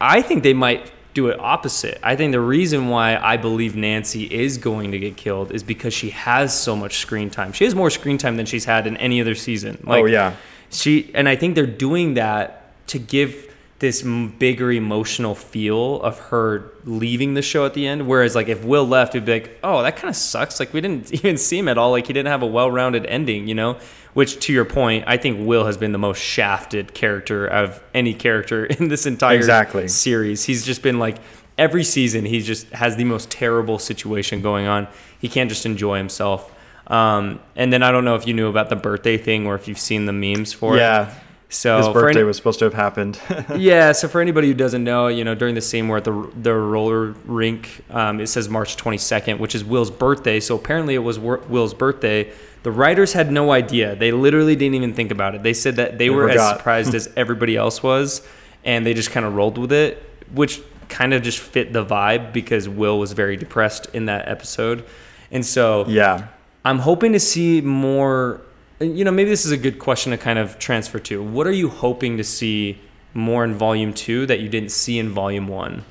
I 0.00 0.22
think 0.22 0.42
they 0.42 0.54
might 0.54 0.92
do 1.12 1.28
it 1.28 1.40
opposite. 1.40 1.98
I 2.02 2.16
think 2.16 2.32
the 2.32 2.40
reason 2.40 2.88
why 2.88 3.16
I 3.16 3.36
believe 3.36 3.74
Nancy 3.74 4.24
is 4.24 4.58
going 4.58 4.92
to 4.92 4.98
get 4.98 5.16
killed 5.16 5.52
is 5.52 5.62
because 5.62 5.92
she 5.92 6.10
has 6.10 6.58
so 6.58 6.76
much 6.76 6.98
screen 6.98 7.30
time. 7.30 7.52
She 7.52 7.64
has 7.64 7.74
more 7.74 7.90
screen 7.90 8.18
time 8.18 8.36
than 8.36 8.46
she's 8.46 8.64
had 8.64 8.86
in 8.86 8.96
any 8.96 9.20
other 9.20 9.34
season. 9.34 9.82
oh 9.86 10.04
yeah. 10.04 10.36
She 10.70 11.10
and 11.14 11.28
I 11.28 11.34
think 11.34 11.56
they're 11.56 11.66
doing 11.66 12.14
that 12.14 12.86
to 12.88 12.98
give 12.98 13.50
this 13.80 14.02
bigger 14.02 14.70
emotional 14.70 15.34
feel 15.34 16.02
of 16.02 16.18
her 16.18 16.70
leaving 16.84 17.32
the 17.34 17.42
show 17.42 17.64
at 17.64 17.72
the 17.72 17.86
end. 17.86 18.06
Whereas, 18.06 18.34
like, 18.34 18.48
if 18.48 18.62
Will 18.62 18.86
left, 18.86 19.14
it'd 19.14 19.24
be 19.24 19.32
like, 19.32 19.58
oh, 19.64 19.82
that 19.82 19.96
kind 19.96 20.10
of 20.10 20.16
sucks. 20.16 20.60
Like, 20.60 20.72
we 20.74 20.82
didn't 20.82 21.12
even 21.14 21.38
see 21.38 21.58
him 21.58 21.66
at 21.66 21.78
all. 21.78 21.90
Like, 21.90 22.06
he 22.06 22.12
didn't 22.12 22.28
have 22.28 22.42
a 22.42 22.46
well 22.46 22.70
rounded 22.70 23.06
ending, 23.06 23.48
you 23.48 23.54
know? 23.54 23.78
Which, 24.14 24.40
to 24.46 24.52
your 24.52 24.64
point, 24.64 25.04
I 25.06 25.16
think 25.16 25.46
Will 25.46 25.66
has 25.66 25.76
been 25.76 25.92
the 25.92 25.98
most 25.98 26.20
shafted 26.20 26.94
character 26.94 27.46
of 27.46 27.82
any 27.94 28.14
character 28.14 28.64
in 28.78 28.88
this 28.88 29.06
entire 29.06 29.36
exactly. 29.36 29.88
series. 29.88 30.44
He's 30.44 30.64
just 30.64 30.82
been 30.82 30.98
like, 30.98 31.18
every 31.56 31.84
season, 31.84 32.24
he 32.24 32.40
just 32.40 32.68
has 32.70 32.96
the 32.96 33.04
most 33.04 33.30
terrible 33.30 33.78
situation 33.78 34.42
going 34.42 34.66
on. 34.66 34.88
He 35.20 35.28
can't 35.28 35.48
just 35.48 35.66
enjoy 35.66 35.98
himself. 35.98 36.52
Um, 36.86 37.40
and 37.54 37.72
then 37.72 37.82
I 37.84 37.92
don't 37.92 38.04
know 38.04 38.16
if 38.16 38.26
you 38.26 38.34
knew 38.34 38.48
about 38.48 38.68
the 38.68 38.76
birthday 38.76 39.16
thing 39.16 39.46
or 39.46 39.54
if 39.54 39.68
you've 39.68 39.78
seen 39.78 40.06
the 40.06 40.12
memes 40.12 40.52
for 40.52 40.76
yeah. 40.76 41.02
it. 41.02 41.06
Yeah 41.06 41.14
so 41.50 41.78
his 41.78 41.88
birthday 41.88 42.20
any, 42.20 42.26
was 42.26 42.36
supposed 42.36 42.60
to 42.60 42.64
have 42.64 42.74
happened. 42.74 43.20
yeah. 43.56 43.90
So 43.90 44.06
for 44.06 44.20
anybody 44.20 44.46
who 44.46 44.54
doesn't 44.54 44.84
know, 44.84 45.08
you 45.08 45.24
know, 45.24 45.34
during 45.34 45.56
the 45.56 45.60
scene 45.60 45.88
where 45.88 45.98
at 45.98 46.04
the 46.04 46.30
the 46.40 46.54
roller 46.54 47.14
rink, 47.26 47.84
um, 47.90 48.20
it 48.20 48.28
says 48.28 48.48
March 48.48 48.76
22nd, 48.76 49.38
which 49.40 49.56
is 49.56 49.64
Will's 49.64 49.90
birthday. 49.90 50.38
So 50.38 50.54
apparently 50.54 50.94
it 50.94 51.00
was 51.00 51.18
Will's 51.18 51.74
birthday. 51.74 52.32
The 52.62 52.70
writers 52.70 53.12
had 53.12 53.32
no 53.32 53.50
idea. 53.50 53.96
They 53.96 54.12
literally 54.12 54.54
didn't 54.54 54.76
even 54.76 54.94
think 54.94 55.10
about 55.10 55.34
it. 55.34 55.42
They 55.42 55.54
said 55.54 55.76
that 55.76 55.92
they, 55.92 56.06
they 56.06 56.10
were 56.10 56.28
forgot. 56.28 56.52
as 56.52 56.56
surprised 56.58 56.94
as 56.94 57.08
everybody 57.16 57.56
else 57.56 57.82
was, 57.82 58.26
and 58.64 58.86
they 58.86 58.94
just 58.94 59.10
kind 59.10 59.26
of 59.26 59.34
rolled 59.34 59.58
with 59.58 59.72
it, 59.72 60.00
which 60.32 60.62
kind 60.88 61.12
of 61.12 61.22
just 61.22 61.38
fit 61.40 61.72
the 61.72 61.84
vibe 61.84 62.32
because 62.32 62.68
Will 62.68 62.98
was 62.98 63.12
very 63.12 63.36
depressed 63.36 63.86
in 63.92 64.06
that 64.06 64.28
episode, 64.28 64.84
and 65.32 65.44
so 65.44 65.84
yeah, 65.88 66.28
I'm 66.64 66.78
hoping 66.78 67.12
to 67.14 67.20
see 67.20 67.60
more 67.60 68.42
you 68.80 69.04
know, 69.04 69.10
maybe 69.10 69.28
this 69.28 69.44
is 69.44 69.52
a 69.52 69.58
good 69.58 69.78
question 69.78 70.10
to 70.12 70.18
kind 70.18 70.38
of 70.38 70.58
transfer 70.58 70.98
to. 71.00 71.22
What 71.22 71.46
are 71.46 71.52
you 71.52 71.68
hoping 71.68 72.16
to 72.16 72.24
see 72.24 72.80
more 73.12 73.44
in 73.44 73.54
volume 73.54 73.92
two 73.92 74.26
that 74.26 74.40
you 74.40 74.48
didn't 74.48 74.70
see 74.70 74.98
in 74.98 75.10
volume 75.10 75.48
one? 75.48 75.84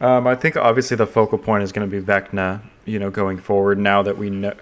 Um, 0.00 0.26
I 0.26 0.34
think 0.34 0.56
obviously 0.56 0.96
the 0.96 1.06
focal 1.06 1.38
point 1.38 1.62
is 1.62 1.72
going 1.72 1.88
to 1.88 2.00
be 2.00 2.04
Vecna, 2.04 2.60
you 2.84 2.98
know, 2.98 3.08
going 3.08 3.38
forward. 3.38 3.78
Now 3.78 4.02
that 4.02 4.18
we 4.18 4.30
know, 4.30 4.52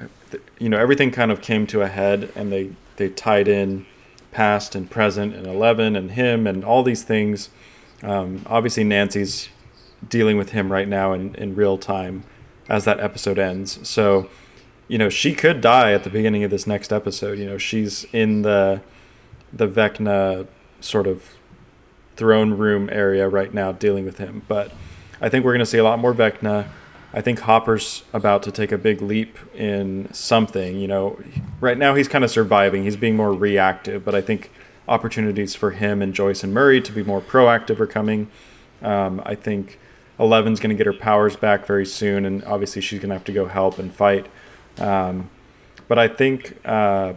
you 0.58 0.68
know, 0.68 0.78
everything 0.78 1.10
kind 1.10 1.32
of 1.32 1.40
came 1.40 1.66
to 1.68 1.82
a 1.82 1.88
head, 1.88 2.30
and 2.36 2.52
they 2.52 2.72
they 2.96 3.08
tied 3.08 3.48
in 3.48 3.86
past 4.32 4.74
and 4.74 4.88
present 4.88 5.34
and 5.34 5.46
Eleven 5.46 5.96
and 5.96 6.12
him 6.12 6.46
and 6.46 6.62
all 6.62 6.82
these 6.82 7.02
things. 7.02 7.48
Um, 8.02 8.42
obviously, 8.46 8.84
Nancy's 8.84 9.48
dealing 10.06 10.36
with 10.36 10.50
him 10.50 10.70
right 10.70 10.86
now 10.86 11.14
in 11.14 11.34
in 11.36 11.56
real 11.56 11.78
time 11.78 12.24
as 12.68 12.84
that 12.84 13.00
episode 13.00 13.38
ends. 13.38 13.88
So 13.88 14.28
you 14.90 14.98
know, 14.98 15.08
she 15.08 15.34
could 15.34 15.60
die 15.60 15.92
at 15.92 16.02
the 16.02 16.10
beginning 16.10 16.42
of 16.42 16.50
this 16.50 16.66
next 16.66 16.92
episode. 16.92 17.38
You 17.38 17.46
know, 17.46 17.58
she's 17.58 18.04
in 18.12 18.42
the 18.42 18.82
the 19.52 19.68
Vecna 19.68 20.48
sort 20.80 21.06
of 21.06 21.36
throne 22.16 22.54
room 22.54 22.90
area 22.90 23.28
right 23.28 23.54
now 23.54 23.70
dealing 23.70 24.04
with 24.04 24.18
him. 24.18 24.42
But 24.48 24.72
I 25.20 25.28
think 25.28 25.44
we're 25.44 25.52
going 25.52 25.60
to 25.60 25.66
see 25.66 25.78
a 25.78 25.84
lot 25.84 26.00
more 26.00 26.12
Vecna. 26.12 26.66
I 27.14 27.20
think 27.20 27.38
Hopper's 27.40 28.02
about 28.12 28.42
to 28.42 28.50
take 28.50 28.72
a 28.72 28.78
big 28.78 29.00
leap 29.00 29.38
in 29.54 30.12
something. 30.12 30.76
You 30.76 30.88
know, 30.88 31.20
right 31.60 31.78
now 31.78 31.94
he's 31.94 32.08
kind 32.08 32.24
of 32.24 32.30
surviving. 32.32 32.82
He's 32.82 32.96
being 32.96 33.14
more 33.14 33.32
reactive, 33.32 34.04
but 34.04 34.16
I 34.16 34.20
think 34.20 34.50
opportunities 34.88 35.54
for 35.54 35.70
him 35.70 36.02
and 36.02 36.12
Joyce 36.12 36.42
and 36.42 36.52
Murray 36.52 36.80
to 36.80 36.90
be 36.90 37.04
more 37.04 37.20
proactive 37.20 37.78
are 37.78 37.86
coming. 37.86 38.28
Um, 38.82 39.22
I 39.24 39.36
think 39.36 39.78
Eleven's 40.18 40.58
going 40.58 40.70
to 40.70 40.76
get 40.76 40.86
her 40.86 40.92
powers 40.92 41.36
back 41.36 41.64
very 41.64 41.86
soon, 41.86 42.26
and 42.26 42.42
obviously 42.42 42.82
she's 42.82 42.98
going 42.98 43.10
to 43.10 43.14
have 43.14 43.24
to 43.26 43.32
go 43.32 43.46
help 43.46 43.78
and 43.78 43.94
fight. 43.94 44.26
Um, 44.80 45.30
but 45.88 45.98
I 45.98 46.08
think, 46.08 46.56
uh, 46.64 47.14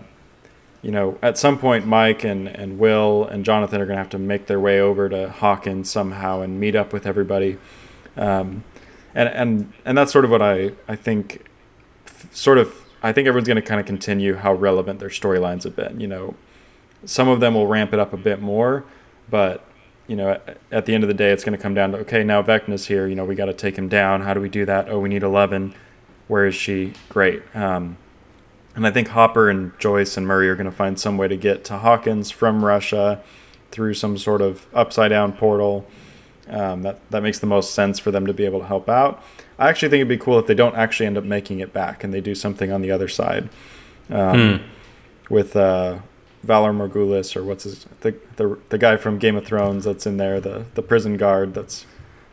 you 0.81 0.91
know, 0.91 1.17
at 1.21 1.37
some 1.37 1.57
point, 1.57 1.85
Mike 1.85 2.23
and, 2.23 2.47
and 2.47 2.77
Will 2.77 3.25
and 3.25 3.45
Jonathan 3.45 3.81
are 3.81 3.85
going 3.85 3.95
to 3.95 4.01
have 4.01 4.09
to 4.11 4.17
make 4.17 4.47
their 4.47 4.59
way 4.59 4.79
over 4.79 5.09
to 5.09 5.29
Hawkins 5.29 5.89
somehow 5.89 6.41
and 6.41 6.59
meet 6.59 6.75
up 6.75 6.91
with 6.91 7.05
everybody. 7.05 7.57
Um, 8.17 8.63
and, 9.15 9.29
and, 9.29 9.73
and 9.85 9.97
that's 9.97 10.11
sort 10.11 10.25
of 10.25 10.31
what 10.31 10.41
I, 10.41 10.71
I 10.87 10.95
think, 10.95 11.45
sort 12.31 12.57
of, 12.57 12.85
I 13.01 13.11
think 13.11 13.27
everyone's 13.27 13.47
going 13.47 13.61
to 13.61 13.67
kind 13.67 13.79
of 13.79 13.85
continue 13.85 14.35
how 14.35 14.53
relevant 14.53 14.99
their 14.99 15.09
storylines 15.09 15.63
have 15.63 15.75
been. 15.75 15.99
You 15.99 16.07
know, 16.07 16.35
some 17.05 17.27
of 17.27 17.39
them 17.39 17.53
will 17.53 17.67
ramp 17.67 17.93
it 17.93 17.99
up 17.99 18.13
a 18.13 18.17
bit 18.17 18.41
more, 18.41 18.83
but 19.29 19.65
you 20.07 20.15
know, 20.15 20.31
at, 20.31 20.57
at, 20.71 20.85
the 20.85 20.93
end 20.93 21.03
of 21.03 21.07
the 21.07 21.13
day, 21.13 21.31
it's 21.31 21.43
going 21.43 21.55
to 21.55 21.61
come 21.61 21.73
down 21.73 21.91
to 21.91 21.99
okay, 21.99 22.23
now 22.23 22.41
Vecna's 22.41 22.87
here. 22.87 23.07
You 23.07 23.15
know, 23.15 23.25
we 23.25 23.35
got 23.35 23.45
to 23.45 23.53
take 23.53 23.77
him 23.77 23.87
down. 23.87 24.21
How 24.21 24.33
do 24.33 24.41
we 24.41 24.49
do 24.49 24.65
that? 24.65 24.89
Oh, 24.89 24.99
we 24.99 25.09
need 25.09 25.23
eleven. 25.23 25.73
Where 26.27 26.45
is 26.45 26.55
she? 26.55 26.93
Great. 27.09 27.43
Um, 27.55 27.97
and 28.75 28.87
I 28.87 28.91
think 28.91 29.09
Hopper 29.09 29.49
and 29.49 29.77
Joyce 29.79 30.17
and 30.17 30.25
Murray 30.25 30.49
are 30.49 30.55
going 30.55 30.65
to 30.69 30.71
find 30.71 30.99
some 30.99 31.17
way 31.17 31.27
to 31.27 31.37
get 31.37 31.63
to 31.65 31.77
Hawkins 31.77 32.31
from 32.31 32.65
Russia 32.65 33.21
through 33.71 33.93
some 33.93 34.17
sort 34.17 34.41
of 34.41 34.67
upside 34.73 35.09
down 35.09 35.33
portal. 35.33 35.85
Um, 36.47 36.81
that 36.81 36.99
that 37.09 37.23
makes 37.23 37.39
the 37.39 37.47
most 37.47 37.73
sense 37.73 37.99
for 37.99 38.11
them 38.11 38.25
to 38.27 38.33
be 38.33 38.43
able 38.43 38.59
to 38.59 38.65
help 38.65 38.89
out. 38.89 39.23
I 39.57 39.69
actually 39.69 39.89
think 39.89 40.01
it'd 40.01 40.09
be 40.09 40.17
cool 40.17 40.39
if 40.39 40.47
they 40.47 40.55
don't 40.55 40.75
actually 40.75 41.05
end 41.05 41.17
up 41.17 41.23
making 41.23 41.59
it 41.59 41.71
back 41.71 42.03
and 42.03 42.13
they 42.13 42.19
do 42.19 42.35
something 42.35 42.71
on 42.71 42.81
the 42.81 42.91
other 42.91 43.07
side, 43.07 43.47
um, 44.09 44.59
hmm. 44.59 45.33
with 45.33 45.55
uh, 45.55 45.99
Valar 46.45 46.75
Morghulis 46.75 47.35
or 47.37 47.43
what's 47.43 47.63
his 47.63 47.85
the, 48.01 48.15
the 48.35 48.57
the 48.69 48.77
guy 48.77 48.97
from 48.97 49.19
Game 49.19 49.37
of 49.37 49.45
Thrones 49.45 49.85
that's 49.85 50.05
in 50.05 50.17
there, 50.17 50.41
the 50.41 50.65
the 50.73 50.81
prison 50.81 51.15
guard 51.15 51.53
that's 51.53 51.85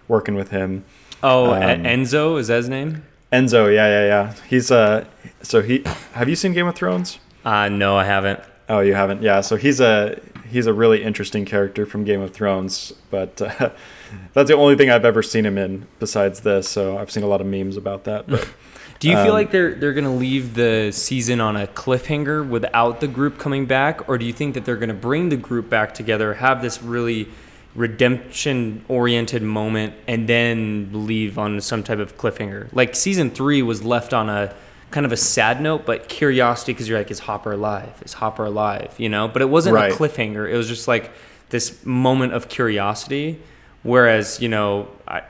working 0.09 0.35
with 0.35 0.51
him. 0.51 0.85
Oh, 1.23 1.53
um, 1.53 1.85
Enzo 1.85 2.39
is 2.39 2.49
that 2.49 2.57
his 2.57 2.69
name? 2.69 3.05
Enzo, 3.33 3.73
yeah, 3.73 3.87
yeah, 3.87 4.07
yeah. 4.07 4.35
He's 4.49 4.71
uh, 4.71 5.05
so 5.43 5.63
he. 5.63 5.85
Have 6.13 6.29
you 6.29 6.37
seen 6.37 6.53
Game 6.53 6.67
of 6.67 6.75
Thrones? 6.75 7.19
Uh, 7.45 7.69
no, 7.69 7.97
I 7.97 8.05
haven't. 8.05 8.41
Oh, 8.69 8.81
you 8.81 8.95
haven't? 8.95 9.23
Yeah. 9.23 9.41
So 9.41 9.57
he's 9.57 9.81
a 9.81 10.21
he's 10.51 10.67
a 10.67 10.73
really 10.73 11.03
interesting 11.03 11.45
character 11.45 11.87
from 11.87 12.05
Game 12.05 12.21
of 12.21 12.33
Thrones, 12.33 12.93
but 13.11 13.41
uh, 13.41 13.71
that's 14.33 14.49
the 14.49 14.57
only 14.57 14.77
thing 14.77 14.91
I've 14.91 15.05
ever 15.05 15.23
seen 15.23 15.47
him 15.47 15.57
in 15.57 15.87
besides 15.99 16.41
this. 16.41 16.69
So 16.69 16.99
I've 16.99 17.11
seen 17.11 17.23
a 17.23 17.29
lot 17.29 17.41
of 17.41 17.47
memes 17.47 17.77
about 17.77 18.05
that. 18.05 18.27
But 18.27 18.49
do 18.99 19.09
you 19.09 19.17
um, 19.17 19.25
feel 19.25 19.33
like 19.33 19.53
they're 19.53 19.75
they're 19.75 19.95
gonna 19.95 20.15
leave 20.15 20.55
the 20.55 20.91
season 20.91 21.41
on 21.41 21.57
a 21.57 21.69
cliffhanger 21.69 22.47
without 22.47 23.01
the 23.01 23.09
group 23.09 23.39
coming 23.39 23.67
back, 23.67 24.09
or 24.09 24.19
do 24.19 24.25
you 24.25 24.33
think 24.33 24.55
that 24.55 24.65
they're 24.65 24.77
gonna 24.77 24.93
bring 24.93 25.29
the 25.29 25.37
group 25.37 25.71
back 25.71 25.95
together, 25.95 26.35
have 26.35 26.63
this 26.63 26.83
really 26.83 27.29
redemption 27.75 28.85
oriented 28.89 29.43
moment 29.43 29.95
and 30.09 30.29
then 30.29 30.91
leave 31.07 31.39
on 31.39 31.61
some 31.61 31.83
type 31.83 31.99
of 31.99 32.17
cliffhanger. 32.17 32.69
Like 32.73 32.97
season 32.97 33.31
three 33.31 33.63
was 33.63 33.85
left 33.85 34.13
on 34.13 34.29
a 34.29 34.55
kind 34.91 35.07
of 35.07 35.13
a 35.13 35.17
sad 35.17 35.61
note, 35.61 35.87
but 35.87 36.09
curiosity 36.09 36.73
because 36.73 36.89
you're 36.89 36.99
like, 36.99 37.11
is 37.11 37.21
Hopper 37.21 37.53
alive? 37.53 38.03
Is 38.05 38.13
Hopper 38.15 38.45
alive? 38.45 38.93
You 38.99 39.09
know, 39.09 39.29
but 39.29 39.41
it 39.43 39.49
wasn't 39.49 39.75
right. 39.75 39.93
a 39.93 39.95
cliffhanger. 39.95 40.51
It 40.51 40.57
was 40.57 40.69
just 40.69 40.89
like 40.89 41.13
this 41.51 41.85
moment 41.85 42.33
of 42.33 42.49
curiosity. 42.49 43.41
Whereas, 43.83 44.41
you 44.43 44.49
know, 44.49 44.89
I, 45.07 45.23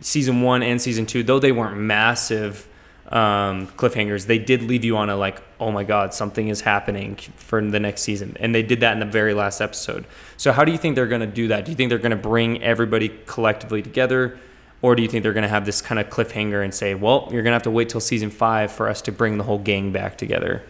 season 0.00 0.42
one 0.42 0.62
and 0.62 0.80
season 0.80 1.06
two, 1.06 1.22
though 1.22 1.40
they 1.40 1.52
weren't 1.52 1.76
massive 1.76 2.68
um, 3.08 3.66
cliffhangers, 3.68 4.26
they 4.26 4.38
did 4.38 4.62
leave 4.62 4.84
you 4.84 4.96
on 4.96 5.10
a 5.10 5.16
like, 5.16 5.42
oh 5.60 5.70
my 5.70 5.84
god, 5.84 6.14
something 6.14 6.48
is 6.48 6.60
happening 6.60 7.16
for 7.16 7.60
the 7.62 7.80
next 7.80 8.02
season, 8.02 8.36
and 8.40 8.54
they 8.54 8.62
did 8.62 8.80
that 8.80 8.94
in 8.94 9.00
the 9.00 9.06
very 9.06 9.34
last 9.34 9.60
episode. 9.60 10.04
So 10.36 10.52
how 10.52 10.64
do 10.64 10.72
you 10.72 10.78
think 10.78 10.96
they're 10.96 11.06
going 11.06 11.20
to 11.20 11.26
do 11.26 11.48
that? 11.48 11.64
Do 11.64 11.70
you 11.70 11.76
think 11.76 11.90
they're 11.90 11.98
going 11.98 12.10
to 12.10 12.16
bring 12.16 12.62
everybody 12.62 13.12
collectively 13.26 13.82
together, 13.82 14.38
or 14.80 14.94
do 14.96 15.02
you 15.02 15.08
think 15.08 15.22
they're 15.22 15.32
going 15.32 15.42
to 15.42 15.48
have 15.48 15.66
this 15.66 15.82
kind 15.82 16.00
of 16.00 16.08
cliffhanger 16.08 16.64
and 16.64 16.74
say, 16.74 16.94
well, 16.94 17.28
you're 17.30 17.42
going 17.42 17.52
to 17.52 17.56
have 17.56 17.62
to 17.62 17.70
wait 17.70 17.88
till 17.88 18.00
season 18.00 18.30
five 18.30 18.72
for 18.72 18.88
us 18.88 19.02
to 19.02 19.12
bring 19.12 19.38
the 19.38 19.44
whole 19.44 19.58
gang 19.58 19.92
back 19.92 20.16
together? 20.16 20.62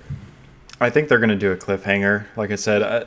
I 0.81 0.91
think 0.91 1.09
they're 1.09 1.19
going 1.21 1.31
to 1.31 1.37
do 1.37 1.53
a 1.53 1.57
cliffhanger. 1.57 2.27
Like 2.37 2.51
I 2.51 2.57
said, 2.57 2.83
uh, 2.83 3.05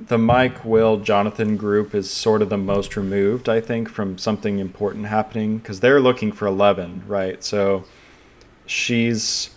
the 0.00 0.18
Mike, 0.18 0.64
Will, 0.64 0.96
Jonathan 0.96 1.56
group 1.56 1.94
is 1.94 2.10
sort 2.10 2.42
of 2.42 2.48
the 2.48 2.56
most 2.56 2.96
removed, 2.96 3.48
I 3.48 3.60
think, 3.60 3.88
from 3.88 4.18
something 4.18 4.58
important 4.58 5.06
happening 5.06 5.58
because 5.58 5.80
they're 5.80 6.00
looking 6.00 6.32
for 6.32 6.46
Eleven, 6.46 7.04
right? 7.06 7.44
So 7.44 7.84
she's 8.72 9.50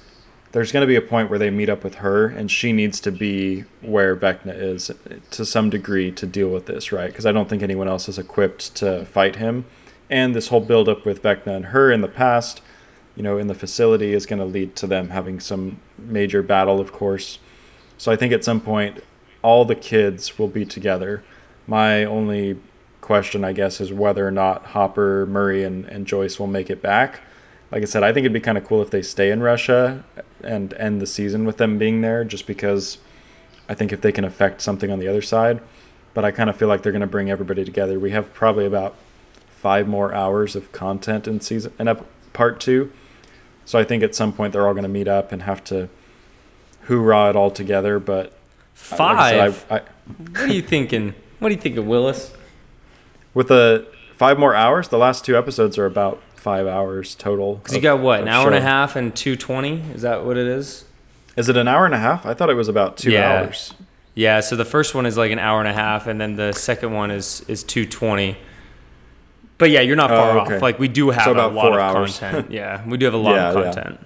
there's 0.52 0.72
going 0.72 0.82
to 0.82 0.88
be 0.88 0.96
a 0.96 1.02
point 1.02 1.30
where 1.30 1.40
they 1.40 1.50
meet 1.50 1.68
up 1.68 1.84
with 1.84 1.96
her 1.96 2.28
and 2.28 2.50
she 2.50 2.72
needs 2.72 3.02
to 3.02 3.12
be 3.12 3.66
where 3.82 4.16
Vecna 4.16 4.58
is 4.58 4.90
to 5.32 5.46
some 5.46 5.70
degree 5.70 6.14
to 6.14 6.26
deal 6.26 6.48
with 6.48 6.66
this, 6.66 6.94
right? 6.94 7.08
Because 7.08 7.26
I 7.26 7.34
don't 7.34 7.50
think 7.50 7.62
anyone 7.62 7.90
else 7.90 8.08
is 8.08 8.18
equipped 8.18 8.74
to 8.76 9.06
fight 9.06 9.36
him. 9.36 9.66
And 10.10 10.34
this 10.34 10.48
whole 10.48 10.62
buildup 10.62 11.06
with 11.06 11.22
Vecna 11.22 11.58
and 11.58 11.66
her 11.68 11.92
in 11.92 12.00
the 12.00 12.08
past, 12.08 12.62
you 13.18 13.24
know, 13.24 13.38
in 13.38 13.48
the 13.48 13.54
facility 13.54 14.14
is 14.14 14.26
going 14.26 14.40
to 14.40 14.46
lead 14.46 14.78
to 14.78 14.88
them 14.88 15.10
having 15.10 15.42
some 15.42 15.82
major 15.98 16.42
battle, 16.42 16.80
of 16.80 16.94
course. 16.94 17.40
So 17.98 18.10
I 18.10 18.16
think 18.16 18.32
at 18.32 18.46
some 18.46 18.62
point, 18.62 19.04
all 19.42 19.66
the 19.66 19.76
kids 19.76 20.40
will 20.40 20.48
be 20.48 20.66
together. 20.66 21.22
My 21.68 22.06
only 22.06 22.58
question, 23.02 23.44
I 23.44 23.52
guess, 23.52 23.82
is 23.82 23.92
whether 23.92 24.26
or 24.26 24.32
not 24.32 24.68
Hopper, 24.68 25.26
Murray, 25.26 25.66
and, 25.66 25.84
and 25.86 26.08
Joyce 26.08 26.40
will 26.40 26.48
make 26.48 26.70
it 26.70 26.82
back 26.82 27.20
like 27.72 27.82
I 27.82 27.86
said, 27.86 28.04
I 28.04 28.14
think 28.14 28.26
it'd 28.26 28.34
be 28.34 28.40
kind 28.40 28.58
of 28.58 28.64
cool 28.64 28.82
if 28.82 28.90
they 28.92 29.02
stay 29.02 29.32
in 29.32 29.42
Russia 29.42 30.04
and 30.44 30.74
end 30.76 31.02
the 31.02 31.08
season 31.08 31.46
with 31.46 31.58
them 31.58 31.78
being 31.78 32.02
there, 32.02 32.24
just 32.24 32.48
because 32.48 33.00
I 33.68 33.74
think 33.74 33.92
if 33.92 34.02
they 34.02 34.12
can 34.12 34.24
affect 34.24 34.62
something 34.62 34.92
on 34.92 35.00
the 35.00 35.08
other 35.08 35.22
side. 35.22 35.62
But 36.14 36.24
I 36.24 36.32
kind 36.32 36.50
of 36.50 36.56
feel 36.56 36.68
like 36.68 36.84
they're 36.84 36.92
going 36.92 37.02
to 37.02 37.08
bring 37.08 37.30
everybody 37.30 37.66
together. 37.66 38.00
We 38.00 38.12
have 38.12 38.34
probably 38.34 38.66
about 38.66 38.96
five 39.50 39.88
more 39.88 40.14
hours 40.14 40.56
of 40.56 40.72
content 40.72 41.28
in 41.28 41.42
season 41.42 41.74
in 41.80 41.88
ep- 41.88 42.06
part 42.34 42.60
two. 42.60 42.92
So 43.66 43.80
I 43.80 43.84
think 43.84 44.04
at 44.04 44.16
some 44.16 44.32
point 44.32 44.54
they're 44.54 44.68
all 44.68 44.74
going 44.74 44.84
to 44.84 44.90
meet 44.90 45.08
up 45.08 45.32
and 45.32 45.42
have 45.44 45.64
to 45.66 45.90
hoorah 46.88 47.32
it 47.32 47.36
all 47.36 47.52
together. 47.52 48.00
But 48.00 48.34
like 48.92 49.00
I 49.02 49.32
said, 49.32 49.56
Five. 49.56 49.66
I, 49.70 49.76
I, 49.78 49.82
what 50.30 50.50
are 50.50 50.54
you 50.54 50.62
thinking? 50.62 51.16
What 51.40 51.50
are 51.50 51.56
you 51.56 51.60
thinking, 51.60 51.88
Willis? 51.88 52.32
with 53.36 53.50
the 53.50 53.86
five 54.16 54.40
more 54.40 54.56
hours, 54.56 54.88
the 54.88 54.98
last 54.98 55.24
two 55.24 55.38
episodes 55.38 55.78
are 55.78 55.86
about 55.86 56.24
five 56.46 56.68
hours 56.68 57.16
total. 57.16 57.56
Because 57.56 57.74
you 57.76 57.82
got 57.82 58.00
what, 58.02 58.22
an 58.22 58.28
hour 58.28 58.46
and 58.46 58.56
a 58.56 58.62
half 58.62 58.96
and 58.96 59.16
two 59.16 59.36
twenty? 59.36 59.82
Is 59.96 60.04
that 60.04 60.24
what 60.24 60.38
it 60.38 60.46
is? 60.46 60.86
Is 61.36 61.50
it 61.50 61.58
an 61.58 61.68
hour 61.68 61.86
and 61.88 61.96
a 61.96 61.98
half? 61.98 62.24
I 62.24 62.36
thought 62.36 62.52
it 62.52 62.54
was 62.54 62.68
about 62.70 62.98
two 62.98 63.10
Yeah. 63.12 63.42
hours. 63.42 63.74
Yeah. 64.14 64.42
So 64.42 64.56
the 64.56 64.64
first 64.64 64.94
one 64.94 65.08
is 65.08 65.18
like 65.18 65.32
an 65.32 65.40
hour 65.40 65.60
and 65.60 65.68
a 65.68 65.74
half, 65.74 66.06
and 66.06 66.22
then 66.22 66.36
the 66.36 66.54
second 66.54 66.94
one 66.94 67.10
is 67.10 67.44
is 67.48 67.64
two 67.64 67.88
twenty. 67.88 68.38
But 69.58 69.72
yeah, 69.72 69.82
you're 69.82 69.96
not 69.96 70.12
Oh, 70.12 70.16
far 70.18 70.40
okay. 70.42 70.56
off. 70.58 70.62
Like 70.62 70.78
we 70.78 70.88
do 70.88 71.10
have 71.10 71.24
So 71.24 71.32
a 71.32 71.34
about 71.34 71.56
lot 71.56 71.62
four 71.64 71.80
of 71.80 71.96
hours. 71.96 72.20
content. 72.20 72.52
yeah, 72.60 72.88
we 72.88 72.96
do 72.98 73.06
have 73.06 73.16
a 73.16 73.18
lot 73.18 73.34
Yeah, 73.36 73.50
of 73.50 73.56
yeah. 73.58 73.64
content. 73.64 74.00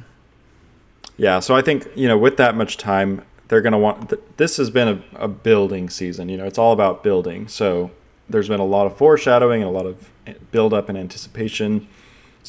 Yeah, 1.17 1.39
so 1.41 1.55
I 1.57 1.61
think 1.61 1.87
you 1.93 2.07
know 2.07 2.17
with 2.17 2.37
that 2.37 2.55
much 2.55 2.77
time, 2.77 3.21
they're 3.49 3.61
gonna 3.61 3.77
want. 3.77 4.09
Th- 4.11 4.21
this 4.37 4.55
has 4.55 4.69
been 4.69 4.87
a, 4.87 5.25
a 5.25 5.27
building 5.27 5.89
season. 5.89 6.29
You 6.29 6.37
know, 6.37 6.45
it's 6.45 6.57
all 6.57 6.71
about 6.71 7.03
building. 7.03 7.49
So 7.49 7.91
there's 8.29 8.47
been 8.47 8.61
a 8.61 8.65
lot 8.77 8.85
of 8.87 8.95
foreshadowing 8.95 9.61
and 9.61 9.69
a 9.69 9.73
lot 9.73 9.85
of 9.85 10.09
eh, 10.25 10.35
build 10.51 10.73
up 10.73 10.87
and 10.87 10.97
anticipation. 10.97 11.87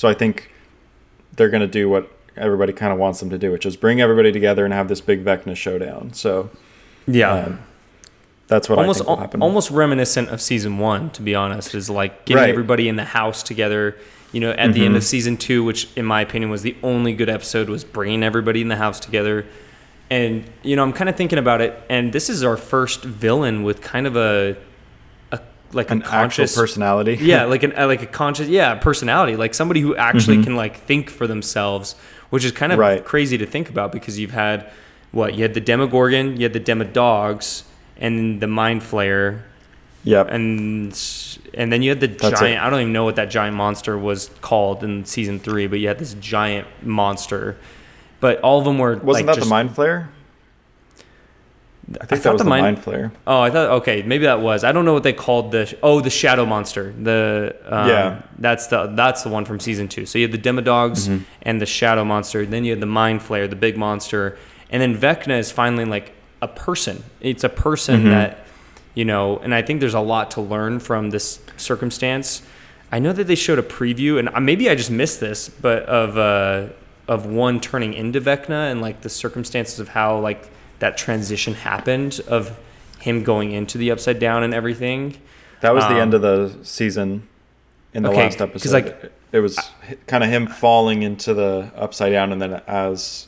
So 0.00 0.08
I 0.08 0.14
think 0.14 0.50
they're 1.36 1.50
gonna 1.50 1.66
do 1.66 1.90
what 1.90 2.10
everybody 2.34 2.72
kind 2.72 2.90
of 2.90 2.98
wants 2.98 3.20
them 3.20 3.28
to 3.28 3.36
do, 3.36 3.52
which 3.52 3.66
is 3.66 3.76
bring 3.76 4.00
everybody 4.00 4.32
together 4.32 4.64
and 4.64 4.72
have 4.72 4.88
this 4.88 5.02
big 5.02 5.22
Vecna 5.22 5.54
showdown. 5.54 6.14
So 6.14 6.48
Yeah. 7.06 7.32
um, 7.34 7.58
that's 8.48 8.66
what 8.70 8.78
almost 8.78 9.02
I 9.02 9.04
think 9.04 9.08
will 9.10 9.16
happen. 9.18 9.42
almost 9.42 9.70
reminiscent 9.70 10.30
of 10.30 10.40
season 10.40 10.78
one, 10.78 11.10
to 11.10 11.20
be 11.20 11.34
honest, 11.34 11.74
is 11.74 11.90
like 11.90 12.24
getting 12.24 12.40
Right. 12.44 12.48
everybody 12.48 12.88
in 12.88 12.96
the 12.96 13.04
house 13.04 13.42
together. 13.42 13.94
You 14.32 14.40
know, 14.40 14.52
at 14.52 14.72
the 14.72 14.86
end 14.86 14.96
of 14.96 15.04
season 15.04 15.36
two, 15.36 15.62
which 15.64 15.88
in 15.96 16.06
my 16.06 16.22
opinion 16.22 16.50
was 16.50 16.62
the 16.62 16.76
only 16.82 17.12
good 17.12 17.28
episode, 17.28 17.68
was 17.68 17.84
bringing 17.84 18.22
everybody 18.22 18.62
in 18.62 18.68
the 18.68 18.76
house 18.76 19.00
together. 19.00 19.44
And 20.08 20.44
you 20.62 20.76
know, 20.76 20.82
I'm 20.82 20.94
kind 20.94 21.10
of 21.10 21.16
thinking 21.16 21.38
about 21.38 21.60
it, 21.60 21.78
and 21.90 22.10
this 22.14 22.30
is 22.30 22.42
our 22.42 22.56
first 22.56 23.04
villain 23.04 23.64
with 23.64 23.82
kind 23.82 24.06
of 24.06 24.16
a 24.16 24.56
like 25.72 25.90
an 25.90 26.02
conscious 26.02 26.54
personality. 26.54 27.18
yeah, 27.20 27.44
like 27.44 27.62
an 27.62 27.72
uh, 27.76 27.86
like 27.86 28.02
a 28.02 28.06
conscious 28.06 28.48
yeah 28.48 28.74
personality, 28.74 29.36
like 29.36 29.54
somebody 29.54 29.80
who 29.80 29.94
actually 29.96 30.38
Mhm. 30.38 30.44
can 30.44 30.56
like 30.56 30.76
think 30.78 31.10
for 31.10 31.26
themselves, 31.26 31.94
which 32.30 32.44
is 32.44 32.52
kind 32.52 32.72
of 32.72 32.78
Right. 32.78 33.04
crazy 33.04 33.38
to 33.38 33.46
think 33.46 33.68
about 33.68 33.92
because 33.92 34.18
you've 34.18 34.32
had 34.32 34.66
what 35.12 35.34
you 35.34 35.42
had 35.42 35.54
the 35.54 35.60
Demogorgon, 35.60 36.36
you 36.36 36.42
had 36.44 36.52
the 36.52 36.60
Demodogs, 36.60 37.62
and 37.98 38.40
the 38.40 38.46
Mind 38.46 38.80
Flayer, 38.82 39.40
Yep. 40.04 40.28
and 40.30 40.98
and 41.54 41.72
then 41.72 41.82
you 41.82 41.90
had 41.90 42.00
the 42.00 42.06
That's 42.06 42.40
giant. 42.40 42.56
it. 42.56 42.62
I 42.62 42.70
don't 42.70 42.80
even 42.80 42.92
know 42.92 43.04
what 43.04 43.16
that 43.16 43.30
giant 43.30 43.56
monster 43.56 43.98
was 43.98 44.30
called 44.40 44.82
in 44.84 45.04
season 45.04 45.38
three, 45.40 45.66
but 45.66 45.78
you 45.78 45.88
had 45.88 45.98
this 45.98 46.14
giant 46.14 46.66
monster. 46.82 47.56
But 48.20 48.40
all 48.40 48.58
of 48.58 48.64
them 48.64 48.78
were 48.78 48.96
Wasn't 48.96 49.06
like, 49.06 49.26
that 49.26 49.34
just- 49.36 49.46
the 49.48 49.50
mind 49.50 49.74
flayer? 49.76 50.06
I 52.00 52.06
think 52.06 52.08
that 52.10 52.20
thought 52.22 52.32
was 52.34 52.42
the 52.42 52.48
mind- 52.48 52.62
mind 52.62 52.78
flayer. 52.84 53.10
Oh, 53.26 53.40
I 53.40 53.50
thought 53.50 53.70
okay, 53.82 54.02
maybe 54.02 54.24
that 54.24 54.40
was. 54.40 54.62
I 54.62 54.70
don't 54.72 54.84
know 54.84 54.92
what 54.92 55.02
they 55.02 55.12
called 55.12 55.50
the 55.50 55.76
oh 55.82 56.00
the 56.00 56.10
shadow 56.10 56.46
monster. 56.46 56.92
The 57.02 57.56
um, 57.66 57.88
Yeah. 57.88 58.22
that's 58.38 58.68
the 58.68 58.86
that's 58.94 59.22
the 59.22 59.28
one 59.28 59.44
from 59.44 59.58
season 59.58 59.88
two. 59.88 60.06
So 60.06 60.18
you 60.18 60.28
had 60.28 60.32
the 60.32 60.38
Demodogs 60.38 61.08
Mhm. 61.08 61.22
and 61.42 61.60
the 61.60 61.66
shadow 61.66 62.04
monster. 62.04 62.46
Then 62.46 62.64
you 62.64 62.70
had 62.72 62.80
the 62.80 62.86
mind 62.86 63.20
flayer, 63.22 63.48
the 63.50 63.56
big 63.56 63.76
monster, 63.76 64.36
and 64.70 64.80
then 64.80 64.96
Vecna 64.96 65.38
is 65.38 65.50
finally 65.50 65.84
like 65.84 66.12
a 66.42 66.48
person. 66.48 67.02
It's 67.20 67.42
a 67.44 67.48
person 67.48 68.04
Mhm. 68.04 68.10
that 68.10 68.46
you 68.94 69.04
know, 69.04 69.38
and 69.42 69.54
I 69.54 69.62
think 69.62 69.78
there's 69.80 69.94
a 69.94 70.00
lot 70.00 70.32
to 70.32 70.40
learn 70.40 70.80
from 70.80 71.10
this 71.10 71.38
circumstance. 71.56 72.42
I 72.92 72.98
know 72.98 73.12
that 73.12 73.28
they 73.28 73.36
showed 73.36 73.58
a 73.60 73.62
preview, 73.62 74.18
and 74.18 74.28
uh, 74.34 74.40
maybe 74.40 74.68
I 74.68 74.74
just 74.74 74.90
missed 74.90 75.20
this, 75.20 75.48
but 75.48 75.84
of 75.84 76.18
uh, 76.18 76.72
of 77.08 77.26
one 77.26 77.58
turning 77.60 77.94
into 77.94 78.20
Vecna 78.20 78.70
and 78.70 78.80
like 78.80 79.00
the 79.00 79.08
circumstances 79.08 79.80
of 79.80 79.88
how 79.88 80.18
like 80.18 80.50
that 80.80 80.96
transition 80.98 81.54
happened 81.54 82.20
of 82.28 82.58
him 82.98 83.22
going 83.22 83.52
into 83.52 83.78
the 83.78 83.90
upside 83.90 84.18
down 84.18 84.42
and 84.42 84.52
everything. 84.52 85.16
That 85.60 85.74
was 85.74 85.84
the 85.84 85.94
Um, 85.94 86.00
end 86.00 86.14
of 86.14 86.22
the 86.22 86.52
season 86.62 87.28
in 87.94 88.02
the 88.02 88.10
okay, 88.10 88.24
last 88.24 88.40
episode. 88.40 88.72
like, 88.72 89.12
it 89.32 89.40
was 89.40 89.58
kind 90.06 90.24
of 90.24 90.30
him 90.30 90.46
falling 90.46 91.02
into 91.02 91.32
the 91.34 91.70
upside 91.76 92.12
down, 92.12 92.32
and 92.32 92.40
then 92.42 92.60
as 92.66 93.26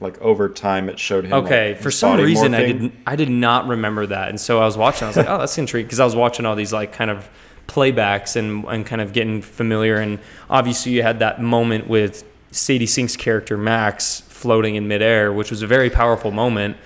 like 0.00 0.18
over 0.22 0.48
time, 0.48 0.88
it 0.88 0.98
showed 0.98 1.24
him. 1.24 1.32
Okay, 1.32 1.72
like, 1.72 1.82
for 1.82 1.90
some 1.90 2.18
reason 2.18 2.54
I 2.54 2.64
didn't 2.66 2.94
I 3.06 3.16
did 3.16 3.28
not 3.30 3.66
remember 3.66 4.06
that, 4.06 4.28
and 4.30 4.40
so 4.40 4.60
I 4.60 4.64
was 4.64 4.76
watching. 4.76 5.04
I 5.04 5.08
was 5.08 5.16
like, 5.16 5.28
oh, 5.28 5.38
that's 5.38 5.56
intriguing 5.58 5.86
because 5.86 6.00
I 6.00 6.04
was 6.04 6.16
watching 6.16 6.46
all 6.46 6.56
these 6.56 6.72
like 6.72 6.92
kind 6.92 7.10
of 7.10 7.28
playbacks 7.66 8.36
and 8.36 8.64
and 8.64 8.86
kind 8.86 9.00
of 9.02 9.12
getting 9.12 9.42
familiar. 9.42 9.96
And 9.96 10.18
obviously, 10.48 10.92
you 10.92 11.02
had 11.02 11.18
that 11.18 11.42
moment 11.42 11.88
with 11.88 12.24
Sadie 12.50 12.86
Sink's 12.86 13.16
character 13.16 13.56
Max 13.58 14.20
floating 14.40 14.74
in 14.74 14.88
midair, 14.88 15.32
which 15.32 15.50
was 15.50 15.62
a 15.62 15.66
very 15.66 15.90
powerful 15.90 16.30
moment. 16.30 16.76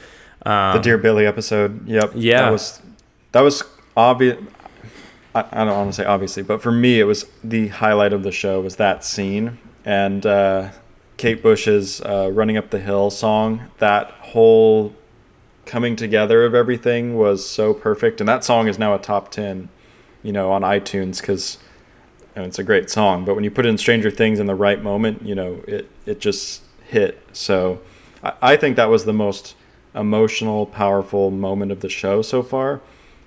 Um, 0.44 0.76
the 0.76 0.82
Dear 0.82 0.98
Billy 0.98 1.24
episode. 1.24 1.86
Yep. 1.86 2.12
Yeah. 2.14 2.42
That 2.42 2.50
was 2.50 2.82
that 3.32 3.40
was 3.40 3.62
obvious. 3.96 4.42
I, 5.34 5.44
I 5.52 5.64
don't 5.64 5.76
want 5.76 5.90
to 5.90 5.96
say 6.02 6.04
obviously, 6.04 6.42
but 6.42 6.60
for 6.60 6.72
me, 6.72 7.00
it 7.00 7.04
was 7.04 7.26
the 7.42 7.68
highlight 7.68 8.12
of 8.12 8.22
the 8.24 8.32
show 8.32 8.60
was 8.60 8.76
that 8.76 9.04
scene 9.04 9.58
and 9.84 10.26
uh, 10.26 10.70
Kate 11.16 11.42
Bush's 11.42 12.00
uh, 12.00 12.30
"Running 12.32 12.56
Up 12.56 12.70
the 12.70 12.80
Hill" 12.80 13.10
song. 13.10 13.70
That 13.78 14.10
whole 14.10 14.94
coming 15.64 15.96
together 15.96 16.44
of 16.44 16.54
everything 16.54 17.16
was 17.16 17.48
so 17.48 17.72
perfect, 17.72 18.20
and 18.20 18.28
that 18.28 18.44
song 18.44 18.68
is 18.68 18.78
now 18.78 18.94
a 18.94 18.98
top 18.98 19.30
ten, 19.30 19.68
you 20.22 20.32
know, 20.32 20.50
on 20.52 20.62
iTunes 20.62 21.20
because. 21.20 21.58
it's 22.36 22.58
a 22.58 22.64
great 22.64 22.90
song, 22.90 23.24
but 23.24 23.36
when 23.36 23.44
you 23.44 23.50
put 23.50 23.64
in 23.64 23.78
Stranger 23.78 24.10
Things 24.10 24.40
in 24.40 24.46
the 24.46 24.56
right 24.56 24.82
moment, 24.82 25.22
you 25.22 25.36
know, 25.36 25.62
it, 25.68 25.88
it 26.04 26.18
just 26.18 26.63
hit. 26.94 27.22
So 27.32 27.80
I, 28.22 28.32
I 28.52 28.56
think 28.56 28.76
that 28.76 28.88
was 28.88 29.04
the 29.04 29.12
most 29.12 29.54
emotional, 29.94 30.66
powerful 30.66 31.30
moment 31.30 31.70
of 31.70 31.80
the 31.80 31.88
show 31.88 32.22
so 32.22 32.42
far. 32.42 32.80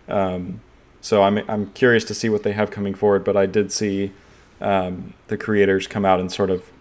Um, 0.08 0.62
so 1.02 1.24
I'm 1.24 1.38
I'm 1.48 1.72
curious 1.74 2.04
to 2.06 2.14
see 2.14 2.30
what 2.30 2.44
they 2.44 2.54
have 2.54 2.72
coming 2.72 2.96
forward. 2.96 3.24
But 3.24 3.38
I 3.38 3.46
did 3.46 3.72
see 3.72 4.12
um, 4.60 5.14
the 5.28 5.38
creators 5.38 5.88
come 5.88 6.06
out 6.06 6.20
and 6.20 6.32
sort 6.32 6.50
of 6.50 6.72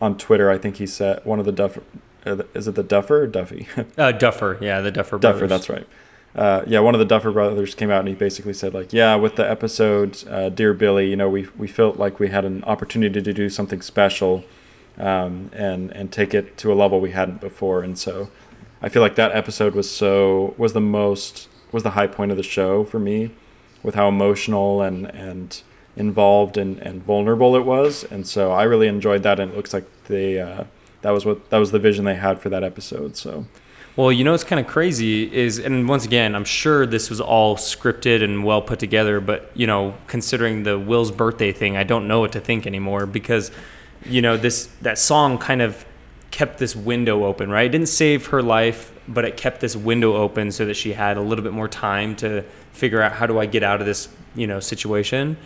on 0.00 0.16
Twitter. 0.16 0.50
I 0.50 0.58
think 0.58 0.76
he 0.76 0.86
said 0.86 1.20
one 1.24 1.38
of 1.38 1.44
the 1.46 1.52
Duffer. 1.52 1.82
Uh, 2.24 2.42
is 2.54 2.68
it 2.68 2.76
the 2.76 2.84
Duffer 2.84 3.22
or 3.22 3.26
Duffy? 3.26 3.66
uh, 3.98 4.12
Duffer, 4.12 4.58
yeah, 4.60 4.80
the 4.80 4.92
Duffer. 4.92 5.18
brothers. 5.18 5.40
Duffer, 5.40 5.48
that's 5.48 5.68
right. 5.68 5.86
Uh, 6.34 6.62
yeah, 6.66 6.80
one 6.80 6.94
of 6.94 6.98
the 6.98 7.04
Duffer 7.04 7.30
brothers 7.30 7.74
came 7.74 7.90
out 7.90 8.00
and 8.00 8.08
he 8.08 8.14
basically 8.14 8.54
said 8.54 8.72
like, 8.72 8.92
yeah, 8.92 9.14
with 9.16 9.36
the 9.36 9.48
episode 9.48 10.22
uh, 10.28 10.48
"Dear 10.48 10.72
Billy," 10.72 11.10
you 11.10 11.16
know, 11.16 11.28
we 11.28 11.48
we 11.58 11.68
felt 11.68 11.98
like 11.98 12.18
we 12.18 12.28
had 12.28 12.44
an 12.44 12.64
opportunity 12.64 13.20
to 13.20 13.32
do 13.32 13.48
something 13.50 13.82
special, 13.82 14.44
um, 15.02 15.50
and 15.52 15.90
and 15.90 16.10
take 16.10 16.32
it 16.32 16.56
to 16.58 16.72
a 16.72 16.74
level 16.74 17.00
we 17.00 17.10
hadn't 17.10 17.40
before. 17.40 17.82
And 17.82 17.98
so, 17.98 18.30
I 18.80 18.88
feel 18.88 19.02
like 19.02 19.16
that 19.16 19.32
episode 19.32 19.74
was 19.74 19.90
so 19.90 20.54
was 20.56 20.72
the 20.72 20.80
most 20.80 21.48
was 21.72 21.82
the 21.82 21.90
high 21.90 22.06
point 22.06 22.30
of 22.30 22.36
the 22.36 22.42
show 22.42 22.84
for 22.84 22.98
me, 22.98 23.30
with 23.82 23.94
how 23.94 24.08
emotional 24.08 24.80
and 24.80 25.06
and 25.06 25.62
involved 25.96 26.56
and, 26.56 26.78
and 26.78 27.02
vulnerable 27.02 27.54
it 27.54 27.66
was. 27.66 28.04
And 28.04 28.26
so 28.26 28.52
I 28.52 28.62
really 28.62 28.88
enjoyed 28.88 29.22
that. 29.24 29.38
And 29.38 29.52
it 29.52 29.56
looks 29.56 29.74
like 29.74 29.84
they 30.04 30.40
uh, 30.40 30.64
that 31.02 31.10
was 31.10 31.26
what 31.26 31.50
that 31.50 31.58
was 31.58 31.72
the 31.72 31.78
vision 31.78 32.04
they 32.04 32.14
had 32.14 32.40
for 32.40 32.48
that 32.48 32.64
episode. 32.64 33.16
So. 33.16 33.46
Well, 33.94 34.10
you 34.10 34.24
know 34.24 34.30
what's 34.30 34.42
kind 34.42 34.58
of 34.58 34.66
crazy 34.66 35.30
is, 35.30 35.58
and 35.58 35.86
once 35.86 36.06
again, 36.06 36.34
I'm 36.34 36.46
sure 36.46 36.86
this 36.86 37.10
was 37.10 37.20
all 37.20 37.56
scripted 37.56 38.24
and 38.24 38.42
well 38.42 38.62
put 38.62 38.78
together, 38.78 39.20
but 39.20 39.50
you 39.54 39.66
know, 39.66 39.92
considering 40.06 40.62
the 40.62 40.78
Will's 40.78 41.10
birthday 41.10 41.52
thing, 41.52 41.76
I 41.76 41.82
don't 41.82 42.08
know 42.08 42.20
what 42.20 42.32
to 42.32 42.40
think 42.40 42.66
anymore 42.66 43.04
because, 43.04 43.50
you 44.06 44.22
know, 44.22 44.36
this 44.36 44.66
that 44.82 44.98
song 44.98 45.38
kind 45.38 45.62
of 45.62 45.84
kept 46.30 46.58
this 46.58 46.74
window 46.74 47.24
open, 47.24 47.50
right? 47.50 47.66
It 47.66 47.70
didn't 47.70 47.88
save 47.88 48.26
her 48.26 48.42
life, 48.42 48.92
but 49.06 49.24
it 49.24 49.36
kept 49.36 49.60
this 49.60 49.76
window 49.76 50.16
open 50.16 50.50
so 50.50 50.64
that 50.66 50.74
she 50.74 50.92
had 50.94 51.16
a 51.16 51.20
little 51.20 51.44
bit 51.44 51.52
more 51.52 51.68
time 51.68 52.16
to 52.16 52.42
figure 52.72 53.02
out 53.02 53.12
how 53.12 53.26
do 53.26 53.38
I 53.38 53.46
get 53.46 53.62
out 53.62 53.80
of 53.80 53.86
this, 53.86 54.08
you 54.34 54.46
know, 54.46 54.58
situation. 54.60 55.36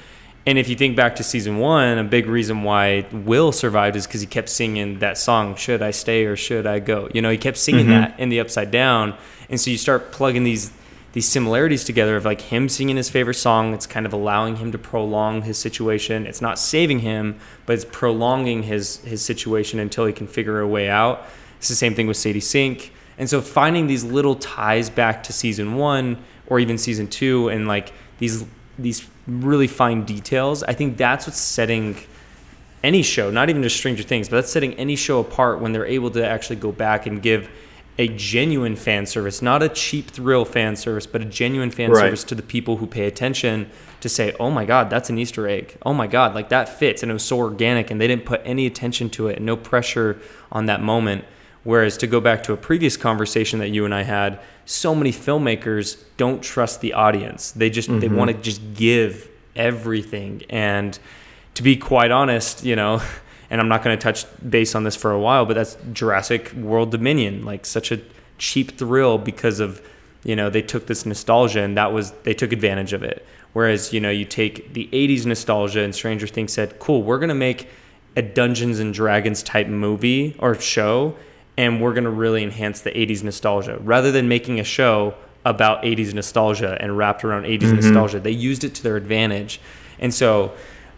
And 0.48 0.58
if 0.58 0.68
you 0.68 0.76
think 0.76 0.94
back 0.94 1.16
to 1.16 1.24
season 1.24 1.58
one, 1.58 1.98
a 1.98 2.04
big 2.04 2.26
reason 2.26 2.62
why 2.62 3.04
Will 3.10 3.50
survived 3.50 3.96
is 3.96 4.06
because 4.06 4.20
he 4.20 4.28
kept 4.28 4.48
singing 4.48 5.00
that 5.00 5.18
song, 5.18 5.56
Should 5.56 5.82
I 5.82 5.90
Stay 5.90 6.24
or 6.24 6.36
Should 6.36 6.68
I 6.68 6.78
Go? 6.78 7.08
You 7.12 7.20
know, 7.20 7.30
he 7.30 7.38
kept 7.38 7.56
singing 7.56 7.86
Mhm. 7.86 7.90
that 7.90 8.14
in 8.20 8.28
the 8.28 8.38
upside 8.38 8.70
down. 8.70 9.14
And 9.50 9.60
so 9.60 9.72
you 9.72 9.76
start 9.76 10.12
plugging 10.12 10.44
these 10.44 10.70
these 11.16 11.26
similarities 11.26 11.82
together 11.82 12.14
of 12.14 12.26
like 12.26 12.42
him 12.42 12.68
singing 12.68 12.98
his 12.98 13.08
favorite 13.08 13.36
song. 13.36 13.72
It's 13.72 13.86
kind 13.86 14.04
of 14.04 14.12
allowing 14.12 14.56
him 14.56 14.70
to 14.72 14.76
prolong 14.76 15.40
his 15.40 15.56
situation. 15.56 16.26
It's 16.26 16.42
not 16.42 16.58
saving 16.58 16.98
him, 16.98 17.40
but 17.64 17.72
it's 17.72 17.86
prolonging 17.86 18.62
his 18.62 18.98
his 18.98 19.22
situation 19.22 19.78
until 19.78 20.04
he 20.04 20.12
can 20.12 20.26
figure 20.26 20.60
a 20.60 20.68
way 20.68 20.90
out. 20.90 21.24
It's 21.56 21.68
the 21.68 21.74
same 21.74 21.94
thing 21.94 22.06
with 22.06 22.18
Sadie 22.18 22.40
Sink. 22.40 22.92
And 23.16 23.30
so 23.30 23.40
finding 23.40 23.86
these 23.86 24.04
little 24.04 24.34
ties 24.34 24.90
back 24.90 25.22
to 25.22 25.32
season 25.32 25.76
one 25.76 26.22
or 26.48 26.60
even 26.60 26.76
season 26.76 27.08
two 27.08 27.48
and 27.48 27.66
like 27.66 27.94
these 28.18 28.44
these 28.78 29.08
really 29.26 29.68
fine 29.68 30.04
details, 30.04 30.64
I 30.64 30.74
think 30.74 30.98
that's 30.98 31.26
what's 31.26 31.40
setting 31.40 31.96
any 32.84 33.02
show, 33.02 33.30
not 33.30 33.48
even 33.48 33.62
just 33.62 33.78
Stranger 33.78 34.02
Things, 34.02 34.28
but 34.28 34.36
that's 34.36 34.52
setting 34.52 34.74
any 34.74 34.96
show 34.96 35.20
apart 35.20 35.62
when 35.62 35.72
they're 35.72 35.86
able 35.86 36.10
to 36.10 36.28
actually 36.28 36.56
go 36.56 36.72
back 36.72 37.06
and 37.06 37.22
give 37.22 37.48
a 37.98 38.08
genuine 38.08 38.76
fan 38.76 39.06
service, 39.06 39.40
not 39.40 39.62
a 39.62 39.68
cheap 39.68 40.10
thrill 40.10 40.44
fan 40.44 40.76
service, 40.76 41.06
but 41.06 41.22
a 41.22 41.24
genuine 41.24 41.70
fan 41.70 41.90
Right. 41.90 42.00
service 42.00 42.24
to 42.24 42.34
the 42.34 42.42
people 42.42 42.76
who 42.76 42.86
pay 42.86 43.06
attention 43.06 43.70
to 44.00 44.08
say, 44.08 44.34
"Oh 44.38 44.50
my 44.50 44.64
god, 44.64 44.90
that's 44.90 45.08
an 45.08 45.18
Easter 45.18 45.48
egg. 45.48 45.76
Oh 45.84 45.94
my 45.94 46.06
god, 46.06 46.34
like 46.34 46.50
that 46.50 46.68
fits." 46.68 47.02
And 47.02 47.10
it 47.10 47.14
was 47.14 47.22
so 47.22 47.38
organic 47.38 47.90
and 47.90 48.00
they 48.00 48.06
didn't 48.06 48.26
put 48.26 48.42
any 48.44 48.66
attention 48.66 49.08
to 49.10 49.28
it 49.28 49.36
and 49.36 49.46
no 49.46 49.56
pressure 49.56 50.18
on 50.52 50.66
that 50.66 50.82
moment. 50.82 51.24
Whereas 51.64 51.96
to 51.98 52.06
go 52.06 52.20
back 52.20 52.42
to 52.44 52.52
a 52.52 52.56
previous 52.56 52.96
conversation 52.96 53.58
that 53.58 53.70
you 53.70 53.84
and 53.84 53.94
I 53.94 54.02
had, 54.02 54.38
so 54.66 54.94
many 54.94 55.10
filmmakers 55.10 55.96
don't 56.16 56.42
trust 56.42 56.80
the 56.80 56.92
audience. 56.92 57.50
They 57.50 57.70
just 57.70 57.88
they 57.88 58.06
mm-hmm. 58.06 58.16
want 58.16 58.30
to 58.30 58.36
just 58.36 58.60
give 58.74 59.28
everything 59.56 60.42
and 60.50 60.98
to 61.54 61.62
be 61.62 61.74
quite 61.74 62.10
honest, 62.10 62.64
you 62.64 62.76
know, 62.76 63.00
and 63.50 63.60
I'm 63.60 63.68
not 63.68 63.82
going 63.82 63.96
to 63.96 64.02
touch 64.02 64.26
base 64.48 64.74
on 64.74 64.84
this 64.84 64.96
for 64.96 65.12
a 65.12 65.20
while, 65.20 65.46
but 65.46 65.54
that's 65.54 65.76
Jurassic 65.92 66.52
World 66.52 66.90
Dominion, 66.90 67.44
like 67.44 67.64
such 67.66 67.92
a 67.92 68.00
cheap 68.38 68.78
thrill 68.78 69.18
because 69.18 69.60
of, 69.60 69.80
you 70.24 70.36
know, 70.36 70.50
they 70.50 70.62
took 70.62 70.86
this 70.86 71.06
nostalgia 71.06 71.62
and 71.62 71.76
that 71.76 71.92
was 71.92 72.12
they 72.24 72.34
took 72.34 72.52
advantage 72.52 72.92
of 72.92 73.02
it. 73.02 73.26
Whereas, 73.52 73.92
you 73.92 74.00
know, 74.00 74.10
you 74.10 74.24
take 74.24 74.74
the 74.74 74.88
80s 74.92 75.24
nostalgia 75.24 75.80
and 75.80 75.94
Stranger 75.94 76.26
Things 76.26 76.52
said, 76.52 76.78
"Cool, 76.78 77.02
we're 77.02 77.18
going 77.18 77.30
to 77.30 77.34
make 77.34 77.68
a 78.16 78.22
Dungeons 78.22 78.80
and 78.80 78.92
Dragons 78.92 79.42
type 79.42 79.68
movie 79.68 80.36
or 80.38 80.54
show 80.54 81.14
and 81.56 81.80
we're 81.80 81.92
going 81.92 82.04
to 82.04 82.10
really 82.10 82.42
enhance 82.42 82.80
the 82.80 82.90
80s 82.90 83.22
nostalgia 83.22 83.78
rather 83.82 84.12
than 84.12 84.28
making 84.28 84.60
a 84.60 84.64
show 84.64 85.14
about 85.44 85.82
80s 85.82 86.12
nostalgia 86.12 86.76
and 86.80 86.96
wrapped 86.96 87.24
around 87.24 87.44
80s 87.44 87.60
mm-hmm. 87.60 87.76
nostalgia. 87.76 88.20
They 88.20 88.32
used 88.32 88.64
it 88.64 88.74
to 88.76 88.82
their 88.82 88.96
advantage. 88.96 89.60
And 89.98 90.12
so, 90.12 90.52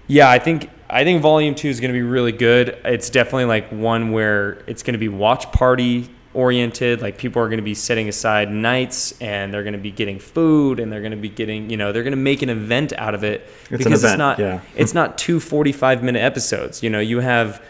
yeah, 0.09 0.29
I 0.31 0.39
think 0.39 0.69
I 0.91 1.05
think 1.05 1.23
volume 1.23 1.55
2 1.55 1.69
is 1.69 1.81
going 1.81 1.93
to 1.93 1.99
be 1.99 2.03
really 2.03 2.33
good. 2.33 2.79
It's 2.85 3.11
definitely 3.11 3.45
like 3.45 3.69
one 3.71 4.11
where 4.11 4.63
it's 4.67 4.83
going 4.83 4.95
to 4.95 4.99
be 4.99 5.09
watch 5.09 5.51
party 5.53 6.09
oriented. 6.35 7.03
Like 7.03 7.19
people 7.19 7.43
are 7.43 7.49
going 7.49 7.59
to 7.59 7.63
be 7.65 7.75
setting 7.75 8.09
aside 8.09 8.51
nights 8.51 9.13
and 9.21 9.53
they're 9.53 9.63
going 9.65 9.73
to 9.75 9.79
be 9.79 9.91
getting 9.91 10.19
food 10.19 10.81
and 10.81 10.91
they're 10.91 11.01
going 11.01 11.11
to 11.13 11.17
be 11.19 11.29
getting, 11.29 11.69
you 11.69 11.77
know, 11.77 11.93
they're 11.93 12.03
going 12.05 12.13
to 12.13 12.17
make 12.17 12.43
an 12.43 12.49
event 12.49 12.93
out 12.95 13.15
of 13.15 13.23
it 13.25 13.47
It's 13.71 13.85
because 13.85 14.03
event, 14.05 14.15
it's 14.15 14.19
not 14.19 14.39
yeah. 14.39 14.61
it's 14.77 14.95
not 14.95 15.19
two 15.19 15.41
45 15.41 16.03
minute 16.03 16.21
episodes. 16.23 16.83
You 16.83 16.91
know, 16.91 17.01
you 17.01 17.21
have 17.21 17.63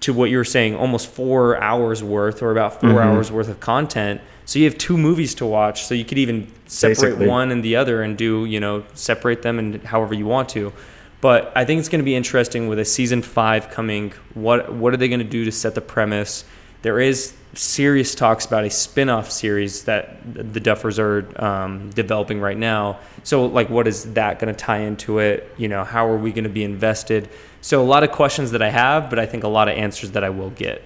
to 0.00 0.12
what 0.12 0.30
you 0.30 0.36
were 0.36 0.44
saying, 0.44 0.76
almost 0.76 1.08
four 1.08 1.60
hours 1.60 2.02
worth 2.02 2.42
or 2.42 2.50
about 2.52 2.80
4 2.80 2.90
Mm-hmm. 2.90 2.98
hours 2.98 3.32
worth 3.32 3.48
of 3.48 3.58
content. 3.60 4.20
So 4.44 4.58
you 4.60 4.66
have 4.66 4.78
two 4.78 4.96
movies 4.96 5.34
to 5.36 5.46
watch. 5.46 5.84
So 5.86 5.94
you 5.94 6.04
could 6.04 6.18
even 6.18 6.46
separate 6.66 6.96
Basically. 7.10 7.26
one 7.28 7.50
and 7.50 7.64
the 7.64 7.74
other 7.76 8.02
and 8.02 8.16
do, 8.16 8.44
you 8.44 8.60
know, 8.60 8.84
separate 8.94 9.42
them 9.42 9.58
and 9.58 9.82
however 9.82 10.14
you 10.14 10.26
want 10.26 10.48
to. 10.50 10.72
But 11.20 11.52
I 11.56 11.64
think 11.64 11.80
it's 11.80 11.88
going 11.88 12.00
to 12.00 12.04
be 12.04 12.14
interesting 12.14 12.68
with 12.68 12.78
a 12.78 12.84
season 12.84 13.22
five 13.22 13.70
coming. 13.70 14.12
What 14.34 14.72
what 14.72 14.92
are 14.92 14.96
they 14.96 15.08
going 15.08 15.20
to 15.20 15.24
do 15.24 15.44
to 15.44 15.52
set 15.52 15.74
the 15.74 15.80
premise? 15.80 16.44
There 16.82 17.00
is 17.00 17.34
serious 17.54 18.14
talks 18.14 18.44
about 18.44 18.64
a 18.64 18.70
spin-off 18.70 19.30
series 19.30 19.84
that 19.84 20.18
the 20.34 20.60
Duffers 20.60 20.98
are 20.98 21.42
um, 21.42 21.90
developing 21.90 22.38
right 22.38 22.56
now. 22.56 23.00
So 23.22 23.46
like, 23.46 23.70
what 23.70 23.88
is 23.88 24.12
that 24.12 24.38
going 24.38 24.54
to 24.54 24.58
tie 24.58 24.78
into 24.78 25.18
it? 25.18 25.50
You 25.56 25.68
know, 25.68 25.82
how 25.82 26.06
are 26.06 26.18
we 26.18 26.32
going 26.32 26.44
to 26.44 26.50
be 26.50 26.64
invested? 26.64 27.28
So 27.60 27.82
a 27.82 27.84
lot 27.84 28.04
of 28.04 28.12
questions 28.12 28.50
that 28.52 28.62
I 28.62 28.68
have, 28.68 29.10
but 29.10 29.18
I 29.18 29.26
think 29.26 29.42
a 29.42 29.48
lot 29.48 29.68
of 29.68 29.76
answers 29.76 30.12
that 30.12 30.22
I 30.22 30.30
will 30.30 30.50
get. 30.50 30.82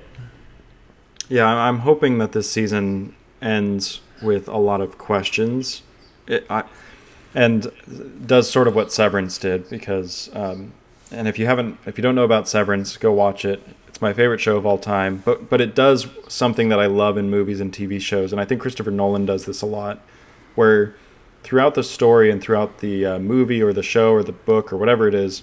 Yeah, 1.28 1.46
I'm 1.46 1.80
hoping 1.80 2.18
that 2.18 2.32
this 2.32 2.50
season 2.50 3.14
ends 3.42 4.00
with 4.22 4.48
a 4.48 4.58
lot 4.58 4.80
of 4.80 4.96
questions, 4.96 5.82
it, 6.26 6.46
I, 6.48 6.64
and 7.34 7.70
does 8.26 8.50
sort 8.50 8.68
of 8.68 8.74
what 8.74 8.92
Severance 8.92 9.38
did. 9.38 9.68
Because, 9.68 10.30
um, 10.34 10.72
and 11.10 11.28
if 11.28 11.38
you 11.38 11.46
haven't, 11.46 11.78
if 11.86 11.98
you 11.98 12.02
don't 12.02 12.14
know 12.14 12.24
about 12.24 12.48
Severance, 12.48 12.96
go 12.96 13.12
watch 13.12 13.44
it. 13.44 13.62
It's 13.88 14.00
my 14.00 14.12
favorite 14.12 14.40
show 14.40 14.56
of 14.56 14.66
all 14.66 14.78
time. 14.78 15.22
But 15.24 15.48
but 15.50 15.60
it 15.60 15.74
does 15.74 16.08
something 16.28 16.68
that 16.68 16.80
I 16.80 16.86
love 16.86 17.16
in 17.16 17.30
movies 17.30 17.60
and 17.60 17.72
TV 17.72 18.00
shows, 18.00 18.32
and 18.32 18.40
I 18.40 18.44
think 18.44 18.60
Christopher 18.60 18.90
Nolan 18.90 19.26
does 19.26 19.46
this 19.46 19.62
a 19.62 19.66
lot, 19.66 20.00
where 20.54 20.94
throughout 21.42 21.74
the 21.74 21.82
story 21.82 22.30
and 22.30 22.40
throughout 22.40 22.78
the 22.78 23.06
uh, 23.06 23.18
movie 23.18 23.62
or 23.62 23.72
the 23.72 23.82
show 23.82 24.12
or 24.12 24.22
the 24.22 24.32
book 24.32 24.72
or 24.72 24.76
whatever 24.76 25.08
it 25.08 25.14
is, 25.14 25.42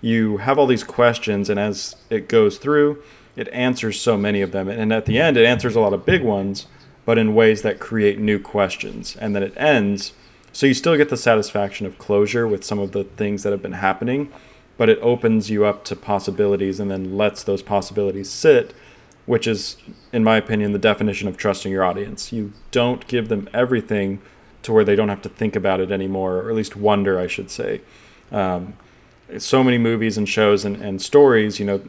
you 0.00 0.38
have 0.38 0.58
all 0.58 0.66
these 0.66 0.84
questions, 0.84 1.48
and 1.48 1.58
as 1.58 1.96
it 2.10 2.28
goes 2.28 2.58
through, 2.58 3.02
it 3.34 3.48
answers 3.48 4.00
so 4.00 4.16
many 4.16 4.40
of 4.40 4.52
them. 4.52 4.68
And 4.68 4.92
at 4.92 5.06
the 5.06 5.18
end, 5.18 5.36
it 5.36 5.44
answers 5.44 5.76
a 5.76 5.80
lot 5.80 5.92
of 5.92 6.06
big 6.06 6.22
ones, 6.22 6.66
but 7.04 7.18
in 7.18 7.34
ways 7.34 7.62
that 7.62 7.78
create 7.78 8.18
new 8.18 8.38
questions. 8.38 9.16
And 9.16 9.34
then 9.34 9.42
it 9.42 9.54
ends, 9.56 10.12
so 10.56 10.64
you 10.64 10.72
still 10.72 10.96
get 10.96 11.10
the 11.10 11.18
satisfaction 11.18 11.84
of 11.84 11.98
closure 11.98 12.48
with 12.48 12.64
some 12.64 12.78
of 12.78 12.92
the 12.92 13.04
things 13.04 13.42
that 13.42 13.50
have 13.50 13.60
been 13.60 13.72
happening, 13.72 14.32
but 14.78 14.88
it 14.88 14.98
opens 15.02 15.50
you 15.50 15.66
up 15.66 15.84
to 15.84 15.94
possibilities 15.94 16.80
and 16.80 16.90
then 16.90 17.14
lets 17.14 17.42
those 17.42 17.60
possibilities 17.60 18.30
sit, 18.30 18.72
which 19.26 19.46
is, 19.46 19.76
in 20.14 20.24
my 20.24 20.38
opinion, 20.38 20.72
the 20.72 20.78
definition 20.78 21.28
of 21.28 21.36
trusting 21.36 21.70
your 21.70 21.84
audience. 21.84 22.32
You 22.32 22.54
don't 22.70 23.06
give 23.06 23.28
them 23.28 23.50
everything 23.52 24.22
to 24.62 24.72
where 24.72 24.82
they 24.82 24.96
don't 24.96 25.10
have 25.10 25.20
to 25.20 25.28
think 25.28 25.56
about 25.56 25.78
it 25.78 25.92
anymore, 25.92 26.38
or 26.38 26.48
at 26.48 26.56
least 26.56 26.74
wonder, 26.74 27.20
I 27.20 27.26
should 27.26 27.50
say. 27.50 27.82
Um, 28.32 28.78
so 29.36 29.62
many 29.62 29.76
movies 29.76 30.16
and 30.16 30.26
shows 30.26 30.64
and, 30.64 30.76
and 30.78 31.02
stories, 31.02 31.60
you 31.60 31.66
know, 31.66 31.82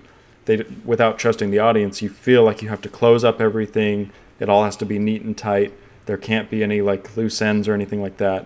they 0.43 0.65
without 0.83 1.17
trusting 1.17 1.51
the 1.51 1.59
audience, 1.59 2.01
you 2.01 2.09
feel 2.09 2.43
like 2.43 2.61
you 2.61 2.67
have 2.67 2.81
to 2.81 2.89
close 2.89 3.23
up 3.23 3.39
everything. 3.39 4.11
It 4.41 4.49
all 4.49 4.65
has 4.65 4.75
to 4.75 4.85
be 4.85 4.99
neat 4.99 5.21
and 5.21 5.37
tight. 5.37 5.71
There 6.05 6.17
can't 6.17 6.49
be 6.49 6.63
any 6.63 6.81
like 6.81 7.15
loose 7.15 7.41
ends 7.41 7.69
or 7.69 7.73
anything 7.73 8.01
like 8.01 8.17
that. 8.17 8.45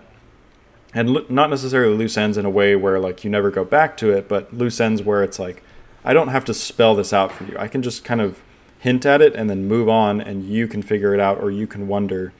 And 0.94 1.10
lo- 1.10 1.26
not 1.28 1.50
necessarily 1.50 1.96
loose 1.96 2.16
ends 2.16 2.36
in 2.36 2.44
a 2.44 2.50
way 2.50 2.76
where 2.76 2.98
like 2.98 3.24
you 3.24 3.30
never 3.30 3.50
go 3.50 3.64
back 3.64 3.96
to 3.98 4.10
it, 4.10 4.28
but 4.28 4.52
loose 4.52 4.80
ends 4.80 5.02
where 5.02 5.22
it's 5.22 5.38
like 5.38 5.62
I 6.04 6.12
don't 6.12 6.28
have 6.28 6.44
to 6.46 6.54
spell 6.54 6.94
this 6.94 7.12
out 7.12 7.32
for 7.32 7.44
you. 7.44 7.56
I 7.58 7.68
can 7.68 7.82
just 7.82 8.04
kind 8.04 8.20
of 8.20 8.42
hint 8.78 9.06
at 9.06 9.22
it 9.22 9.34
and 9.34 9.48
then 9.48 9.66
move 9.68 9.88
on, 9.88 10.20
and 10.20 10.44
you 10.44 10.66
can 10.66 10.82
figure 10.82 11.14
it 11.14 11.20
out 11.20 11.38
or 11.38 11.50
you 11.50 11.66
can 11.66 11.88
wonder. 11.88 12.32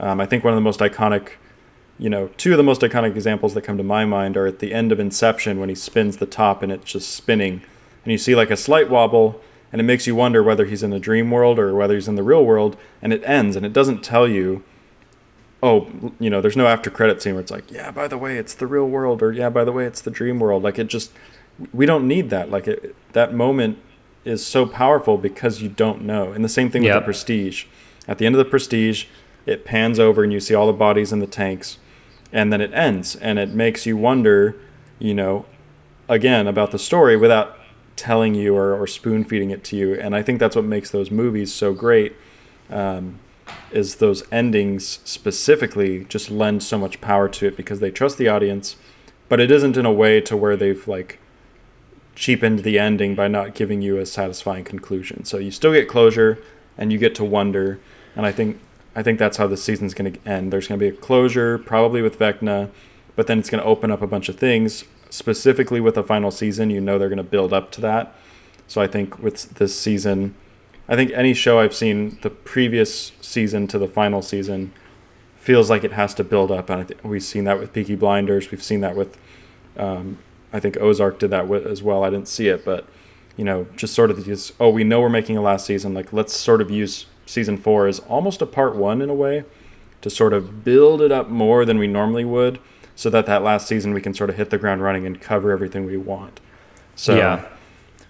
Um, 0.00 0.20
I 0.20 0.26
think 0.26 0.42
one 0.42 0.52
of 0.52 0.56
the 0.56 0.62
most 0.62 0.80
iconic 0.80 1.32
you 1.98 2.10
know, 2.10 2.28
two 2.36 2.52
of 2.52 2.56
the 2.56 2.64
most 2.64 2.80
iconic 2.80 3.14
examples 3.14 3.54
that 3.54 3.62
come 3.62 3.76
to 3.76 3.84
my 3.84 4.04
mind 4.04 4.36
are 4.36 4.46
at 4.46 4.58
the 4.58 4.72
end 4.72 4.90
of 4.90 4.98
Inception 4.98 5.60
when 5.60 5.68
he 5.68 5.74
spins 5.74 6.16
the 6.16 6.26
top 6.26 6.62
and 6.62 6.72
it's 6.72 6.90
just 6.90 7.10
spinning, 7.10 7.62
and 8.04 8.12
you 8.12 8.18
see 8.18 8.34
like 8.34 8.50
a 8.50 8.56
slight 8.56 8.90
wobble, 8.90 9.40
and 9.72 9.80
it 9.80 9.84
makes 9.84 10.06
you 10.06 10.14
wonder 10.14 10.42
whether 10.42 10.66
he's 10.66 10.82
in 10.82 10.92
a 10.92 10.98
dream 10.98 11.30
world 11.30 11.58
or 11.58 11.74
whether 11.74 11.94
he's 11.94 12.08
in 12.08 12.16
the 12.16 12.22
real 12.22 12.44
world, 12.44 12.76
and 13.00 13.12
it 13.12 13.22
ends, 13.24 13.56
and 13.56 13.64
it 13.64 13.72
doesn't 13.72 14.02
tell 14.02 14.26
you, 14.26 14.64
oh, 15.64 15.88
you 16.20 16.28
know, 16.28 16.42
there's 16.42 16.58
no 16.58 16.66
after 16.66 16.90
credit 16.90 17.22
scene 17.22 17.32
where 17.32 17.40
it's 17.40 17.50
like, 17.50 17.70
yeah, 17.70 17.90
by 17.90 18.06
the 18.06 18.18
way, 18.18 18.36
it's 18.36 18.52
the 18.52 18.66
real 18.66 18.86
world, 18.86 19.22
or 19.22 19.32
yeah, 19.32 19.48
by 19.48 19.64
the 19.64 19.72
way, 19.72 19.86
it's 19.86 20.02
the 20.02 20.10
dream 20.10 20.38
world. 20.38 20.62
Like 20.62 20.78
it 20.78 20.88
just, 20.88 21.10
we 21.72 21.86
don't 21.86 22.06
need 22.06 22.28
that. 22.28 22.50
Like 22.50 22.68
it, 22.68 22.94
that 23.14 23.32
moment 23.32 23.78
is 24.26 24.46
so 24.46 24.66
powerful 24.66 25.16
because 25.16 25.62
you 25.62 25.70
don't 25.70 26.02
know. 26.02 26.32
And 26.32 26.44
the 26.44 26.50
same 26.50 26.70
thing 26.70 26.82
with 26.82 26.92
the 26.92 27.00
Prestige. 27.00 27.64
At 28.06 28.18
the 28.18 28.26
end 28.26 28.34
of 28.34 28.38
the 28.38 28.44
Prestige, 28.44 29.06
it 29.46 29.64
pans 29.64 29.98
over 29.98 30.22
and 30.22 30.34
you 30.34 30.38
see 30.38 30.54
all 30.54 30.66
the 30.66 30.74
bodies 30.74 31.12
in 31.12 31.20
the 31.20 31.26
tanks, 31.26 31.78
and 32.30 32.52
then 32.52 32.60
it 32.60 32.72
ends, 32.74 33.16
and 33.16 33.38
it 33.38 33.48
makes 33.48 33.86
you 33.86 33.96
wonder, 33.96 34.56
you 34.98 35.14
know, 35.14 35.46
again 36.08 36.46
about 36.46 36.72
the 36.72 36.78
story 36.78 37.16
without 37.16 37.58
telling 37.96 38.34
you 38.34 38.54
or, 38.54 38.74
or 38.74 38.86
spoon 38.86 39.24
feeding 39.24 39.48
it 39.50 39.64
to 39.64 39.76
you. 39.76 39.94
And 39.94 40.14
I 40.14 40.22
think 40.22 40.40
that's 40.40 40.56
what 40.56 40.66
makes 40.66 40.90
those 40.90 41.10
movies 41.10 41.54
so 41.54 41.72
great. 41.72 42.14
Um, 42.68 43.20
is 43.70 43.96
those 43.96 44.22
endings 44.32 45.00
specifically 45.04 46.04
just 46.04 46.30
lend 46.30 46.62
so 46.62 46.78
much 46.78 47.00
power 47.00 47.28
to 47.28 47.46
it 47.46 47.56
because 47.56 47.80
they 47.80 47.90
trust 47.90 48.18
the 48.18 48.28
audience, 48.28 48.76
but 49.28 49.40
it 49.40 49.50
isn't 49.50 49.76
in 49.76 49.84
a 49.84 49.92
way 49.92 50.20
to 50.20 50.36
where 50.36 50.56
they've 50.56 50.86
like 50.86 51.18
cheapened 52.14 52.60
the 52.60 52.78
ending 52.78 53.14
by 53.14 53.28
not 53.28 53.54
giving 53.54 53.82
you 53.82 53.98
a 53.98 54.06
satisfying 54.06 54.64
conclusion. 54.64 55.24
So 55.24 55.38
you 55.38 55.50
still 55.50 55.72
get 55.72 55.88
closure 55.88 56.38
and 56.78 56.92
you 56.92 56.98
get 56.98 57.14
to 57.16 57.24
wonder. 57.24 57.80
And 58.16 58.24
I 58.24 58.32
think 58.32 58.60
I 58.96 59.02
think 59.02 59.18
that's 59.18 59.38
how 59.38 59.48
the 59.48 59.56
season's 59.56 59.92
going 59.92 60.12
to 60.12 60.28
end. 60.28 60.52
There's 60.52 60.68
going 60.68 60.78
to 60.78 60.90
be 60.90 60.96
a 60.96 60.98
closure, 60.98 61.58
probably 61.58 62.00
with 62.00 62.18
Vecna, 62.18 62.70
but 63.16 63.26
then 63.26 63.40
it's 63.40 63.50
going 63.50 63.62
to 63.62 63.68
open 63.68 63.90
up 63.90 64.02
a 64.02 64.06
bunch 64.06 64.28
of 64.28 64.38
things. 64.38 64.84
Specifically 65.10 65.80
with 65.80 65.96
the 65.96 66.04
final 66.04 66.30
season, 66.30 66.70
you 66.70 66.80
know 66.80 66.98
they're 66.98 67.08
going 67.08 67.16
to 67.16 67.24
build 67.24 67.52
up 67.52 67.72
to 67.72 67.80
that. 67.80 68.14
So 68.68 68.80
I 68.80 68.86
think 68.86 69.18
with 69.18 69.54
this 69.54 69.78
season, 69.78 70.34
I 70.88 70.96
think 70.96 71.10
any 71.12 71.34
show 71.34 71.60
I've 71.60 71.74
seen 71.74 72.18
the 72.22 72.30
previous 72.30 73.12
season 73.20 73.66
to 73.68 73.78
the 73.78 73.88
final 73.88 74.20
season 74.20 74.72
feels 75.38 75.70
like 75.70 75.84
it 75.84 75.92
has 75.92 76.14
to 76.14 76.24
build 76.24 76.50
up, 76.50 76.70
and 76.70 76.80
I 76.80 76.84
think 76.84 77.02
we've 77.04 77.22
seen 77.22 77.44
that 77.44 77.58
with 77.58 77.72
Peaky 77.72 77.94
Blinders. 77.94 78.50
We've 78.50 78.62
seen 78.62 78.80
that 78.80 78.96
with, 78.96 79.18
um, 79.76 80.18
I 80.52 80.60
think 80.60 80.76
Ozark 80.78 81.18
did 81.18 81.30
that 81.30 81.48
with, 81.48 81.66
as 81.66 81.82
well. 81.82 82.04
I 82.04 82.10
didn't 82.10 82.28
see 82.28 82.48
it, 82.48 82.64
but 82.64 82.86
you 83.36 83.44
know, 83.44 83.66
just 83.76 83.94
sort 83.94 84.10
of 84.10 84.24
these. 84.24 84.52
Oh, 84.60 84.70
we 84.70 84.84
know 84.84 85.00
we're 85.00 85.08
making 85.08 85.36
a 85.36 85.42
last 85.42 85.66
season. 85.66 85.94
Like 85.94 86.12
let's 86.12 86.34
sort 86.34 86.60
of 86.60 86.70
use 86.70 87.06
season 87.26 87.56
four 87.56 87.86
as 87.86 87.98
almost 88.00 88.42
a 88.42 88.46
part 88.46 88.76
one 88.76 89.00
in 89.02 89.10
a 89.10 89.14
way, 89.14 89.44
to 90.02 90.10
sort 90.10 90.32
of 90.32 90.64
build 90.64 91.00
it 91.00 91.10
up 91.10 91.28
more 91.28 91.64
than 91.64 91.78
we 91.78 91.86
normally 91.86 92.24
would, 92.24 92.58
so 92.94 93.10
that 93.10 93.26
that 93.26 93.42
last 93.42 93.66
season 93.66 93.94
we 93.94 94.00
can 94.00 94.14
sort 94.14 94.30
of 94.30 94.36
hit 94.36 94.50
the 94.50 94.58
ground 94.58 94.82
running 94.82 95.06
and 95.06 95.20
cover 95.20 95.50
everything 95.50 95.86
we 95.86 95.96
want. 95.96 96.40
So 96.94 97.16
yeah. 97.16 97.46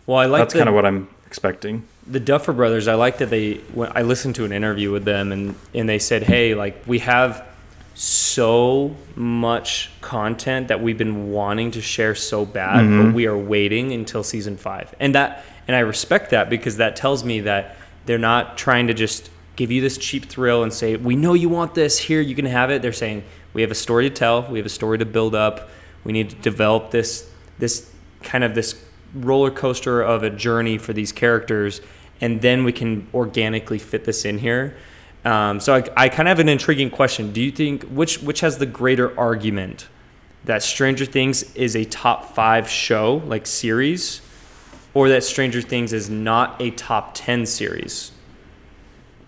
Well, 0.06 0.18
I 0.18 0.26
like 0.26 0.42
that's 0.42 0.54
kind 0.54 0.68
of 0.68 0.74
what 0.74 0.84
I'm 0.84 1.08
expecting. 1.26 1.84
The 2.06 2.20
Duffer 2.20 2.52
Brothers, 2.52 2.88
I 2.88 2.94
like 2.94 3.18
that 3.18 3.30
they. 3.30 3.54
When 3.72 3.90
I 3.94 4.02
listened 4.02 4.34
to 4.36 4.44
an 4.44 4.52
interview 4.52 4.90
with 4.90 5.04
them, 5.04 5.32
and 5.32 5.54
and 5.74 5.88
they 5.88 5.98
said, 5.98 6.22
"Hey, 6.22 6.54
like 6.54 6.82
we 6.86 6.98
have 7.00 7.46
so 7.94 8.94
much 9.14 9.90
content 10.00 10.68
that 10.68 10.82
we've 10.82 10.98
been 10.98 11.30
wanting 11.30 11.70
to 11.72 11.80
share 11.80 12.14
so 12.14 12.44
bad, 12.44 12.76
but 12.76 12.82
mm-hmm. 12.82 13.12
we 13.14 13.26
are 13.26 13.38
waiting 13.38 13.92
until 13.92 14.22
season 14.22 14.56
five." 14.56 14.94
And 15.00 15.14
that, 15.14 15.44
and 15.66 15.76
I 15.76 15.80
respect 15.80 16.30
that 16.30 16.50
because 16.50 16.76
that 16.76 16.96
tells 16.96 17.24
me 17.24 17.40
that 17.40 17.76
they're 18.06 18.18
not 18.18 18.58
trying 18.58 18.88
to 18.88 18.94
just 18.94 19.30
give 19.56 19.70
you 19.70 19.80
this 19.80 19.96
cheap 19.96 20.26
thrill 20.26 20.62
and 20.62 20.72
say, 20.72 20.96
"We 20.96 21.16
know 21.16 21.32
you 21.32 21.48
want 21.48 21.74
this. 21.74 21.98
Here, 21.98 22.20
you 22.20 22.34
can 22.34 22.46
have 22.46 22.70
it." 22.70 22.82
They're 22.82 22.92
saying, 22.92 23.24
"We 23.54 23.62
have 23.62 23.70
a 23.70 23.76
story 23.76 24.08
to 24.10 24.14
tell. 24.14 24.42
We 24.42 24.58
have 24.58 24.66
a 24.66 24.70
story 24.70 24.98
to 24.98 25.06
build 25.06 25.34
up. 25.34 25.70
We 26.04 26.12
need 26.12 26.30
to 26.30 26.36
develop 26.36 26.90
this 26.90 27.30
this 27.58 27.90
kind 28.22 28.44
of 28.44 28.54
this 28.54 28.74
roller 29.14 29.50
coaster 29.50 30.02
of 30.02 30.22
a 30.22 30.30
journey 30.30 30.78
for 30.78 30.92
these 30.92 31.12
characters, 31.12 31.80
and 32.20 32.40
then 32.40 32.64
we 32.64 32.72
can 32.72 33.06
organically 33.14 33.78
fit 33.78 34.04
this 34.04 34.24
in 34.24 34.38
here." 34.38 34.76
Um, 35.24 35.58
so 35.60 35.74
I, 35.74 35.84
I 35.96 36.08
kind 36.08 36.28
of 36.28 36.36
have 36.36 36.38
an 36.40 36.48
intriguing 36.48 36.90
question. 36.90 37.32
Do 37.32 37.40
you 37.40 37.50
think 37.50 37.84
which 37.84 38.22
which 38.22 38.40
has 38.40 38.58
the 38.58 38.66
greater 38.66 39.18
argument 39.18 39.88
that 40.44 40.62
Stranger 40.62 41.06
Things 41.06 41.54
is 41.54 41.74
a 41.74 41.84
top 41.84 42.34
five 42.34 42.68
show 42.68 43.22
like 43.26 43.46
series, 43.46 44.20
or 44.92 45.08
that 45.08 45.24
Stranger 45.24 45.62
Things 45.62 45.92
is 45.92 46.10
not 46.10 46.60
a 46.60 46.70
top 46.72 47.12
ten 47.14 47.46
series? 47.46 48.12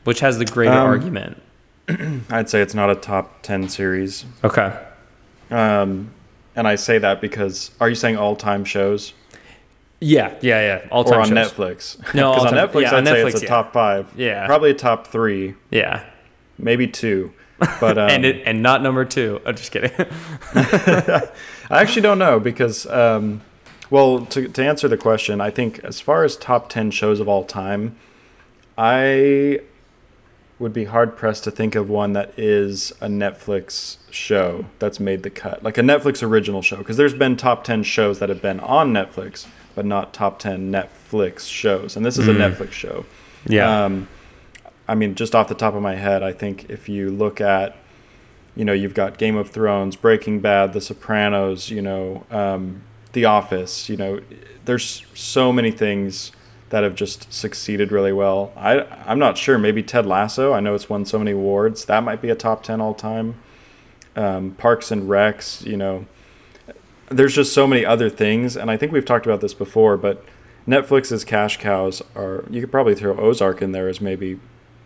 Which 0.04 0.20
has 0.20 0.38
the 0.38 0.44
greater 0.44 0.72
Um, 0.72 0.86
argument? 0.86 1.42
I'd 2.30 2.48
say 2.48 2.60
it's 2.60 2.74
not 2.74 2.90
a 2.90 2.94
top 2.94 3.42
10 3.42 3.68
series. 3.68 4.24
Okay. 4.44 4.72
Um, 5.50 6.10
and 6.54 6.66
I 6.66 6.74
say 6.76 6.98
that 6.98 7.20
because 7.20 7.70
are 7.80 7.88
you 7.88 7.94
saying 7.94 8.16
all 8.16 8.36
time 8.36 8.64
shows 8.64 9.12
Yeah, 10.00 10.34
yeah, 10.42 10.60
yeah. 10.60 10.88
All 10.90 11.08
or 11.08 11.20
on 11.20 11.28
shows. 11.28 11.52
Netflix? 11.52 11.96
No, 12.14 12.34
because 12.34 12.52
on 12.52 12.54
Netflix 12.54 12.82
yeah, 12.82 12.88
I'd 12.88 12.94
on 12.94 13.06
say 13.06 13.12
Netflix, 13.12 13.28
it's 13.28 13.40
a 13.40 13.44
yeah. 13.44 13.48
top 13.48 13.72
five. 13.72 14.12
Yeah. 14.16 14.46
probably 14.46 14.70
a 14.70 14.74
top 14.74 15.06
three, 15.06 15.54
Yeah, 15.70 16.04
maybe 16.58 16.86
two. 16.86 17.32
But 17.58 17.98
um, 17.98 18.10
and 18.10 18.24
it 18.26 18.42
and 18.46 18.62
not 18.62 18.82
number 18.82 19.04
two. 19.04 19.40
I'm 19.46 19.56
just 19.56 19.72
kidding. 19.72 19.90
I 20.54 21.30
actually 21.70 22.02
don't 22.02 22.18
know 22.18 22.38
because, 22.38 22.86
um, 22.86 23.40
well, 23.90 24.26
to, 24.26 24.48
to 24.48 24.64
answer 24.64 24.88
the 24.88 24.96
question, 24.96 25.40
I 25.40 25.50
think 25.50 25.78
as 25.80 26.00
far 26.00 26.24
as 26.24 26.36
top 26.36 26.68
10 26.68 26.90
shows 26.90 27.18
of 27.18 27.28
all 27.28 27.44
time, 27.44 27.96
I 28.76 29.60
would 30.58 30.72
be 30.72 30.84
hard 30.84 31.16
pressed 31.16 31.44
to 31.44 31.50
think 31.50 31.74
of 31.74 31.88
one 31.90 32.12
that 32.14 32.38
is 32.38 32.90
a 33.00 33.08
Netflix 33.08 33.98
show 34.10 34.66
that's 34.78 34.98
made 34.98 35.22
the 35.22 35.30
cut, 35.30 35.62
like 35.62 35.76
a 35.76 35.82
Netflix 35.82 36.22
original 36.22 36.62
show. 36.62 36.76
Because 36.78 36.96
there's 36.96 37.14
been 37.14 37.36
top 37.36 37.64
10 37.64 37.82
shows 37.82 38.18
that 38.20 38.28
have 38.28 38.40
been 38.40 38.60
on 38.60 38.92
Netflix, 38.92 39.46
but 39.76 39.84
not 39.84 40.12
top 40.12 40.40
10 40.40 40.72
Netflix 40.72 41.48
shows. 41.48 41.96
And 41.96 42.04
this 42.04 42.18
is 42.18 42.26
a 42.26 42.32
Netflix 42.32 42.72
show. 42.72 43.04
yeah, 43.46 43.84
Um, 43.84 44.08
I 44.88 44.94
mean, 44.96 45.14
just 45.14 45.34
off 45.34 45.48
the 45.48 45.54
top 45.54 45.74
of 45.74 45.82
my 45.82 45.94
head, 45.94 46.22
I 46.22 46.32
think 46.32 46.70
if 46.70 46.88
you 46.88 47.10
look 47.10 47.40
at, 47.40 47.76
you 48.56 48.64
know, 48.64 48.72
you've 48.72 48.94
got 48.94 49.18
Game 49.18 49.36
of 49.36 49.50
Thrones, 49.50 49.94
Breaking 49.94 50.40
Bad, 50.40 50.72
The 50.72 50.80
Sopranos, 50.80 51.70
you 51.70 51.82
know, 51.82 52.24
um, 52.30 52.82
The 53.12 53.26
Office, 53.26 53.88
you 53.90 53.96
know, 53.98 54.20
there's 54.64 55.04
so 55.14 55.52
many 55.52 55.70
things 55.70 56.32
that 56.70 56.82
have 56.82 56.94
just 56.94 57.30
succeeded 57.32 57.92
really 57.92 58.12
well. 58.12 58.52
I, 58.56 58.80
I'm 59.06 59.18
not 59.18 59.36
sure. 59.36 59.58
Maybe 59.58 59.82
Ted 59.82 60.06
Lasso. 60.06 60.52
I 60.54 60.60
know 60.60 60.74
it's 60.74 60.88
won 60.88 61.04
so 61.04 61.18
many 61.18 61.32
awards. 61.32 61.84
That 61.84 62.02
might 62.02 62.22
be 62.22 62.30
a 62.30 62.34
top 62.34 62.62
10 62.62 62.80
all 62.80 62.94
time. 62.94 63.34
Um, 64.16 64.52
Parks 64.52 64.90
and 64.90 65.02
Recs, 65.08 65.64
you 65.66 65.76
know, 65.76 66.06
there's 67.08 67.34
just 67.34 67.52
so 67.52 67.66
many 67.66 67.84
other 67.84 68.10
things. 68.10 68.56
And 68.56 68.70
I 68.70 68.76
think 68.76 68.92
we've 68.92 69.04
talked 69.04 69.26
about 69.26 69.40
this 69.40 69.54
before, 69.54 69.96
but 69.96 70.24
Netflix's 70.66 71.24
cash 71.24 71.58
cows 71.58 72.02
are, 72.14 72.44
you 72.50 72.60
could 72.60 72.72
probably 72.72 72.94
throw 72.94 73.16
Ozark 73.18 73.62
in 73.62 73.72
there 73.72 73.88
as 73.88 74.00
maybe 74.00 74.40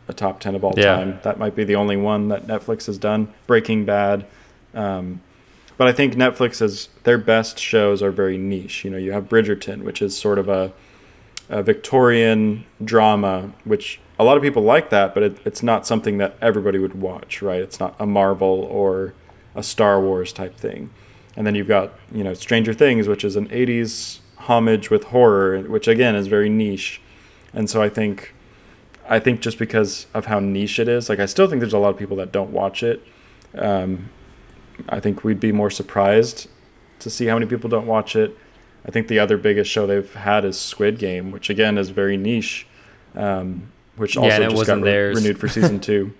a 0.08 0.12
top 0.12 0.40
10 0.40 0.54
of 0.54 0.64
all 0.64 0.74
Yeah. 0.76 0.96
time. 0.96 1.18
That 1.22 1.38
might 1.38 1.54
be 1.54 1.64
the 1.64 1.76
only 1.76 1.96
one 1.96 2.28
that 2.28 2.46
Netflix 2.46 2.86
has 2.86 2.98
done. 2.98 3.28
Breaking 3.46 3.84
Bad. 3.84 4.26
Um, 4.74 5.20
but 5.76 5.88
I 5.88 5.92
think 5.92 6.14
Netflix 6.14 6.60
is, 6.60 6.88
their 7.04 7.16
best 7.16 7.58
shows 7.58 8.02
are 8.02 8.10
very 8.10 8.36
niche. 8.36 8.84
You 8.84 8.90
know, 8.90 8.98
you 8.98 9.12
have 9.12 9.28
Bridgerton, 9.28 9.82
which 9.82 10.02
is 10.02 10.16
sort 10.16 10.38
of 10.38 10.48
a, 10.48 10.72
a 11.48 11.62
Victorian 11.62 12.66
drama, 12.84 13.52
which 13.64 13.98
a 14.18 14.24
lot 14.24 14.36
of 14.36 14.42
people 14.42 14.62
like 14.62 14.90
that, 14.90 15.14
but 15.14 15.22
it, 15.22 15.38
it's 15.46 15.62
not 15.62 15.86
something 15.86 16.18
that 16.18 16.36
everybody 16.42 16.78
would 16.78 17.00
watch, 17.00 17.40
right? 17.40 17.62
It's 17.62 17.80
not 17.80 17.96
a 17.98 18.04
Marvel 18.04 18.68
or 18.70 19.14
a 19.54 19.62
Star 19.62 19.98
Wars 20.00 20.32
type 20.34 20.56
thing. 20.56 20.90
And 21.36 21.46
then 21.46 21.54
you've 21.54 21.68
got, 21.68 21.92
you 22.12 22.24
know, 22.24 22.34
Stranger 22.34 22.74
Things, 22.74 23.06
which 23.08 23.24
is 23.24 23.36
an 23.36 23.48
80s 23.48 24.18
homage 24.36 24.90
with 24.90 25.04
horror, 25.04 25.60
which 25.62 25.86
again 25.86 26.14
is 26.16 26.26
very 26.26 26.48
niche. 26.48 27.00
And 27.52 27.68
so 27.68 27.82
I 27.82 27.88
think 27.88 28.34
I 29.08 29.18
think 29.18 29.40
just 29.40 29.58
because 29.58 30.06
of 30.14 30.26
how 30.26 30.38
niche 30.38 30.78
it 30.78 30.88
is, 30.88 31.08
like 31.08 31.18
I 31.18 31.26
still 31.26 31.48
think 31.48 31.60
there's 31.60 31.72
a 31.72 31.78
lot 31.78 31.90
of 31.90 31.96
people 31.96 32.16
that 32.18 32.32
don't 32.32 32.50
watch 32.50 32.82
it. 32.82 33.02
Um, 33.56 34.10
I 34.88 35.00
think 35.00 35.24
we'd 35.24 35.40
be 35.40 35.52
more 35.52 35.70
surprised 35.70 36.48
to 37.00 37.10
see 37.10 37.26
how 37.26 37.34
many 37.34 37.46
people 37.46 37.68
don't 37.68 37.86
watch 37.86 38.14
it. 38.14 38.36
I 38.86 38.90
think 38.90 39.08
the 39.08 39.18
other 39.18 39.36
biggest 39.36 39.70
show 39.70 39.86
they've 39.86 40.14
had 40.14 40.44
is 40.44 40.58
Squid 40.58 40.98
Game, 40.98 41.32
which 41.32 41.50
again 41.50 41.76
is 41.76 41.90
very 41.90 42.16
niche, 42.16 42.66
um, 43.14 43.70
which 43.96 44.16
also 44.16 44.42
it 44.42 44.50
just 44.50 44.66
got 44.66 44.80
re- 44.80 45.14
renewed 45.14 45.38
for 45.38 45.48
season 45.48 45.80
two. 45.88 46.14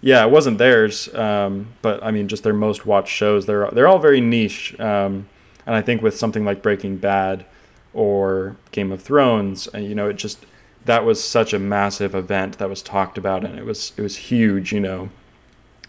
Yeah, 0.00 0.24
it 0.24 0.30
wasn't 0.30 0.58
theirs, 0.58 1.12
um, 1.14 1.68
but 1.82 2.02
I 2.04 2.10
mean, 2.12 2.28
just 2.28 2.44
their 2.44 2.54
most 2.54 2.86
watched 2.86 3.12
shows. 3.12 3.46
They're 3.46 3.68
they're 3.70 3.88
all 3.88 3.98
very 3.98 4.20
niche, 4.20 4.78
um, 4.78 5.28
and 5.66 5.74
I 5.74 5.82
think 5.82 6.02
with 6.02 6.16
something 6.16 6.44
like 6.44 6.62
Breaking 6.62 6.96
Bad 6.96 7.44
or 7.92 8.56
Game 8.70 8.92
of 8.92 9.02
Thrones, 9.02 9.68
uh, 9.74 9.78
you 9.78 9.94
know, 9.94 10.08
it 10.08 10.14
just 10.14 10.46
that 10.84 11.04
was 11.04 11.22
such 11.22 11.52
a 11.52 11.58
massive 11.58 12.14
event 12.14 12.58
that 12.58 12.68
was 12.68 12.80
talked 12.80 13.18
about, 13.18 13.44
and 13.44 13.58
it 13.58 13.64
was 13.64 13.92
it 13.96 14.02
was 14.02 14.16
huge, 14.16 14.72
you 14.72 14.80
know, 14.80 15.10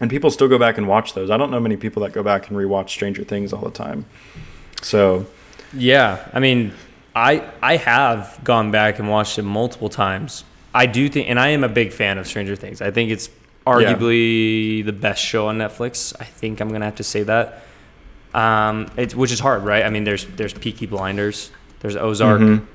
and 0.00 0.10
people 0.10 0.30
still 0.30 0.48
go 0.48 0.58
back 0.58 0.76
and 0.76 0.88
watch 0.88 1.14
those. 1.14 1.30
I 1.30 1.36
don't 1.36 1.52
know 1.52 1.60
many 1.60 1.76
people 1.76 2.02
that 2.02 2.12
go 2.12 2.22
back 2.22 2.48
and 2.48 2.56
rewatch 2.56 2.90
Stranger 2.90 3.22
Things 3.22 3.52
all 3.52 3.62
the 3.62 3.70
time. 3.70 4.06
So 4.82 5.26
yeah. 5.72 6.28
I 6.32 6.40
mean, 6.40 6.72
I 7.14 7.48
I 7.62 7.76
have 7.76 8.40
gone 8.44 8.70
back 8.70 8.98
and 8.98 9.08
watched 9.08 9.38
it 9.38 9.42
multiple 9.42 9.88
times. 9.88 10.44
I 10.72 10.86
do 10.86 11.08
think, 11.08 11.28
and 11.28 11.38
I 11.38 11.48
am 11.48 11.64
a 11.64 11.68
big 11.68 11.92
fan 11.92 12.18
of 12.18 12.26
Stranger 12.26 12.56
Things. 12.56 12.80
I 12.80 12.90
think 12.90 13.10
it's 13.10 13.28
arguably 13.66 14.84
the 14.84 14.92
best 14.92 15.22
show 15.22 15.48
on 15.48 15.58
Netflix. 15.58 16.14
I 16.20 16.24
think 16.24 16.60
I'm 16.60 16.68
gonna 16.70 16.84
have 16.84 16.96
to 16.96 17.04
say 17.04 17.22
that. 17.24 17.62
Um, 18.34 18.86
it's 18.96 19.14
which 19.14 19.32
is 19.32 19.40
hard, 19.40 19.64
right? 19.64 19.84
I 19.84 19.90
mean, 19.90 20.04
there's 20.04 20.24
there's 20.26 20.54
Peaky 20.54 20.86
Blinders, 20.86 21.50
there's 21.80 21.96
Ozark. 21.96 22.40
Mhm. 22.40 22.66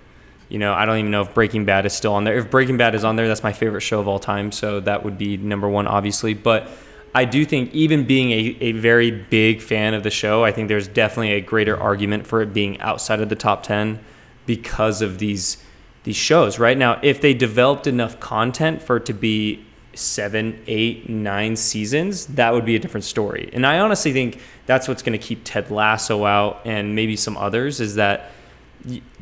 You 0.49 0.59
know, 0.59 0.73
I 0.73 0.85
don't 0.85 0.99
even 0.99 1.09
know 1.11 1.21
if 1.21 1.33
Breaking 1.33 1.65
Bad 1.65 1.87
is 1.87 1.93
still 1.93 2.13
on 2.13 2.23
there. 2.23 2.37
If 2.37 2.51
Breaking 2.51 2.77
Bad 2.77 2.93
is 2.93 3.03
on 3.03 3.15
there, 3.15 3.27
that's 3.27 3.41
my 3.41 3.51
favorite 3.51 3.81
show 3.81 3.99
of 3.99 4.07
all 4.07 4.19
time. 4.19 4.51
So 4.51 4.79
that 4.81 5.03
would 5.03 5.17
be 5.17 5.37
number 5.37 5.67
one, 5.67 5.87
obviously. 5.87 6.35
But 6.35 6.69
I 7.15 7.25
do 7.25 7.45
think, 7.45 7.73
even 7.73 8.03
being 8.03 8.31
a, 8.31 8.57
a 8.61 8.71
very 8.73 9.09
big 9.09 9.59
fan 9.61 9.95
of 9.95 10.03
the 10.03 10.11
show, 10.11 10.43
I 10.43 10.51
think 10.51 10.67
there's 10.67 10.87
definitely 10.87 11.31
a 11.31 11.41
greater 11.41 11.75
argument 11.79 12.27
for 12.27 12.41
it 12.43 12.53
being 12.53 12.79
outside 12.79 13.21
of 13.21 13.29
the 13.29 13.35
top 13.35 13.63
10 13.63 13.99
because 14.45 15.01
of 15.01 15.17
these 15.17 15.57
these 16.03 16.15
shows. 16.15 16.59
Right 16.59 16.77
now, 16.77 16.99
if 17.01 17.21
they 17.21 17.33
developed 17.33 17.87
enough 17.87 18.19
content 18.19 18.83
for 18.83 18.97
it 18.97 19.07
to 19.07 19.13
be 19.13 19.64
seven, 19.95 20.61
eight, 20.67 21.09
nine 21.09 21.55
seasons, 21.55 22.27
that 22.27 22.53
would 22.53 22.65
be 22.65 22.75
a 22.75 22.79
different 22.79 23.03
story. 23.03 23.49
And 23.53 23.65
I 23.65 23.79
honestly 23.79 24.13
think 24.13 24.39
that's 24.65 24.87
what's 24.87 25.01
going 25.01 25.17
to 25.17 25.25
keep 25.25 25.41
Ted 25.43 25.71
Lasso 25.71 26.25
out 26.25 26.61
and 26.65 26.95
maybe 26.95 27.15
some 27.15 27.37
others 27.37 27.79
is 27.79 27.95
that 27.95 28.31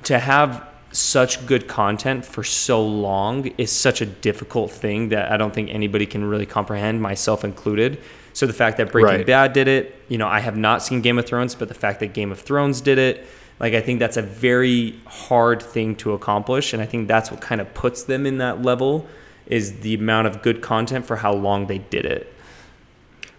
to 0.03 0.19
have 0.19 0.67
such 0.91 1.45
good 1.47 1.67
content 1.67 2.23
for 2.23 2.43
so 2.43 2.85
long 2.85 3.47
is 3.57 3.71
such 3.71 4.01
a 4.01 4.05
difficult 4.05 4.71
thing 4.71 5.09
that 5.09 5.31
I 5.31 5.37
don't 5.37 5.53
think 5.53 5.69
anybody 5.71 6.05
can 6.05 6.23
really 6.23 6.45
comprehend, 6.45 7.01
myself 7.01 7.43
included. 7.43 7.99
So 8.33 8.45
the 8.45 8.53
fact 8.53 8.77
that 8.77 8.91
Breaking 8.91 9.17
Right. 9.17 9.25
Bad 9.25 9.53
did 9.53 9.67
it, 9.67 9.95
you 10.07 10.17
know, 10.17 10.27
I 10.27 10.39
have 10.39 10.57
not 10.57 10.83
seen 10.83 11.01
Game 11.01 11.17
of 11.17 11.25
Thrones, 11.25 11.55
but 11.55 11.67
the 11.67 11.73
fact 11.73 11.99
that 12.01 12.13
Game 12.13 12.31
of 12.31 12.39
Thrones 12.39 12.81
did 12.81 12.97
it, 12.97 13.25
like 13.59 13.73
I 13.73 13.81
think 13.81 13.99
that's 13.99 14.17
a 14.17 14.21
very 14.21 14.99
hard 15.05 15.61
thing 15.61 15.95
to 15.97 16.13
accomplish, 16.13 16.73
and 16.73 16.81
I 16.81 16.85
think 16.85 17.07
that's 17.07 17.31
what 17.31 17.41
kind 17.41 17.61
of 17.61 17.73
puts 17.73 18.03
them 18.03 18.25
in 18.25 18.37
that 18.39 18.61
level 18.61 19.07
is 19.47 19.79
the 19.81 19.93
amount 19.95 20.27
of 20.27 20.41
good 20.41 20.61
content 20.61 21.05
for 21.05 21.17
how 21.17 21.33
long 21.33 21.67
they 21.67 21.77
did 21.79 22.05
it. 22.05 22.33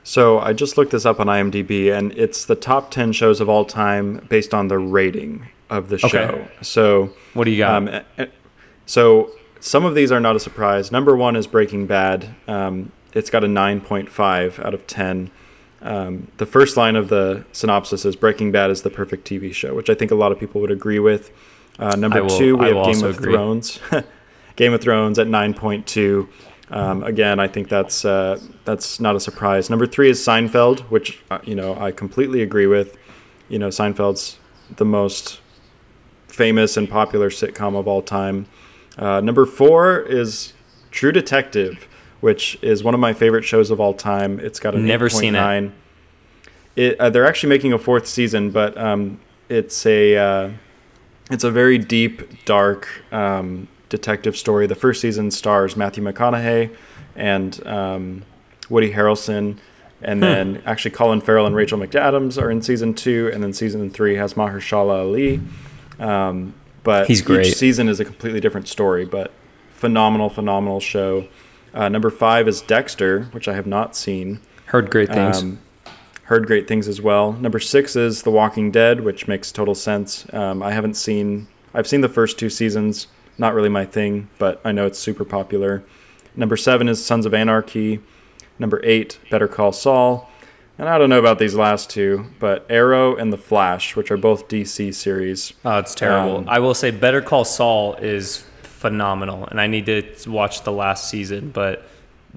So 0.02 0.38
I 0.38 0.52
just 0.52 0.76
looked 0.76 0.90
this 0.92 1.06
up 1.06 1.18
on 1.18 1.28
IMDb, 1.28 1.90
and 1.96 2.12
it's 2.12 2.44
the 2.44 2.54
top 2.54 2.90
ten 2.90 3.12
shows 3.12 3.40
of 3.40 3.48
all 3.48 3.64
time 3.64 4.26
based 4.28 4.52
on 4.52 4.68
the 4.68 4.78
rating 4.78 5.48
of 5.70 5.88
the 5.88 5.96
Okay. 5.96 6.08
show. 6.08 6.48
So 6.60 7.10
What 7.32 7.44
do 7.44 7.50
you 7.50 7.58
got? 7.58 7.88
Um, 8.18 8.26
so 8.86 9.30
some 9.60 9.84
of 9.86 9.94
these 9.94 10.12
are 10.12 10.20
not 10.20 10.36
a 10.36 10.40
surprise. 10.40 10.92
Number 10.92 11.16
one 11.16 11.36
is 11.36 11.46
Breaking 11.46 11.86
Bad. 11.86 12.34
Um, 12.46 12.92
it's 13.14 13.30
got 13.30 13.44
a 13.44 13.46
9.5 13.46 14.58
out 14.64 14.74
of 14.74 14.86
10. 14.86 15.30
Um, 15.80 16.28
the 16.36 16.46
first 16.46 16.76
line 16.76 16.96
of 16.96 17.08
the 17.08 17.44
synopsis 17.52 18.04
is 18.04 18.14
Breaking 18.16 18.52
Bad 18.52 18.70
is 18.70 18.82
the 18.82 18.90
perfect 18.90 19.26
TV 19.26 19.54
show, 19.54 19.74
which 19.74 19.88
I 19.88 19.94
think 19.94 20.10
a 20.10 20.14
lot 20.14 20.32
of 20.32 20.38
people 20.38 20.60
would 20.60 20.70
agree 20.70 20.98
with. 20.98 21.30
Uh, 21.78 21.96
number 21.96 22.22
will- 22.22 22.28
two, 22.38 22.56
we 22.56 22.66
I 22.66 22.74
have 22.74 22.94
Game 22.94 23.04
of 23.04 23.16
agree. 23.18 23.32
Thrones. 23.32 23.80
Game 24.56 24.72
of 24.72 24.80
Thrones 24.80 25.18
at 25.18 25.26
9.2. 25.26 26.28
Um, 26.70 27.02
again, 27.02 27.38
I 27.40 27.46
think 27.46 27.68
that's 27.68 28.04
uh, 28.04 28.40
that's 28.64 28.98
not 28.98 29.14
a 29.14 29.20
surprise. 29.20 29.68
Number 29.68 29.86
three 29.86 30.10
is 30.10 30.18
Seinfeld, 30.20 30.80
which 30.90 31.22
uh, 31.30 31.38
you 31.44 31.54
know 31.54 31.76
I 31.78 31.92
completely 31.92 32.42
agree 32.42 32.66
with. 32.66 32.96
You 33.48 33.58
know, 33.58 33.68
Seinfeld's 33.68 34.38
the 34.76 34.84
most 34.84 35.40
famous 36.26 36.76
and 36.76 36.88
popular 36.88 37.30
sitcom 37.30 37.78
of 37.78 37.86
all 37.86 38.02
time. 38.02 38.46
Uh, 38.96 39.20
number 39.20 39.44
four 39.44 40.00
is 40.00 40.52
True 40.90 41.12
Detective, 41.12 41.86
which 42.20 42.58
is 42.62 42.82
one 42.82 42.94
of 42.94 43.00
my 43.00 43.12
favorite 43.12 43.44
shows 43.44 43.70
of 43.70 43.78
all 43.78 43.92
time. 43.92 44.40
It's 44.40 44.58
got 44.58 44.74
a 44.74 44.78
Never 44.78 45.08
seen 45.08 45.34
it. 45.34 45.72
It, 46.76 46.98
uh, 46.98 47.10
they're 47.10 47.26
actually 47.26 47.50
making 47.50 47.72
a 47.72 47.78
fourth 47.78 48.06
season, 48.06 48.50
but 48.50 48.76
um, 48.78 49.20
it's 49.48 49.84
a 49.86 50.16
uh, 50.16 50.50
it's 51.30 51.44
a 51.44 51.50
very 51.50 51.78
deep, 51.78 52.44
dark 52.44 52.88
um, 53.12 53.68
detective 53.96 54.36
story. 54.36 54.66
The 54.66 54.74
first 54.74 55.00
season 55.00 55.30
stars 55.30 55.76
Matthew 55.76 56.02
McConaughey 56.02 56.74
and 57.16 57.66
um, 57.66 58.22
Woody 58.68 58.92
Harrelson. 58.92 59.58
And 60.02 60.22
then 60.22 60.62
actually, 60.66 60.90
Colin 60.90 61.20
Farrell 61.22 61.46
and 61.46 61.56
Rachel 61.56 61.78
McAdams 61.78 62.40
are 62.40 62.50
in 62.50 62.60
season 62.60 62.92
two, 62.92 63.30
and 63.32 63.42
then 63.42 63.52
season 63.54 63.88
three 63.88 64.16
has 64.16 64.34
Mahershala 64.34 64.98
Ali. 65.00 65.40
Um, 65.98 66.54
but 66.82 67.06
He's 67.06 67.22
great. 67.22 67.46
each 67.46 67.54
season 67.54 67.88
is 67.88 68.00
a 68.00 68.04
completely 68.04 68.40
different 68.40 68.68
story, 68.68 69.06
but 69.06 69.32
phenomenal, 69.70 70.28
phenomenal 70.28 70.80
show. 70.80 71.26
Uh, 71.72 71.88
number 71.88 72.10
five 72.10 72.46
is 72.46 72.60
Dexter, 72.60 73.24
which 73.32 73.48
I 73.48 73.54
have 73.54 73.66
not 73.66 73.96
seen. 73.96 74.40
Heard 74.66 74.90
great 74.90 75.08
things. 75.08 75.42
Um, 75.42 75.58
heard 76.24 76.46
great 76.46 76.68
things 76.68 76.86
as 76.86 77.00
well. 77.00 77.32
Number 77.32 77.58
six 77.58 77.96
is 77.96 78.22
The 78.22 78.30
Walking 78.30 78.70
Dead, 78.70 79.00
which 79.00 79.26
makes 79.26 79.50
total 79.52 79.74
sense. 79.74 80.26
Um, 80.34 80.62
I 80.62 80.72
haven't 80.72 80.94
seen. 80.94 81.46
I've 81.72 81.86
seen 81.86 82.02
the 82.02 82.08
first 82.08 82.38
two 82.38 82.50
seasons. 82.50 83.06
Not 83.38 83.54
really 83.54 83.68
my 83.68 83.84
thing, 83.84 84.28
but 84.38 84.60
I 84.64 84.72
know 84.72 84.86
it's 84.86 84.98
super 84.98 85.24
popular. 85.24 85.82
Number 86.36 86.56
seven 86.56 86.88
is 86.88 87.04
Sons 87.04 87.26
of 87.26 87.34
Anarchy. 87.34 88.00
Number 88.58 88.80
eight, 88.84 89.18
Better 89.30 89.48
Call 89.48 89.72
Saul. 89.72 90.30
And 90.78 90.88
I 90.88 90.98
don't 90.98 91.08
know 91.10 91.18
about 91.20 91.38
these 91.38 91.54
last 91.54 91.90
two, 91.90 92.26
but 92.40 92.66
Arrow 92.68 93.14
and 93.14 93.32
The 93.32 93.36
Flash, 93.38 93.94
which 93.94 94.10
are 94.10 94.16
both 94.16 94.48
DC 94.48 94.92
series. 94.94 95.52
oh, 95.64 95.78
it's 95.78 95.94
terrible. 95.94 96.38
um, 96.38 96.48
I 96.48 96.58
will 96.58 96.74
say 96.74 96.90
Better 96.90 97.20
Call 97.22 97.44
Saul 97.44 97.94
is 97.94 98.44
phenomenal, 98.62 99.46
and 99.46 99.60
I 99.60 99.66
need 99.68 99.86
to 99.86 100.04
watch 100.30 100.62
the 100.64 100.72
last 100.72 101.08
season, 101.08 101.50
but 101.50 101.86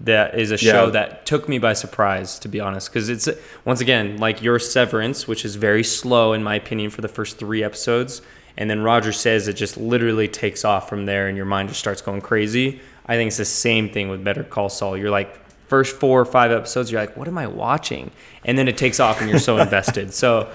that 0.04 0.38
is 0.39 0.52
a 0.52 0.58
show 0.58 0.86
Yeah. 0.86 0.91
that 0.91 1.26
took 1.26 1.50
me 1.50 1.58
by 1.58 1.74
surprise, 1.74 2.38
to 2.39 2.48
be 2.48 2.60
honest, 2.60 2.91
because 2.93 3.10
it's 3.10 3.28
once 3.66 3.82
again 3.82 4.18
like 4.18 4.43
your 4.43 4.60
Severance, 4.60 5.28
which 5.28 5.43
is 5.43 5.56
very 5.56 5.84
slow 5.84 6.34
in 6.34 6.43
my 6.43 6.56
opinion 6.56 6.91
for 6.91 7.02
the 7.02 7.08
first 7.08 7.39
three 7.39 7.64
episodes, 7.64 8.22
and 8.58 8.70
then 8.70 8.82
Roger 8.82 9.12
says 9.12 9.47
it 9.47 9.53
just 9.53 9.78
literally 9.78 10.28
takes 10.28 10.66
off 10.66 10.89
from 10.89 11.05
there, 11.05 11.28
and 11.28 11.38
your 11.38 11.45
mind 11.45 11.70
just 11.70 11.80
starts 11.80 12.01
going 12.01 12.22
crazy. 12.22 12.82
I 13.05 13.16
think 13.16 13.30
it's 13.30 13.38
the 13.38 13.45
same 13.45 13.89
thing 13.89 14.10
with 14.10 14.24
Better 14.24 14.43
Call 14.43 14.70
Saul. 14.70 14.97
You're 14.97 15.12
like 15.12 15.39
first 15.68 15.97
four 15.97 16.22
or 16.22 16.26
five 16.26 16.51
episodes, 16.51 16.91
you're 16.91 17.01
like, 17.01 17.18
what 17.18 17.28
am 17.28 17.38
I 17.38 17.47
watching? 17.47 18.12
And 18.45 18.58
then 18.58 18.68
it 18.68 18.78
takes 18.78 18.99
off, 18.99 19.22
and 19.22 19.30
you're 19.30 19.39
so 19.39 19.58
invested. 19.58 20.14
So. 20.14 20.49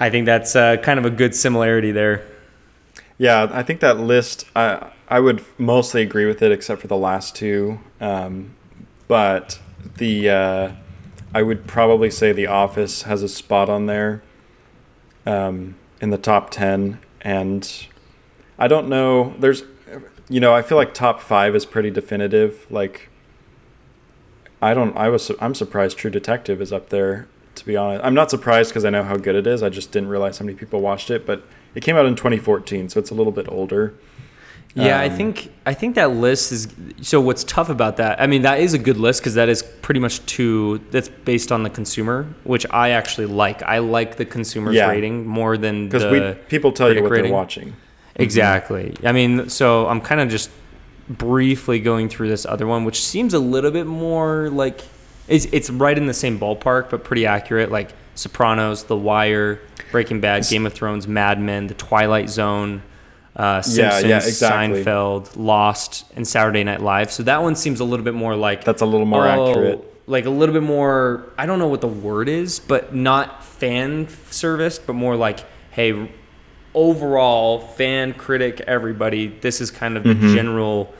I 0.00 0.10
think 0.10 0.26
that's 0.26 0.56
uh, 0.56 0.78
kind 0.78 0.98
of 0.98 1.04
a 1.04 1.10
good 1.10 1.32
similarity 1.32 1.92
there. 1.92 2.26
Yeah, 3.18 3.48
I 3.52 3.62
think 3.62 3.78
that 3.80 4.00
list, 4.00 4.46
I 4.56 4.90
I 5.06 5.20
would 5.20 5.44
mostly 5.58 6.02
agree 6.02 6.26
with 6.26 6.42
it, 6.42 6.50
except 6.50 6.80
for 6.80 6.88
the 6.88 6.96
last 6.96 7.36
two. 7.36 7.78
Um, 8.00 8.56
but 9.06 9.60
the 9.98 10.28
uh, 10.28 10.72
I 11.32 11.42
would 11.42 11.68
probably 11.68 12.10
say 12.10 12.32
The 12.32 12.48
Office 12.48 13.02
has 13.02 13.22
a 13.22 13.28
spot 13.28 13.68
on 13.68 13.86
there 13.86 14.24
um, 15.24 15.76
in 16.02 16.10
the 16.10 16.18
top 16.18 16.50
ten, 16.50 16.98
and 17.22 17.86
I 18.58 18.68
don't 18.68 18.88
know. 18.88 19.34
There's, 19.38 19.62
you 20.28 20.40
know, 20.40 20.52
I 20.52 20.60
feel 20.60 20.76
like 20.76 20.92
top 20.92 21.22
five 21.22 21.54
is 21.54 21.64
pretty 21.64 21.90
definitive. 21.90 22.66
Like, 22.68 23.08
I 24.60 24.74
don't. 24.74 24.94
I 24.96 25.08
was. 25.08 25.30
I'm 25.40 25.54
surprised 25.54 25.96
True 25.96 26.10
Detective 26.10 26.60
is 26.60 26.72
up 26.72 26.90
there. 26.90 27.28
To 27.54 27.66
be 27.66 27.76
honest, 27.76 28.04
I'm 28.04 28.14
not 28.14 28.30
surprised 28.30 28.70
because 28.70 28.84
I 28.84 28.90
know 28.90 29.04
how 29.04 29.16
good 29.16 29.36
it 29.36 29.46
is. 29.46 29.62
I 29.62 29.68
just 29.68 29.92
didn't 29.92 30.08
realize 30.08 30.38
how 30.38 30.44
many 30.44 30.58
people 30.58 30.80
watched 30.80 31.10
it. 31.10 31.24
But 31.24 31.44
it 31.74 31.82
came 31.82 31.96
out 31.96 32.06
in 32.06 32.16
2014, 32.16 32.88
so 32.88 32.98
it's 32.98 33.10
a 33.10 33.14
little 33.14 33.32
bit 33.32 33.48
older. 33.48 33.94
Yeah, 34.74 34.98
I 34.98 35.08
Um, 35.08 35.16
think 35.16 35.52
I 35.66 35.74
think 35.74 35.96
that 35.96 36.12
list 36.12 36.50
is 36.50 36.68
so. 37.02 37.20
What's 37.20 37.44
tough 37.44 37.68
about 37.68 37.98
that? 37.98 38.20
I 38.22 38.26
mean, 38.26 38.42
that 38.42 38.58
is 38.60 38.72
a 38.72 38.78
good 38.78 38.96
list 38.96 39.20
because 39.20 39.34
that 39.34 39.48
is 39.50 39.62
pretty 39.62 40.00
much 40.00 40.24
too. 40.24 40.80
That's 40.90 41.08
based 41.08 41.52
on 41.52 41.62
the 41.62 41.68
consumer, 41.70 42.26
which 42.44 42.64
I 42.70 42.90
actually 42.90 43.26
like. 43.26 43.62
I 43.62 43.78
like 43.78 44.16
the 44.16 44.24
consumer's 44.24 44.74
Yeah. 44.76 44.88
rating 44.88 45.26
more 45.26 45.58
than 45.58 45.86
Because 45.88 46.04
the 46.04 46.10
we 46.10 46.34
people 46.48 46.72
tell 46.72 46.90
you 46.92 47.02
what 47.02 47.10
rating. 47.12 47.24
they're 47.26 47.32
watching. 47.34 47.74
Exactly. 48.16 48.94
I 49.04 49.12
mean, 49.12 49.48
so 49.50 49.86
I'm 49.88 50.00
kind 50.00 50.20
of 50.22 50.30
just 50.30 50.50
briefly 51.08 51.78
going 51.80 52.08
through 52.08 52.28
this 52.28 52.46
other 52.46 52.66
one, 52.66 52.84
which 52.84 53.02
seems 53.04 53.34
a 53.34 53.38
little 53.38 53.70
bit 53.70 53.86
more 53.86 54.48
like 54.50 54.80
it's, 55.28 55.46
it's 55.52 55.70
right 55.70 55.96
in 55.96 56.06
the 56.06 56.14
same 56.14 56.38
ballpark, 56.38 56.90
but 56.90 57.04
pretty 57.04 57.26
accurate. 57.26 57.70
Like 57.70 57.90
Sopranos, 58.14 58.84
The 58.84 58.96
Wire, 58.96 59.60
Breaking 59.90 60.20
Bad, 60.20 60.46
Game 60.48 60.66
of 60.66 60.72
Thrones, 60.72 61.06
Mad 61.06 61.40
Men, 61.40 61.66
The 61.68 61.74
Twilight 61.74 62.28
Zone, 62.28 62.82
uh, 63.36 63.42
Yeah, 63.42 63.60
Simpsons, 63.62 64.04
yeah, 64.04 64.16
exactly. 64.16 64.84
Seinfeld, 64.84 65.30
Lost, 65.36 66.04
and 66.16 66.26
Saturday 66.26 66.64
Night 66.64 66.80
Live. 66.80 67.10
So 67.12 67.22
that 67.24 67.42
one 67.42 67.56
seems 67.56 67.80
a 67.80 67.84
little 67.84 68.04
bit 68.04 68.14
more 68.14 68.36
like 68.36 68.64
That's 68.64 68.82
a 68.82 68.86
little 68.86 69.06
more 69.06 69.26
oh, 69.26 69.50
accurate. 69.50 69.88
Like 70.06 70.26
a 70.26 70.30
little 70.30 70.52
bit 70.52 70.64
more. 70.64 71.24
I 71.38 71.46
don't 71.46 71.58
know 71.58 71.68
what 71.68 71.80
the 71.80 71.88
word 71.88 72.28
is, 72.28 72.58
but 72.60 72.94
not 72.94 73.44
fan 73.44 74.08
serviced, 74.30 74.86
but 74.86 74.94
more 74.94 75.16
like, 75.16 75.40
hey, 75.70 76.10
overall 76.74 77.60
fan 77.60 78.14
critic 78.14 78.60
everybody 78.66 79.26
this 79.26 79.60
is 79.60 79.70
kind 79.70 79.96
of 79.96 80.04
the 80.04 80.14
Mm-hmm. 80.14 80.34
general 80.34 80.94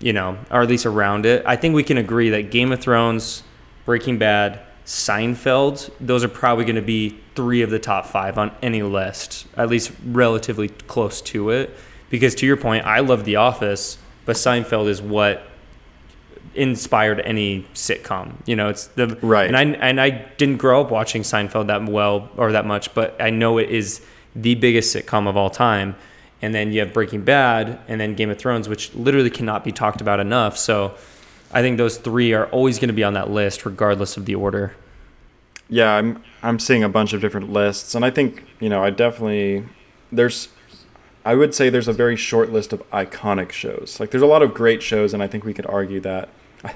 you 0.00 0.12
know 0.14 0.38
or 0.50 0.62
at 0.62 0.68
least 0.68 0.86
around 0.86 1.26
it 1.26 1.42
i 1.44 1.56
think 1.56 1.74
we 1.74 1.82
can 1.82 1.98
agree 1.98 2.30
that 2.30 2.50
game 2.50 2.72
of 2.72 2.80
thrones 2.80 3.42
breaking 3.84 4.16
bad 4.16 4.60
seinfeld 4.88 5.90
those 6.00 6.24
are 6.24 6.28
probably 6.28 6.64
going 6.64 6.74
to 6.74 6.82
be 6.82 7.18
three 7.34 7.60
of 7.60 7.68
the 7.68 7.78
top 7.78 8.06
five 8.06 8.38
on 8.38 8.50
any 8.62 8.82
list 8.82 9.46
at 9.56 9.68
least 9.68 9.92
relatively 10.06 10.68
close 10.68 11.20
to 11.20 11.50
it 11.50 11.76
because 12.08 12.34
to 12.34 12.46
your 12.46 12.56
point 12.56 12.84
i 12.86 13.00
love 13.00 13.24
the 13.24 13.36
office 13.36 13.98
but 14.24 14.34
seinfeld 14.34 14.88
is 14.88 15.02
what 15.02 15.42
inspired 16.58 17.20
any 17.20 17.62
sitcom. 17.74 18.32
You 18.46 18.56
know, 18.56 18.68
it's 18.68 18.88
the 18.88 19.18
Right. 19.22 19.46
And 19.46 19.56
I 19.56 19.62
and 19.64 20.00
I 20.00 20.10
didn't 20.10 20.58
grow 20.58 20.80
up 20.82 20.90
watching 20.90 21.22
Seinfeld 21.22 21.68
that 21.68 21.84
well 21.86 22.28
or 22.36 22.52
that 22.52 22.66
much, 22.66 22.92
but 22.94 23.16
I 23.20 23.30
know 23.30 23.58
it 23.58 23.70
is 23.70 24.02
the 24.34 24.54
biggest 24.56 24.94
sitcom 24.94 25.28
of 25.28 25.36
all 25.36 25.50
time. 25.50 25.96
And 26.42 26.54
then 26.54 26.72
you 26.72 26.80
have 26.80 26.92
Breaking 26.92 27.22
Bad, 27.22 27.80
and 27.88 28.00
then 28.00 28.14
Game 28.14 28.30
of 28.30 28.38
Thrones, 28.38 28.68
which 28.68 28.94
literally 28.94 29.30
cannot 29.30 29.64
be 29.64 29.72
talked 29.72 30.00
about 30.00 30.20
enough. 30.20 30.56
So, 30.56 30.94
I 31.52 31.62
think 31.62 31.78
those 31.78 31.96
three 31.96 32.32
are 32.34 32.46
always 32.46 32.78
going 32.78 32.88
to 32.88 32.94
be 32.94 33.04
on 33.04 33.14
that 33.14 33.30
list, 33.30 33.64
regardless 33.64 34.16
of 34.16 34.26
the 34.26 34.34
order. 34.34 34.74
Yeah, 35.68 35.92
I'm 35.94 36.22
I'm 36.42 36.58
seeing 36.58 36.82
a 36.82 36.88
bunch 36.88 37.12
of 37.12 37.20
different 37.20 37.52
lists, 37.52 37.94
and 37.94 38.04
I 38.04 38.10
think 38.10 38.44
you 38.60 38.68
know 38.68 38.82
I 38.82 38.90
definitely 38.90 39.64
there's 40.10 40.48
I 41.24 41.34
would 41.34 41.54
say 41.54 41.68
there's 41.68 41.88
a 41.88 41.92
very 41.92 42.16
short 42.16 42.50
list 42.52 42.72
of 42.72 42.88
iconic 42.90 43.52
shows. 43.52 43.98
Like 44.00 44.10
there's 44.10 44.22
a 44.22 44.26
lot 44.26 44.42
of 44.42 44.54
great 44.54 44.82
shows, 44.82 45.12
and 45.12 45.22
I 45.22 45.26
think 45.26 45.44
we 45.44 45.52
could 45.54 45.66
argue 45.66 46.00
that. 46.00 46.30
I, 46.64 46.74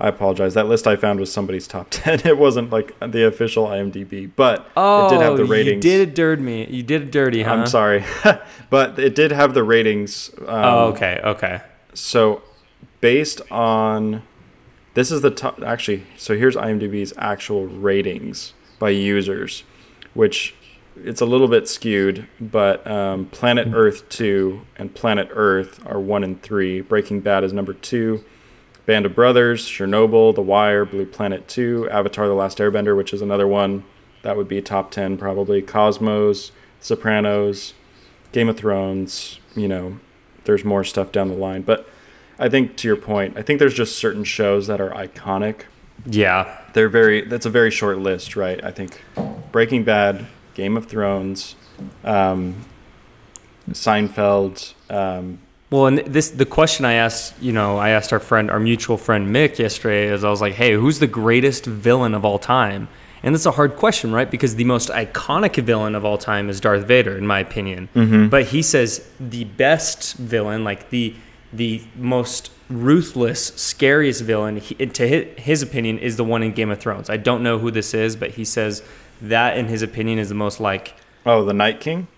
I 0.00 0.08
apologize. 0.08 0.54
That 0.54 0.66
list 0.66 0.88
I 0.88 0.96
found 0.96 1.20
was 1.20 1.32
somebody's 1.32 1.68
top 1.68 1.86
ten. 1.90 2.20
It 2.24 2.36
wasn't 2.36 2.70
like 2.70 2.98
the 3.00 3.24
official 3.26 3.66
IMDb, 3.66 4.28
but 4.36 4.66
it 4.76 5.10
did 5.10 5.20
have 5.20 5.36
the 5.36 5.44
ratings. 5.44 5.84
Oh, 5.84 5.88
you 5.88 5.96
did 5.98 6.08
it 6.08 6.14
dirty 6.16 6.42
me. 6.42 6.66
You 6.68 6.82
did 6.82 7.02
it 7.02 7.10
dirty, 7.12 7.42
huh? 7.42 7.52
I'm 7.52 7.66
sorry, 7.66 8.04
but 8.70 8.98
it 8.98 9.14
did 9.14 9.30
have 9.30 9.54
the 9.54 9.62
ratings. 9.62 10.30
Um, 10.40 10.46
Oh, 10.48 10.86
okay, 10.94 11.20
okay. 11.22 11.60
So, 11.94 12.42
based 13.02 13.42
on 13.50 14.22
this 14.94 15.10
is 15.10 15.20
the 15.20 15.30
top. 15.30 15.62
Actually, 15.62 16.04
so 16.16 16.34
here's 16.34 16.56
IMDb's 16.56 17.12
actual 17.18 17.66
ratings 17.66 18.54
by 18.78 18.88
users, 18.88 19.64
which 20.14 20.54
it's 20.96 21.20
a 21.20 21.26
little 21.26 21.48
bit 21.48 21.68
skewed, 21.68 22.26
but 22.40 22.86
um, 22.86 23.26
Planet 23.26 23.68
Earth 23.74 24.08
two 24.08 24.62
and 24.76 24.94
Planet 24.94 25.28
Earth 25.32 25.84
are 25.84 26.00
one 26.00 26.24
and 26.24 26.40
three. 26.40 26.80
Breaking 26.80 27.20
Bad 27.20 27.44
is 27.44 27.52
number 27.52 27.74
two. 27.74 28.24
Band 28.84 29.06
of 29.06 29.14
Brothers, 29.14 29.66
Chernobyl, 29.66 30.34
The 30.34 30.42
Wire, 30.42 30.84
Blue 30.84 31.06
Planet 31.06 31.46
2, 31.46 31.88
Avatar 31.88 32.26
The 32.26 32.34
Last 32.34 32.58
Airbender, 32.58 32.96
which 32.96 33.12
is 33.12 33.22
another 33.22 33.46
one 33.46 33.84
that 34.22 34.36
would 34.36 34.48
be 34.48 34.60
top 34.60 34.90
10 34.90 35.16
probably, 35.18 35.62
Cosmos, 35.62 36.50
Sopranos, 36.80 37.74
Game 38.32 38.48
of 38.48 38.56
Thrones, 38.56 39.38
you 39.54 39.68
know, 39.68 40.00
there's 40.44 40.64
more 40.64 40.82
stuff 40.82 41.12
down 41.12 41.28
the 41.28 41.36
line. 41.36 41.62
But 41.62 41.88
I 42.42 42.48
think 42.48 42.76
to 42.78 42.88
your 42.88 42.96
point, 42.96 43.38
I 43.38 43.42
think 43.42 43.60
there's 43.60 43.72
just 43.72 43.96
certain 43.96 44.24
shows 44.24 44.66
that 44.66 44.80
are 44.80 44.90
iconic. 44.90 45.62
Yeah, 46.04 46.58
They're 46.72 46.88
very, 46.88 47.22
that's 47.22 47.46
a 47.46 47.50
very 47.50 47.70
short 47.70 47.98
list, 47.98 48.34
right? 48.34 48.62
I 48.64 48.72
think 48.72 49.00
Breaking 49.52 49.84
Bad, 49.84 50.26
Game 50.54 50.76
of 50.76 50.86
Thrones, 50.86 51.54
um, 52.02 52.56
Seinfeld, 53.70 54.74
um, 54.90 55.38
Well, 55.70 55.86
and 55.86 55.98
this 55.98 56.30
the 56.30 56.44
question 56.44 56.84
I 56.84 56.94
asked, 56.94 57.40
you 57.40 57.52
know, 57.52 57.78
I 57.78 57.90
asked 57.90 58.12
our 58.12 58.18
friend, 58.18 58.50
our 58.50 58.58
mutual 58.58 58.98
friend 58.98 59.34
Mick 59.34 59.58
yesterday, 59.58 60.08
is 60.08 60.24
I 60.24 60.28
was 60.30 60.40
like, 60.40 60.54
"Hey, 60.54 60.72
who's 60.72 60.98
the 60.98 61.06
greatest 61.06 61.64
villain 61.64 62.12
of 62.14 62.24
all 62.24 62.38
time?" 62.40 62.88
And 63.22 63.32
that's 63.34 63.46
a 63.46 63.52
hard 63.52 63.76
question, 63.76 64.12
right? 64.12 64.28
Because 64.28 64.56
the 64.56 64.64
most 64.64 64.88
iconic 64.88 65.54
villain 65.64 65.94
of 65.94 66.04
all 66.04 66.18
time 66.18 66.50
is 66.50 66.60
Darth 66.60 66.86
Vader, 66.86 67.16
in 67.16 67.26
my 67.26 67.38
opinion. 67.38 67.88
But 68.28 68.46
he 68.46 68.62
says 68.62 69.06
the 69.20 69.44
best 69.44 70.16
villain, 70.16 70.64
like 70.64 70.90
the 70.90 71.14
the 71.52 71.82
most 71.96 72.50
ruthless, 72.70 73.48
scariest 73.54 74.22
villain, 74.22 74.56
he, 74.56 74.74
to 74.74 75.06
his, 75.06 75.26
his 75.38 75.62
opinion, 75.62 75.98
is 75.98 76.16
the 76.16 76.24
one 76.24 76.42
in 76.42 76.52
Game 76.52 76.70
of 76.70 76.78
Thrones. 76.78 77.10
I 77.10 77.16
don't 77.16 77.42
know 77.42 77.58
who 77.58 77.70
this 77.70 77.94
is, 77.94 78.16
but 78.16 78.30
he 78.30 78.44
says 78.44 78.82
that, 79.20 79.56
in 79.58 79.66
his 79.66 79.82
opinion, 79.82 80.18
is 80.18 80.28
the 80.28 80.34
most 80.34 80.60
like 80.60 80.94
oh, 81.26 81.44
The 81.44 81.54
Night 81.54 81.80
King? 81.80 82.08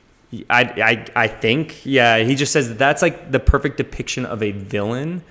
I, 0.50 0.62
I, 0.62 1.24
I 1.24 1.28
think, 1.28 1.84
yeah. 1.84 2.18
He 2.18 2.34
just 2.34 2.52
says 2.52 2.68
that 2.68 2.78
that's 2.78 3.02
like 3.02 3.30
the 3.30 3.40
perfect 3.40 3.76
depiction 3.76 4.26
of 4.26 4.42
a 4.42 4.50
villain, 4.50 5.22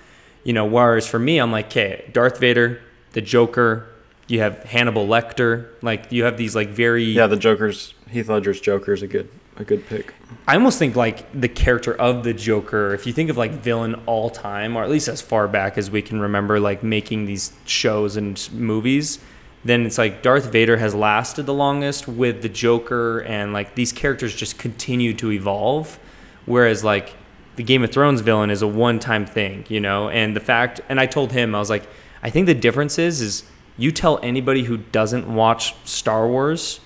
you 0.44 0.52
know. 0.52 0.64
Whereas 0.64 1.06
for 1.06 1.18
me, 1.18 1.38
I'm 1.38 1.52
like, 1.52 1.66
okay, 1.66 2.08
Darth 2.12 2.38
Vader, 2.38 2.80
the 3.12 3.20
Joker. 3.20 3.88
You 4.26 4.40
have 4.40 4.62
Hannibal 4.64 5.06
Lecter. 5.06 5.68
Like 5.82 6.10
you 6.10 6.24
have 6.24 6.38
these 6.38 6.56
like 6.56 6.70
very 6.70 7.04
Yeah, 7.04 7.26
the 7.26 7.36
Joker's 7.36 7.92
Heath 8.08 8.30
Ledger's 8.30 8.58
Joker 8.58 8.94
is 8.94 9.02
a 9.02 9.06
good 9.06 9.28
a 9.56 9.64
good 9.64 9.86
pick. 9.86 10.14
I 10.46 10.54
almost 10.54 10.78
think 10.78 10.96
like 10.96 11.26
the 11.38 11.48
character 11.48 11.94
of 11.94 12.24
the 12.24 12.32
Joker, 12.32 12.92
if 12.94 13.06
you 13.06 13.12
think 13.12 13.30
of 13.30 13.36
like 13.36 13.52
villain 13.52 13.94
all 14.06 14.30
time, 14.30 14.76
or 14.76 14.82
at 14.82 14.90
least 14.90 15.08
as 15.08 15.20
far 15.20 15.48
back 15.48 15.78
as 15.78 15.90
we 15.90 16.02
can 16.02 16.20
remember, 16.20 16.58
like 16.60 16.82
making 16.82 17.26
these 17.26 17.52
shows 17.64 18.16
and 18.16 18.48
movies, 18.52 19.20
then 19.64 19.86
it's 19.86 19.96
like 19.96 20.22
Darth 20.22 20.52
Vader 20.52 20.76
has 20.76 20.94
lasted 20.94 21.46
the 21.46 21.54
longest 21.54 22.06
with 22.06 22.42
the 22.42 22.48
Joker, 22.48 23.20
and 23.20 23.52
like 23.52 23.74
these 23.74 23.92
characters 23.92 24.34
just 24.34 24.58
continue 24.58 25.14
to 25.14 25.32
evolve. 25.32 25.98
Whereas 26.46 26.84
like 26.84 27.14
the 27.56 27.62
Game 27.62 27.82
of 27.82 27.90
Thrones 27.90 28.20
villain 28.20 28.50
is 28.50 28.62
a 28.62 28.66
one 28.66 28.98
time 28.98 29.24
thing, 29.24 29.64
you 29.68 29.80
know? 29.80 30.10
And 30.10 30.34
the 30.34 30.40
fact, 30.40 30.80
and 30.88 31.00
I 31.00 31.06
told 31.06 31.32
him, 31.32 31.54
I 31.54 31.58
was 31.58 31.70
like, 31.70 31.88
I 32.22 32.30
think 32.30 32.46
the 32.46 32.54
difference 32.54 32.98
is, 32.98 33.20
is 33.20 33.44
you 33.76 33.92
tell 33.92 34.18
anybody 34.22 34.64
who 34.64 34.76
doesn't 34.76 35.32
watch 35.32 35.74
Star 35.84 36.28
Wars, 36.28 36.80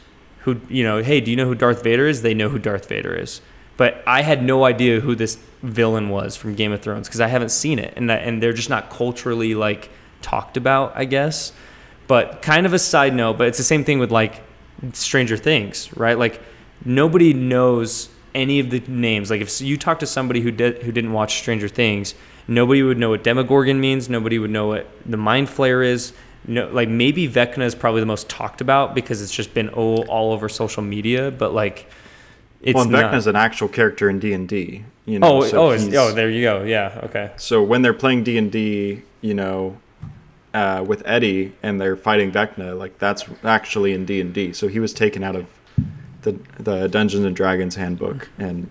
who, 0.55 0.61
you 0.69 0.85
know, 0.85 1.03
hey, 1.03 1.21
do 1.21 1.31
you 1.31 1.37
know 1.37 1.47
who 1.47 1.55
Darth 1.55 1.83
Vader 1.83 2.07
is? 2.07 2.23
They 2.23 2.35
know 2.35 2.49
who 2.49 2.59
Darth 2.59 2.89
Vader 2.89 3.15
is. 3.15 3.41
But 3.77 4.03
I 4.07 4.23
had 4.23 4.43
no 4.43 4.65
idea 4.65 5.01
who 5.01 5.15
this 5.15 5.39
villain 5.63 6.09
was 6.09 6.37
from 6.37 6.55
Game 6.55 6.73
of 6.73 6.83
Thrones 6.83 7.07
because 7.07 7.21
I 7.21 7.29
haven't 7.29 7.51
seen 7.51 7.79
it. 7.79 7.95
And, 7.97 8.11
and 8.11 8.43
they're 8.43 8.53
just 8.53 8.71
not 8.71 8.91
culturally 8.91 9.55
like 9.55 9.91
talked 10.21 10.57
about, 10.57 10.93
I 10.97 11.05
guess. 11.05 11.53
But 12.09 12.43
kind 12.43 12.67
of 12.67 12.73
a 12.73 12.79
side 12.79 13.15
note, 13.15 13.39
but 13.39 13.49
it's 13.49 13.59
the 13.59 13.65
same 13.65 13.85
thing 13.85 13.99
with 13.99 14.11
like 14.11 14.43
Stranger 14.93 15.37
Things, 15.37 15.95
right? 15.97 16.19
Like 16.19 16.41
nobody 16.85 17.35
knows 17.35 18.09
any 18.35 18.61
of 18.61 18.71
the 18.71 18.81
names. 18.89 19.31
Like 19.31 19.41
if 19.41 19.61
you 19.61 19.77
talk 19.77 19.99
to 20.01 20.07
somebody 20.07 20.41
who 20.41 20.51
did 20.51 20.83
who 20.83 20.93
didn't 20.93 21.13
watch 21.13 21.39
Stranger 21.39 21.69
Things, 21.69 22.15
nobody 22.47 22.83
would 22.83 22.99
know 22.99 23.11
what 23.11 23.23
Demogorgon 23.23 23.81
means. 23.81 24.09
Nobody 24.09 24.39
would 24.39 24.51
know 24.51 24.69
what 24.69 24.89
the 25.05 25.17
Mind 25.17 25.49
Flayer 25.49 25.85
is. 25.85 26.13
No, 26.47 26.69
like 26.69 26.89
maybe 26.89 27.29
Vecna 27.29 27.65
is 27.65 27.75
probably 27.75 28.01
the 28.01 28.07
most 28.07 28.29
talked 28.29 28.61
about 28.61 28.95
because 28.95 29.21
it's 29.21 29.33
just 29.33 29.53
been 29.55 29.69
all, 29.71 30.09
all 30.09 30.33
over 30.33 30.49
social 30.49 30.83
media. 30.83 31.31
But 31.31 31.53
like, 31.53 31.91
it's 32.63 32.75
well, 32.75 32.87
Vecna 32.87 33.17
is 33.17 33.27
an 33.27 33.37
actual 33.37 33.69
character 33.69 34.09
in 34.09 34.19
D 34.19 34.33
and 34.33 34.49
D. 34.49 34.85
You 35.05 35.19
know, 35.19 35.39
oh, 35.39 35.47
so 35.47 35.71
oh, 35.71 35.77
oh, 35.97 36.13
there 36.13 36.31
you 36.31 36.43
go. 36.43 36.63
Yeah, 36.63 37.01
okay. 37.05 37.33
So 37.37 37.63
when 37.63 37.83
they're 37.83 37.95
playing 37.95 38.25
D 38.25 38.39
and 38.39 38.53
D, 38.53 39.03
you 39.21 39.35
know, 39.35 39.79
uh, 40.55 40.85
with 40.87 41.03
Eddie 41.07 41.53
and 41.63 41.81
they're 41.81 41.97
fighting 41.97 42.33
Vecna, 42.33 42.79
like 42.79 42.99
that's 42.99 43.25
actually 43.45 43.93
in 43.93 44.05
D 44.05 44.21
and 44.21 44.33
D. 44.33 44.53
So 44.53 44.69
he 44.69 44.81
was 44.81 44.93
taken 44.93 45.23
out 45.23 45.37
of 45.37 45.47
the 46.23 46.39
the 46.59 46.89
Dungeons 46.89 47.25
and 47.25 47.35
Dragons 47.35 47.77
handbook, 47.77 48.29
and 48.39 48.71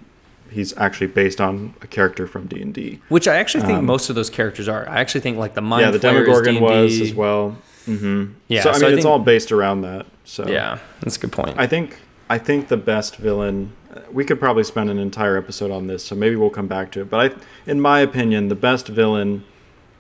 he's 0.52 0.76
actually 0.78 1.08
based 1.08 1.40
on 1.42 1.74
a 1.82 1.88
character 1.88 2.28
from 2.28 2.48
D 2.48 2.62
and 2.62 2.74
D. 2.74 3.00
Which 3.10 3.28
I 3.28 3.38
actually 3.38 3.66
think 3.66 3.80
um, 3.80 3.86
most 3.86 4.10
of 4.10 4.16
those 4.16 4.30
characters 4.30 4.68
are. 4.68 4.88
I 4.90 5.00
actually 5.00 5.22
think 5.22 5.38
like 5.38 5.54
the 5.54 5.62
Mind 5.62 5.86
yeah, 5.86 5.92
the 5.92 6.00
Demogorgon 6.00 6.60
was 6.60 7.00
as 7.00 7.14
well. 7.14 7.58
Mm-hmm. 7.86 8.34
Yeah, 8.48 8.64
so 8.64 8.72
I 8.72 8.74
mean, 8.74 8.84
I 8.84 8.88
it's 8.88 8.96
think, 8.96 9.06
all 9.06 9.20
based 9.20 9.52
around 9.52 9.82
that. 9.82 10.06
So 10.24 10.48
yeah, 10.48 10.80
that's 11.02 11.18
a 11.18 11.20
good 11.20 11.32
point. 11.32 11.58
I 11.58 11.68
think 11.68 12.00
I 12.30 12.38
think 12.38 12.68
the 12.68 12.78
best 12.78 13.18
villain. 13.18 13.74
We 14.12 14.26
could 14.26 14.40
probably 14.40 14.64
spend 14.64 14.92
an 14.92 15.00
entire 15.00 15.38
episode 15.38 15.72
on 15.72 15.88
this, 15.88 16.04
so 16.04 16.16
maybe 16.16 16.36
we'll 16.36 16.52
come 16.52 16.68
back 16.68 16.92
to 16.92 17.02
it. 17.02 17.10
But 17.10 17.32
I, 17.32 17.36
in 17.70 17.82
my 17.82 18.00
opinion, 18.00 18.48
the 18.48 18.56
best 18.56 18.88
villain 18.88 19.44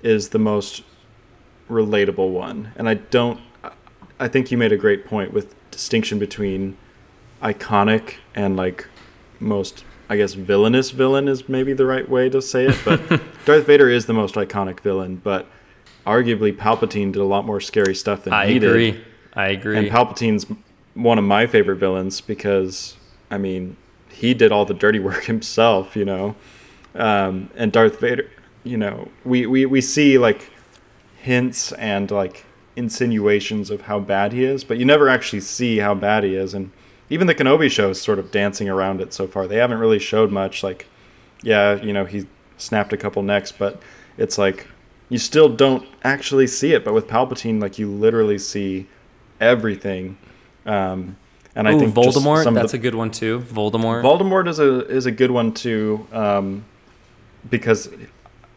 is 0.03 0.29
the 0.29 0.39
most 0.39 0.83
relatable 1.69 2.29
one, 2.29 2.73
and 2.75 2.87
I 2.87 2.95
don't. 2.95 3.39
I 4.19 4.27
think 4.27 4.51
you 4.51 4.57
made 4.57 4.71
a 4.71 4.77
great 4.77 5.05
point 5.05 5.33
with 5.33 5.55
distinction 5.71 6.19
between 6.19 6.77
iconic 7.41 8.15
and 8.35 8.57
like 8.57 8.87
most 9.39 9.83
I 10.10 10.18
guess 10.18 10.34
villainous 10.34 10.91
villain 10.91 11.28
is 11.28 11.49
maybe 11.49 11.74
the 11.74 11.86
right 11.86 12.08
way 12.08 12.30
to 12.30 12.41
say 12.41 12.68
it, 12.68 12.80
but 12.86 13.01
Darth 13.45 13.66
Vader 13.68 13.89
is 13.89 14.05
the 14.05 14.14
most 14.14 14.36
iconic 14.36 14.80
villain, 14.80 15.18
but 15.22 15.47
arguably 16.05 16.55
Palpatine 16.55 17.12
did 17.12 17.20
a 17.20 17.26
lot 17.26 17.45
more 17.45 17.60
scary 17.60 17.93
stuff 17.93 18.24
than 18.24 18.34
I 18.34 18.47
he 18.47 18.58
agree. 18.58 18.91
did. 18.91 19.05
I 19.34 19.47
agree. 19.49 19.78
And 19.78 19.88
Palpatine's 19.89 20.45
one 20.93 21.18
of 21.18 21.26
my 21.26 21.45
favorite 21.45 21.76
villains 21.76 22.22
because 22.22 22.95
I 23.30 23.38
mean, 23.38 23.78
he 24.10 24.34
did 24.34 24.51
all 24.51 24.66
the 24.66 24.74
dirty 24.74 24.99
work 25.10 25.26
himself, 25.26 25.95
you 25.95 26.05
know. 26.05 26.36
Um, 26.95 27.49
and 27.55 27.72
Darth 27.72 27.99
Vader, 27.99 28.30
you 28.64 28.78
know, 28.78 29.10
we, 29.24 29.45
we, 29.45 29.66
we 29.66 29.82
see 29.82 30.18
like 30.18 30.49
hints 31.18 31.72
and 31.74 32.10
like 32.10 32.45
insinuations 32.76 33.70
of 33.70 33.82
how 33.82 33.99
bad 33.99 34.34
he 34.34 34.43
is, 34.43 34.64
but 34.64 34.78
you 34.78 34.86
never 34.86 35.10
actually 35.10 35.41
see 35.41 35.78
how 35.78 35.93
bad 35.93 36.24
he 36.24 36.36
is 36.36 36.53
and 36.53 36.72
even 37.10 37.28
the 37.28 37.36
Kenobi 37.36 37.70
show 37.70 37.89
is 37.89 38.01
sort 38.01 38.20
of 38.20 38.32
dancing 38.32 38.70
around 38.70 39.01
it 39.01 39.14
so 39.14 39.28
far. 39.28 39.47
They 39.47 39.58
haven't 39.58 39.80
really 39.80 39.99
showed 39.99 40.32
much. 40.32 40.64
Like, 40.64 40.88
yeah, 41.41 41.76
you 41.82 41.93
know, 41.93 42.05
he 42.05 42.28
snapped 42.58 42.93
a 42.93 42.97
couple 42.97 43.22
necks, 43.24 43.51
but 43.51 43.82
it's 44.18 44.38
like 44.38 44.68
you 45.10 45.18
still 45.18 45.49
don't 45.49 45.88
actually 46.03 46.47
see 46.47 46.74
it. 46.74 46.84
But 46.84 46.93
with 46.93 47.08
Palpatine, 47.08 47.62
like 47.62 47.80
you 47.80 47.89
literally 47.89 48.38
see 48.38 48.88
everything. 49.39 50.18
Um, 50.66 51.18
and 51.55 51.68
Ooh, 51.68 51.72
I 51.72 51.80
think 51.80 51.95
Voldemort. 51.95 52.53
That's 52.53 52.74
the, 52.74 52.78
a 52.78 52.82
good 52.82 52.95
one 52.95 53.12
too. 53.12 53.39
Voldemort. 53.39 54.03
Voldemort 54.03 54.47
is 54.47 54.60
a 54.60 54.86
is 54.88 55.05
a 55.05 55.12
good 55.12 55.32
one 55.32 55.53
too, 55.53 56.08
um, 56.12 56.66
because 57.49 57.89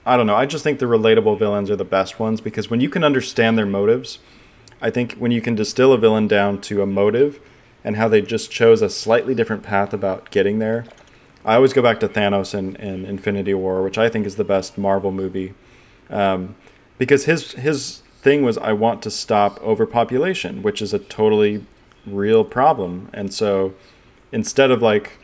I 0.04 0.16
don't 0.16 0.26
know. 0.26 0.34
I 0.34 0.44
just 0.44 0.64
think 0.64 0.80
the 0.80 0.86
relatable 0.86 1.38
villains 1.38 1.70
are 1.70 1.76
the 1.76 1.84
best 1.84 2.18
ones 2.18 2.40
because 2.40 2.68
when 2.68 2.80
you 2.80 2.90
can 2.90 3.04
understand 3.04 3.56
their 3.56 3.66
motives, 3.66 4.18
I 4.82 4.90
think 4.90 5.14
when 5.14 5.30
you 5.30 5.40
can 5.40 5.54
distill 5.54 5.92
a 5.92 5.98
villain 5.98 6.26
down 6.26 6.60
to 6.62 6.82
a 6.82 6.86
motive 6.86 7.40
and 7.84 7.96
how 7.96 8.08
they 8.08 8.20
just 8.20 8.50
chose 8.50 8.82
a 8.82 8.90
slightly 8.90 9.34
different 9.34 9.62
path 9.62 9.92
about 9.92 10.30
getting 10.30 10.58
there. 10.58 10.84
I 11.44 11.54
always 11.54 11.72
go 11.72 11.82
back 11.82 12.00
to 12.00 12.08
Thanos 12.08 12.52
and, 12.52 12.78
and 12.78 13.06
Infinity 13.06 13.54
War, 13.54 13.82
which 13.82 13.96
I 13.96 14.08
think 14.08 14.26
is 14.26 14.36
the 14.36 14.44
best 14.44 14.76
Marvel 14.76 15.10
movie, 15.10 15.54
um, 16.10 16.54
because 16.98 17.24
his 17.24 17.52
his 17.52 18.02
thing 18.20 18.42
was 18.42 18.58
I 18.58 18.72
want 18.74 19.02
to 19.02 19.10
stop 19.10 19.60
overpopulation, 19.62 20.62
which 20.62 20.82
is 20.82 20.92
a 20.92 20.98
totally 20.98 21.64
real 22.06 22.44
problem, 22.44 23.08
and 23.14 23.32
so 23.32 23.74
instead 24.32 24.70
of 24.70 24.82
like, 24.82 25.18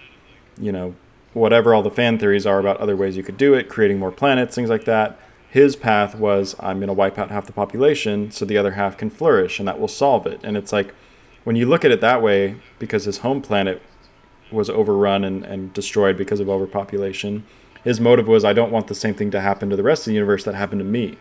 you 0.59 0.73
know, 0.73 0.95
whatever 1.35 1.75
all 1.75 1.83
the 1.83 1.91
fan 1.91 2.19
theories 2.19 2.47
are 2.47 2.59
about 2.59 2.79
other 2.79 2.97
ways 2.97 3.17
you 3.17 3.23
could 3.23 3.37
do 3.37 3.53
it, 3.53 3.69
creating 3.69 3.99
more 3.99 4.11
planets, 4.11 4.55
things 4.55 4.71
like 4.71 4.87
that. 4.87 5.19
His 5.51 5.77
path 5.77 6.15
was 6.15 6.57
I'm 6.59 6.79
going 6.79 6.89
to 6.89 6.95
wipe 6.95 7.19
out 7.19 7.31
half 7.31 7.47
the 7.47 7.53
population 7.53 8.31
so 8.31 8.45
the 8.45 8.59
other 8.59 8.73
half 8.73 8.97
can 8.97 9.11
flourish, 9.11 9.59
and 9.59 9.69
that 9.69 9.79
will 9.79 9.89
solve 9.89 10.27
it. 10.27 10.41
And 10.43 10.57
it's 10.57 10.73
like 10.73 10.95
when 11.47 11.55
you 11.55 11.65
look 11.65 11.85
at 11.85 11.93
it 11.93 12.01
that 12.01 12.21
way, 12.21 12.57
because 12.81 13.05
his 13.05 13.19
home 13.19 13.41
planet 13.41 13.81
was 14.51 14.69
overrun 14.69 15.23
and, 15.23 15.45
and 15.45 15.73
destroyed 15.73 16.17
because 16.17 16.41
of 16.41 16.49
overpopulation, 16.49 17.45
his 17.85 18.01
motive 18.01 18.27
was, 18.27 18.45
I 18.45 18.53
don't 18.53 18.73
want 18.73 18.89
the 18.89 18.97
same 18.97 19.15
thing 19.15 19.31
to 19.31 19.41
happen 19.41 19.71
to 19.71 19.77
the 19.77 19.85
rest 19.85 20.01
of 20.03 20.07
the 20.07 20.15
universe 20.15 20.43
that 20.43 20.57
happened 20.57 20.81
to 20.81 20.85
me. 20.85 21.19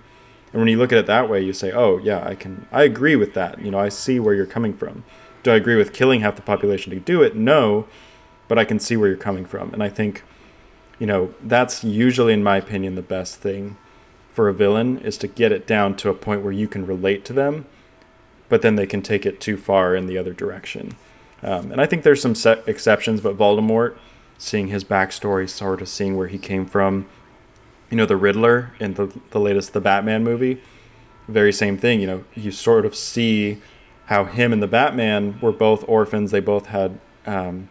And 0.51 0.59
when 0.59 0.67
you 0.67 0.79
look 0.79 0.91
at 0.91 0.97
it 0.97 1.05
that 1.05 1.29
way, 1.29 1.43
you 1.43 1.53
say, 1.53 1.71
oh, 1.71 1.99
yeah, 1.99 2.25
I 2.25 2.33
can, 2.33 2.65
I 2.71 2.81
agree 2.81 3.15
with 3.15 3.35
that. 3.35 3.61
You 3.61 3.69
know, 3.69 3.77
I 3.77 3.89
see 3.89 4.19
where 4.19 4.33
you're 4.33 4.47
coming 4.47 4.73
from. 4.73 5.03
Do 5.43 5.51
I 5.51 5.57
agree 5.57 5.75
with 5.75 5.93
killing 5.93 6.21
half 6.21 6.35
the 6.35 6.41
population 6.41 6.91
to 6.91 6.99
do 6.99 7.21
it? 7.21 7.35
No, 7.35 7.87
but 8.47 8.57
I 8.57 8.65
can 8.65 8.79
see 8.79 8.97
where 8.97 9.07
you're 9.07 9.17
coming 9.17 9.45
from. 9.45 9.71
And 9.73 9.83
I 9.83 9.89
think, 9.89 10.23
you 10.97 11.05
know, 11.05 11.35
that's 11.39 11.83
usually, 11.83 12.33
in 12.33 12.43
my 12.43 12.57
opinion, 12.57 12.95
the 12.95 13.03
best 13.03 13.41
thing 13.41 13.77
for 14.31 14.49
a 14.49 14.55
villain 14.55 14.97
is 14.97 15.19
to 15.19 15.27
get 15.27 15.51
it 15.51 15.67
down 15.67 15.95
to 15.97 16.09
a 16.09 16.15
point 16.15 16.41
where 16.41 16.51
you 16.51 16.67
can 16.67 16.87
relate 16.87 17.25
to 17.25 17.33
them 17.33 17.67
but 18.49 18.61
then 18.61 18.75
they 18.75 18.85
can 18.85 19.01
take 19.01 19.25
it 19.25 19.39
too 19.39 19.57
far 19.57 19.95
in 19.95 20.07
the 20.07 20.17
other 20.17 20.33
direction. 20.33 20.95
Um, 21.43 21.71
and 21.71 21.79
I 21.79 21.85
think 21.85 22.03
there's 22.03 22.21
some 22.21 22.35
exceptions, 22.65 23.21
but 23.21 23.37
Voldemort, 23.37 23.95
seeing 24.37 24.67
his 24.67 24.83
backstory, 24.83 25.49
sort 25.49 25.81
of 25.81 25.87
seeing 25.87 26.17
where 26.17 26.27
he 26.27 26.37
came 26.37 26.65
from, 26.65 27.07
you 27.89 27.97
know, 27.97 28.05
the 28.05 28.17
Riddler 28.17 28.73
in 28.79 28.95
the, 28.95 29.13
the 29.31 29.39
latest 29.39 29.73
The 29.73 29.81
Batman 29.81 30.23
movie, 30.23 30.61
very 31.27 31.53
same 31.53 31.77
thing. 31.77 32.01
You 32.01 32.07
know, 32.07 32.23
you 32.33 32.51
sort 32.51 32.85
of 32.85 32.95
see 32.95 33.61
how 34.05 34.25
him 34.25 34.53
and 34.53 34.61
the 34.61 34.67
Batman 34.67 35.39
were 35.41 35.51
both 35.51 35.83
orphans. 35.87 36.31
They 36.31 36.39
both 36.39 36.67
had 36.67 36.99
um, 37.25 37.69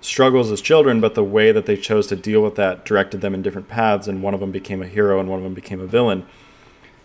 struggles 0.00 0.50
as 0.50 0.60
children, 0.60 1.00
but 1.00 1.14
the 1.14 1.24
way 1.24 1.52
that 1.52 1.66
they 1.66 1.76
chose 1.76 2.06
to 2.08 2.16
deal 2.16 2.42
with 2.42 2.54
that 2.56 2.84
directed 2.84 3.20
them 3.20 3.34
in 3.34 3.42
different 3.42 3.68
paths, 3.68 4.08
and 4.08 4.22
one 4.22 4.34
of 4.34 4.40
them 4.40 4.50
became 4.50 4.82
a 4.82 4.86
hero 4.86 5.20
and 5.20 5.28
one 5.28 5.38
of 5.38 5.44
them 5.44 5.54
became 5.54 5.80
a 5.80 5.86
villain. 5.86 6.26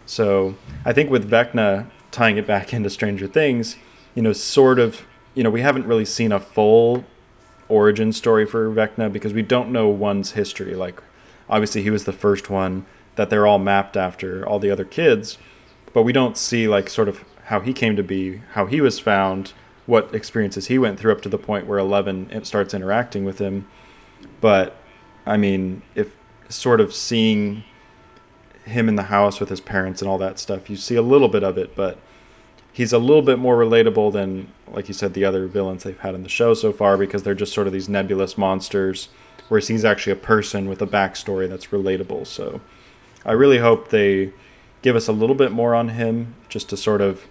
So 0.05 0.55
I 0.85 0.93
think 0.93 1.09
with 1.09 1.29
Vecna, 1.29 1.89
tying 2.11 2.37
it 2.37 2.45
back 2.45 2.73
into 2.73 2.89
Stranger 2.89 3.27
Things, 3.27 3.77
you 4.13 4.21
know, 4.21 4.33
sort 4.33 4.79
of, 4.79 5.05
you 5.33 5.43
know, 5.43 5.49
we 5.49 5.61
haven't 5.61 5.87
really 5.87 6.05
seen 6.05 6.31
a 6.31 6.39
full 6.39 7.05
origin 7.69 8.11
story 8.11 8.45
for 8.45 8.69
Vecna 8.69 9.11
because 9.11 9.33
we 9.33 9.41
don't 9.41 9.71
know 9.71 9.87
one's 9.87 10.31
history. 10.31 10.75
Like, 10.75 11.01
obviously, 11.49 11.83
he 11.83 11.89
was 11.89 12.03
the 12.03 12.11
first 12.11 12.49
one 12.49 12.85
that 13.15 13.29
they're 13.29 13.47
all 13.47 13.59
mapped 13.59 13.95
after 13.95 14.45
all 14.45 14.59
the 14.59 14.71
other 14.71 14.85
kids, 14.85 15.37
but 15.93 16.03
we 16.03 16.13
don't 16.13 16.37
see, 16.37 16.67
like, 16.67 16.89
sort 16.89 17.07
of 17.07 17.23
how 17.45 17.59
he 17.61 17.73
came 17.73 17.95
to 17.95 18.03
be, 18.03 18.41
how 18.53 18.65
he 18.65 18.81
was 18.81 18.99
found, 18.99 19.53
what 19.85 20.13
experiences 20.13 20.67
he 20.67 20.77
went 20.77 20.99
through 20.99 21.11
up 21.11 21.21
to 21.21 21.29
the 21.29 21.37
point 21.37 21.65
where 21.65 21.79
Eleven 21.79 22.43
starts 22.43 22.73
interacting 22.73 23.25
with 23.25 23.39
him. 23.39 23.67
But, 24.39 24.77
I 25.25 25.37
mean, 25.37 25.81
if 25.95 26.15
sort 26.49 26.81
of 26.81 26.93
seeing 26.93 27.63
him 28.65 28.87
in 28.87 28.95
the 28.95 29.03
house 29.03 29.39
with 29.39 29.49
his 29.49 29.61
parents 29.61 30.01
and 30.01 30.09
all 30.09 30.17
that 30.19 30.39
stuff. 30.39 30.69
You 30.69 30.75
see 30.75 30.95
a 30.95 31.01
little 31.01 31.27
bit 31.27 31.43
of 31.43 31.57
it, 31.57 31.75
but 31.75 31.97
he's 32.73 32.93
a 32.93 32.99
little 32.99 33.21
bit 33.21 33.39
more 33.39 33.57
relatable 33.57 34.13
than, 34.13 34.51
like 34.67 34.87
you 34.87 34.93
said, 34.93 35.13
the 35.13 35.25
other 35.25 35.47
villains 35.47 35.83
they've 35.83 35.99
had 35.99 36.15
in 36.15 36.23
the 36.23 36.29
show 36.29 36.53
so 36.53 36.71
far 36.71 36.97
because 36.97 37.23
they're 37.23 37.35
just 37.35 37.53
sort 37.53 37.67
of 37.67 37.73
these 37.73 37.89
nebulous 37.89 38.37
monsters, 38.37 39.09
whereas 39.49 39.67
he's 39.67 39.85
actually 39.85 40.13
a 40.13 40.17
person 40.17 40.69
with 40.69 40.81
a 40.81 40.87
backstory 40.87 41.49
that's 41.49 41.67
relatable. 41.67 42.27
So 42.27 42.61
I 43.25 43.33
really 43.33 43.59
hope 43.59 43.89
they 43.89 44.31
give 44.81 44.95
us 44.95 45.07
a 45.07 45.13
little 45.13 45.35
bit 45.35 45.51
more 45.51 45.75
on 45.75 45.89
him 45.89 46.35
just 46.49 46.69
to 46.69 46.77
sort 46.77 47.01
of 47.01 47.27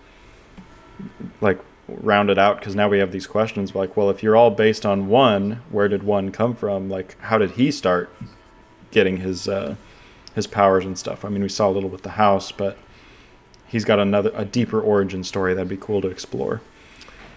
like 1.40 1.58
round 1.88 2.30
it 2.30 2.38
out 2.38 2.58
because 2.58 2.76
now 2.76 2.88
we 2.88 2.98
have 2.98 3.12
these 3.12 3.26
questions 3.26 3.74
like, 3.74 3.96
well, 3.96 4.10
if 4.10 4.22
you're 4.22 4.36
all 4.36 4.50
based 4.50 4.86
on 4.86 5.08
one, 5.08 5.62
where 5.70 5.88
did 5.88 6.02
one 6.02 6.30
come 6.30 6.54
from? 6.54 6.88
Like, 6.88 7.18
how 7.20 7.38
did 7.38 7.52
he 7.52 7.70
start 7.70 8.12
getting 8.90 9.18
his 9.18 9.48
uh, 9.48 9.76
his 10.34 10.46
powers 10.46 10.84
and 10.84 10.98
stuff? 10.98 11.24
I 11.24 11.28
mean, 11.28 11.42
we 11.42 11.48
saw 11.48 11.68
a 11.68 11.72
little 11.72 11.90
with 11.90 12.02
the 12.02 12.10
house, 12.10 12.52
but 12.52 12.78
he's 13.66 13.84
got 13.84 13.98
another 13.98 14.32
a 14.34 14.44
deeper 14.44 14.80
origin 14.80 15.24
story 15.24 15.54
that'd 15.54 15.68
be 15.68 15.76
cool 15.76 16.00
to 16.02 16.08
explore. 16.08 16.60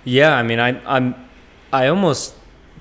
Yeah, 0.06 0.36
I 0.36 0.44
mean, 0.44 0.60
I, 0.60 0.80
I'm, 0.86 1.16
I 1.72 1.88
almost 1.88 2.36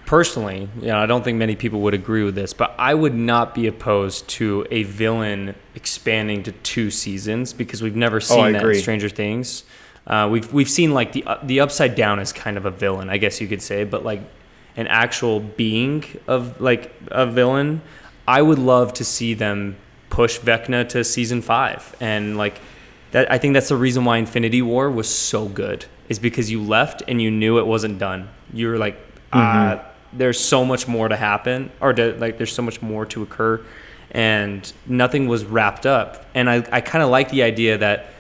personally, 0.07 0.69
you 0.81 0.89
know, 0.89 0.99
I 0.99 1.07
don't 1.07 1.23
think 1.23 1.39
many 1.39 1.57
people 1.57 1.81
would 1.83 1.95
agree 1.95 2.25
with 2.25 2.35
this, 2.35 2.53
but 2.53 2.75
I 2.79 2.95
would 2.95 3.15
not 3.15 3.55
be 3.55 3.67
opposed 3.67 4.29
to 4.31 4.67
a 4.71 4.83
villain 4.83 5.55
expanding 5.75 6.43
to 6.45 6.53
two 6.53 6.91
seasons 6.91 7.53
because 7.53 7.83
we've 7.83 7.97
never 7.97 8.21
seen 8.21 8.41
I 8.41 8.53
that 8.53 8.63
agree. 8.63 8.77
in 8.77 8.83
Stranger 8.83 9.09
Things. 9.09 9.65
Uh, 10.07 10.29
we've 10.31 10.53
we've 10.53 10.69
seen 10.69 10.93
like 10.93 11.13
the 11.13 11.25
uh, 11.25 11.39
the 11.45 11.61
upside 11.61 11.95
down 11.95 12.19
is 12.19 12.33
kind 12.33 12.57
of 12.57 12.67
a 12.67 12.71
villain, 12.71 13.09
I 13.09 13.19
guess 13.19 13.41
you 13.41 13.47
could 13.47 13.63
say, 13.63 13.85
but 13.85 14.05
like 14.05 14.21
an 14.77 14.89
actual 14.89 15.39
being 15.39 16.05
of 16.27 16.61
like 16.61 16.93
a 17.09 17.25
villain, 17.27 17.83
I 18.27 18.43
would 18.43 18.59
love 18.59 18.95
to 18.95 19.05
see 19.05 19.35
them 19.35 19.77
push 20.13 20.39
Vecna 20.39 20.87
to 20.91 21.03
season 21.03 21.41
five, 21.41 21.97
and 21.99 22.37
like 22.37 22.61
that. 23.13 23.33
I 23.33 23.39
think 23.39 23.55
that's 23.55 23.71
the 23.71 23.77
reason 23.77 24.05
why 24.05 24.19
Infinity 24.19 24.61
War 24.61 24.91
was 24.91 25.09
so 25.09 25.49
good, 25.49 25.87
is 26.11 26.19
because 26.19 26.51
you 26.51 26.63
left 26.63 27.03
and 27.09 27.21
you 27.21 27.31
knew 27.31 27.59
it 27.59 27.67
wasn't 27.67 27.99
done. 27.99 28.29
You 28.53 28.69
were 28.69 28.77
like, 28.77 29.01
uh, 29.33 29.79
there's 30.13 30.39
so 30.39 30.67
much 30.67 30.87
more 30.87 31.09
to 31.09 31.17
happen, 31.17 31.71
or 31.81 31.95
to, 31.95 32.13
like 32.19 32.37
there's 32.37 32.53
so 32.53 32.63
much 32.63 32.83
more 32.83 33.07
to 33.07 33.23
occur, 33.23 33.63
and 34.11 34.71
nothing 34.87 35.29
was 35.29 35.47
wrapped 35.47 35.87
up. 35.87 36.27
And 36.35 36.51
I 36.51 36.57
I 36.71 36.83
kind 36.83 37.03
of 37.03 37.09
like 37.09 37.31
the 37.31 37.43
idea 37.43 37.79
that 37.79 38.11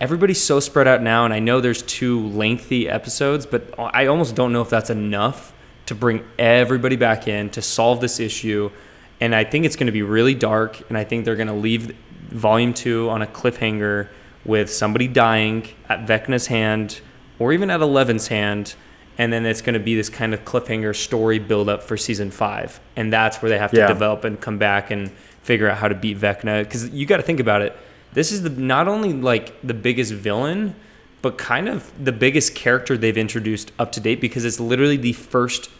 everybody's 0.00 0.42
so 0.42 0.60
spread 0.60 0.88
out 0.88 1.02
now, 1.02 1.26
and 1.26 1.34
I 1.34 1.40
know 1.40 1.60
there's 1.60 1.82
two 1.82 2.26
lengthy 2.28 2.88
episodes, 2.88 3.44
but 3.44 3.62
I 3.78 4.06
almost 4.06 4.34
don't 4.34 4.52
know 4.52 4.62
if 4.62 4.70
that's 4.70 4.90
enough 4.90 5.52
to 5.86 5.94
bring 5.94 6.24
everybody 6.38 6.96
back 6.96 7.28
in 7.28 7.50
to 7.50 7.60
solve 7.60 8.00
this 8.00 8.18
issue. 8.18 8.70
And 9.24 9.34
I 9.34 9.44
think 9.44 9.64
it's 9.64 9.76
going 9.76 9.86
to 9.86 9.92
be 9.92 10.02
really 10.02 10.34
dark, 10.34 10.82
and 10.88 10.98
I 10.98 11.04
think 11.04 11.24
they're 11.24 11.36
going 11.36 11.48
to 11.48 11.54
leave 11.54 11.96
Volume 12.28 12.74
Two 12.74 13.08
on 13.08 13.22
a 13.22 13.26
cliffhanger 13.26 14.08
with 14.44 14.70
somebody 14.70 15.08
dying 15.08 15.66
at 15.88 16.06
Vecna's 16.06 16.46
hand, 16.46 17.00
or 17.38 17.52
even 17.52 17.70
at 17.70 17.80
Eleven's 17.80 18.28
hand. 18.28 18.74
And 19.16 19.32
then 19.32 19.46
it's 19.46 19.62
going 19.62 19.74
to 19.74 19.80
be 19.80 19.94
this 19.94 20.08
kind 20.08 20.34
of 20.34 20.44
cliffhanger 20.44 20.94
story 20.94 21.38
build 21.38 21.68
up 21.68 21.84
for 21.84 21.96
season 21.96 22.30
five. 22.32 22.80
And 22.96 23.12
that's 23.12 23.40
where 23.40 23.48
they 23.48 23.58
have 23.58 23.70
to 23.70 23.76
Yeah. 23.78 23.86
develop 23.86 24.24
and 24.24 24.40
come 24.40 24.58
back 24.58 24.90
and 24.90 25.10
figure 25.42 25.70
out 25.70 25.78
how 25.78 25.86
to 25.88 25.94
beat 25.94 26.18
Vecna. 26.18 26.64
Because 26.64 26.90
you 26.90 27.06
got 27.06 27.18
to 27.18 27.22
think 27.22 27.40
about 27.40 27.62
it 27.62 27.76
this 28.14 28.30
is 28.32 28.42
the 28.42 28.50
not 28.50 28.88
only 28.88 29.12
like 29.12 29.60
the 29.62 29.74
biggest 29.74 30.12
villain 30.12 30.74
but 31.20 31.36
kind 31.36 31.68
of 31.68 31.90
the 32.02 32.12
biggest 32.12 32.54
character 32.54 32.96
they've 32.96 33.18
introduced 33.18 33.72
up 33.78 33.92
to 33.92 34.00
date 34.00 34.20
because 34.20 34.44
it's 34.44 34.60
literally 34.60 34.96
the 34.96 35.12
first 35.12 35.70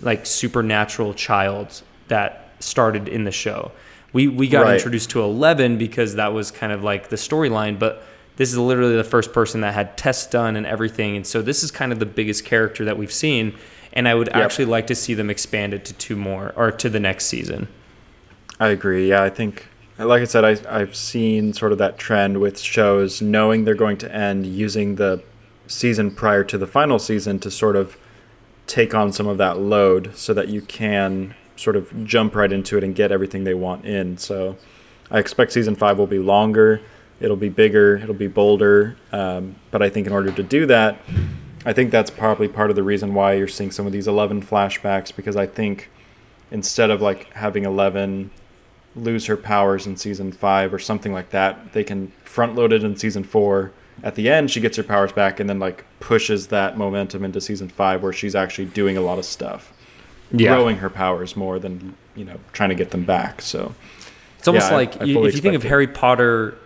like 0.00 0.24
supernatural 0.24 1.12
child 1.14 1.82
that 2.08 2.49
started 2.60 3.08
in 3.08 3.24
the 3.24 3.30
show 3.32 3.72
we 4.12 4.28
we 4.28 4.48
got 4.48 4.62
Right. 4.64 4.74
introduced 4.74 5.10
to 5.10 5.22
11 5.22 5.78
because 5.78 6.14
that 6.16 6.32
was 6.32 6.50
kind 6.50 6.72
of 6.72 6.82
like 6.84 7.08
the 7.08 7.16
storyline 7.16 7.78
but 7.78 8.02
this 8.36 8.50
is 8.52 8.58
literally 8.58 8.96
the 8.96 9.04
first 9.04 9.32
person 9.32 9.60
that 9.62 9.74
had 9.74 9.96
tests 9.98 10.26
done 10.26 10.56
and 10.56 10.66
everything 10.66 11.16
and 11.16 11.26
so 11.26 11.42
this 11.42 11.62
is 11.62 11.70
kind 11.70 11.92
of 11.92 11.98
the 11.98 12.06
biggest 12.06 12.44
character 12.44 12.84
that 12.84 12.96
we've 12.96 13.12
seen 13.12 13.54
and 13.92 14.06
i 14.08 14.14
would 14.14 14.28
actually 14.30 14.64
like 14.64 14.86
to 14.86 14.94
see 14.94 15.14
them 15.14 15.28
expand 15.30 15.74
it 15.74 15.84
to 15.84 15.92
two 15.94 16.16
more 16.16 16.52
or 16.56 16.70
to 16.70 16.88
the 16.88 17.00
next 17.00 17.26
season 17.26 17.68
I 18.62 18.68
agree. 18.68 19.08
Yeah, 19.08 19.22
I 19.22 19.30
think, 19.30 19.68
like 19.96 20.20
I 20.20 20.26
said, 20.26 20.44
I, 20.44 20.80
I've 20.80 20.94
seen 20.94 21.54
sort 21.54 21.72
of 21.72 21.78
that 21.78 21.96
trend 21.96 22.42
with 22.42 22.58
shows 22.60 23.22
knowing 23.22 23.64
they're 23.64 23.74
going 23.74 23.96
to 23.98 24.14
end 24.14 24.44
using 24.44 24.96
the 24.96 25.22
season 25.66 26.10
prior 26.10 26.44
to 26.44 26.58
the 26.58 26.66
final 26.66 26.98
season 26.98 27.38
to 27.38 27.50
sort 27.50 27.74
of 27.74 27.96
take 28.66 28.94
on 28.94 29.12
some 29.14 29.26
of 29.26 29.38
that 29.38 29.58
load 29.58 30.14
so 30.14 30.34
that 30.34 30.48
you 30.48 30.60
can 30.60 31.34
sort 31.60 31.76
of 31.76 32.04
jump 32.04 32.34
right 32.34 32.52
into 32.52 32.78
it 32.78 32.84
and 32.84 32.94
get 32.94 33.12
everything 33.12 33.44
they 33.44 33.54
want 33.54 33.84
in. 33.84 34.16
So 34.18 34.56
I 35.10 35.18
expect 35.18 35.52
season 35.52 35.74
five 35.74 35.98
will 35.98 36.06
be 36.06 36.18
longer, 36.18 36.80
it'll 37.20 37.36
be 37.36 37.48
bigger, 37.48 37.96
it'll 37.96 38.14
be 38.14 38.28
bolder. 38.28 38.96
Um, 39.12 39.56
but 39.70 39.82
I 39.82 39.90
think 39.90 40.06
in 40.06 40.12
order 40.12 40.32
to 40.32 40.42
do 40.42 40.66
that, 40.66 40.98
I 41.64 41.72
think 41.72 41.90
that's 41.90 42.10
probably 42.10 42.48
part 42.48 42.70
of 42.70 42.76
the 42.76 42.82
reason 42.82 43.14
why 43.14 43.34
you're 43.34 43.48
seeing 43.48 43.70
some 43.70 43.86
of 43.86 43.92
these 43.92 44.08
11 44.08 44.42
flashbacks 44.42 45.14
because 45.14 45.36
I 45.36 45.46
think 45.46 45.90
instead 46.50 46.90
of 46.90 47.02
like 47.02 47.32
having 47.34 47.64
11 47.64 48.30
lose 48.96 49.26
her 49.26 49.36
powers 49.36 49.86
in 49.86 49.96
season 49.96 50.32
five 50.32 50.74
or 50.74 50.78
something 50.78 51.12
like 51.12 51.30
that. 51.30 51.72
They 51.72 51.84
can 51.84 52.08
front 52.24 52.54
load 52.54 52.72
it 52.72 52.84
in 52.84 52.96
season 52.96 53.24
four. 53.24 53.72
At 54.02 54.14
the 54.14 54.28
end, 54.30 54.50
she 54.50 54.60
gets 54.60 54.76
her 54.76 54.82
powers 54.82 55.12
back 55.12 55.40
and 55.40 55.48
then 55.48 55.58
like 55.58 55.84
pushes 56.00 56.48
that 56.48 56.76
momentum 56.76 57.24
into 57.24 57.40
season 57.40 57.68
five 57.68 58.02
where 58.02 58.12
she's 58.12 58.34
actually 58.34 58.66
doing 58.66 58.96
a 58.96 59.00
lot 59.00 59.18
of 59.18 59.24
stuff, 59.24 59.72
growing 60.36 60.76
her 60.78 60.90
powers 60.90 61.36
more 61.36 61.58
than 61.58 61.94
you 62.16 62.24
know 62.24 62.36
trying 62.52 62.68
to 62.70 62.74
get 62.74 62.90
them 62.90 63.04
back. 63.04 63.42
So 63.42 63.74
It's 64.38 64.48
almost 64.48 64.70
Yeah, 64.70 64.76
like 64.76 65.00
I 65.00 65.04
you, 65.04 65.24
if 65.24 65.34
you 65.34 65.40
think 65.40 65.54
of 65.54 65.64
it. 65.64 65.68
Harry 65.68 65.86
Potter, 65.86 66.56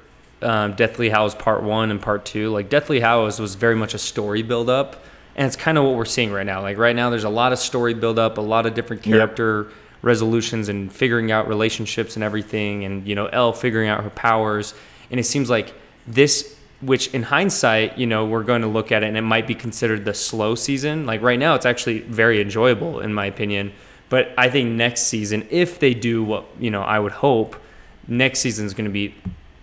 um, 0.43 0.75
Deathly 0.75 1.09
Hallows 1.09 1.35
Part 1.35 1.63
One 1.63 1.91
and 1.91 2.01
Part 2.01 2.25
Two, 2.25 2.51
like 2.51 2.69
Deathly 2.69 3.01
Hallows 3.01 3.41
was 3.41 3.55
very 3.55 3.75
much 3.75 3.95
a 3.95 3.99
story 3.99 4.43
build 4.43 4.69
up, 4.71 5.03
and 5.37 5.47
it's 5.47 5.57
kind 5.57 5.79
of 5.79 5.85
what 5.85 5.95
we're 5.97 6.05
seeing 6.05 6.33
right 6.33 6.47
now. 6.47 6.61
Like 6.63 6.79
right 6.79 6.95
now, 6.97 7.11
there's 7.11 7.25
a 7.25 7.29
lot 7.31 7.53
of 7.53 7.59
story 7.59 7.95
build 7.95 8.19
up, 8.19 8.39
a 8.39 8.43
lot 8.43 8.67
of 8.67 8.75
different 8.75 9.07
Yep. 9.07 9.17
character 9.19 9.69
resolutions 10.03 10.69
and 10.69 10.93
figuring 10.93 11.33
out 11.33 11.49
relationships 11.49 12.15
and 12.17 12.23
everything, 12.23 12.85
and 12.85 13.07
you 13.09 13.15
know, 13.15 13.27
Elle 13.27 13.53
figuring 13.55 13.89
out 13.89 14.03
her 14.05 14.11
powers, 14.11 14.75
and 15.11 15.19
it 15.19 15.25
seems 15.25 15.49
like 15.49 15.73
this. 16.07 16.55
Which, 16.81 17.09
in 17.15 17.23
hindsight, 17.23 17.97
you 17.97 18.07
know, 18.07 18.27
we're 18.27 18.43
going 18.43 18.63
to 18.63 18.69
look 18.69 18.93
at 18.93 19.03
it 19.03 19.07
and 19.07 19.17
it 19.17 19.23
might 19.23 19.47
be 19.47 19.55
considered 19.55 20.05
the 20.05 20.15
slow 20.15 20.55
season. 20.55 21.07
Like 21.07 21.23
right 21.23 21.39
now, 21.39 21.55
it's 21.55 21.67
actually 21.67 22.01
very 22.01 22.41
enjoyable, 22.41 23.01
in 23.01 23.15
my 23.15 23.27
opinion. 23.27 23.73
But 24.09 24.33
I 24.37 24.51
think 24.51 24.71
next 24.73 25.03
season, 25.05 25.47
if 25.51 25.79
they 25.79 25.95
do 25.95 26.23
what, 26.23 26.45
you 26.59 26.71
know, 26.71 26.83
I 26.83 26.99
would 26.99 27.13
hope, 27.13 27.57
next 28.07 28.41
season 28.41 28.67
is 28.67 28.75
going 28.75 28.85
to 28.85 28.93
be 28.93 29.15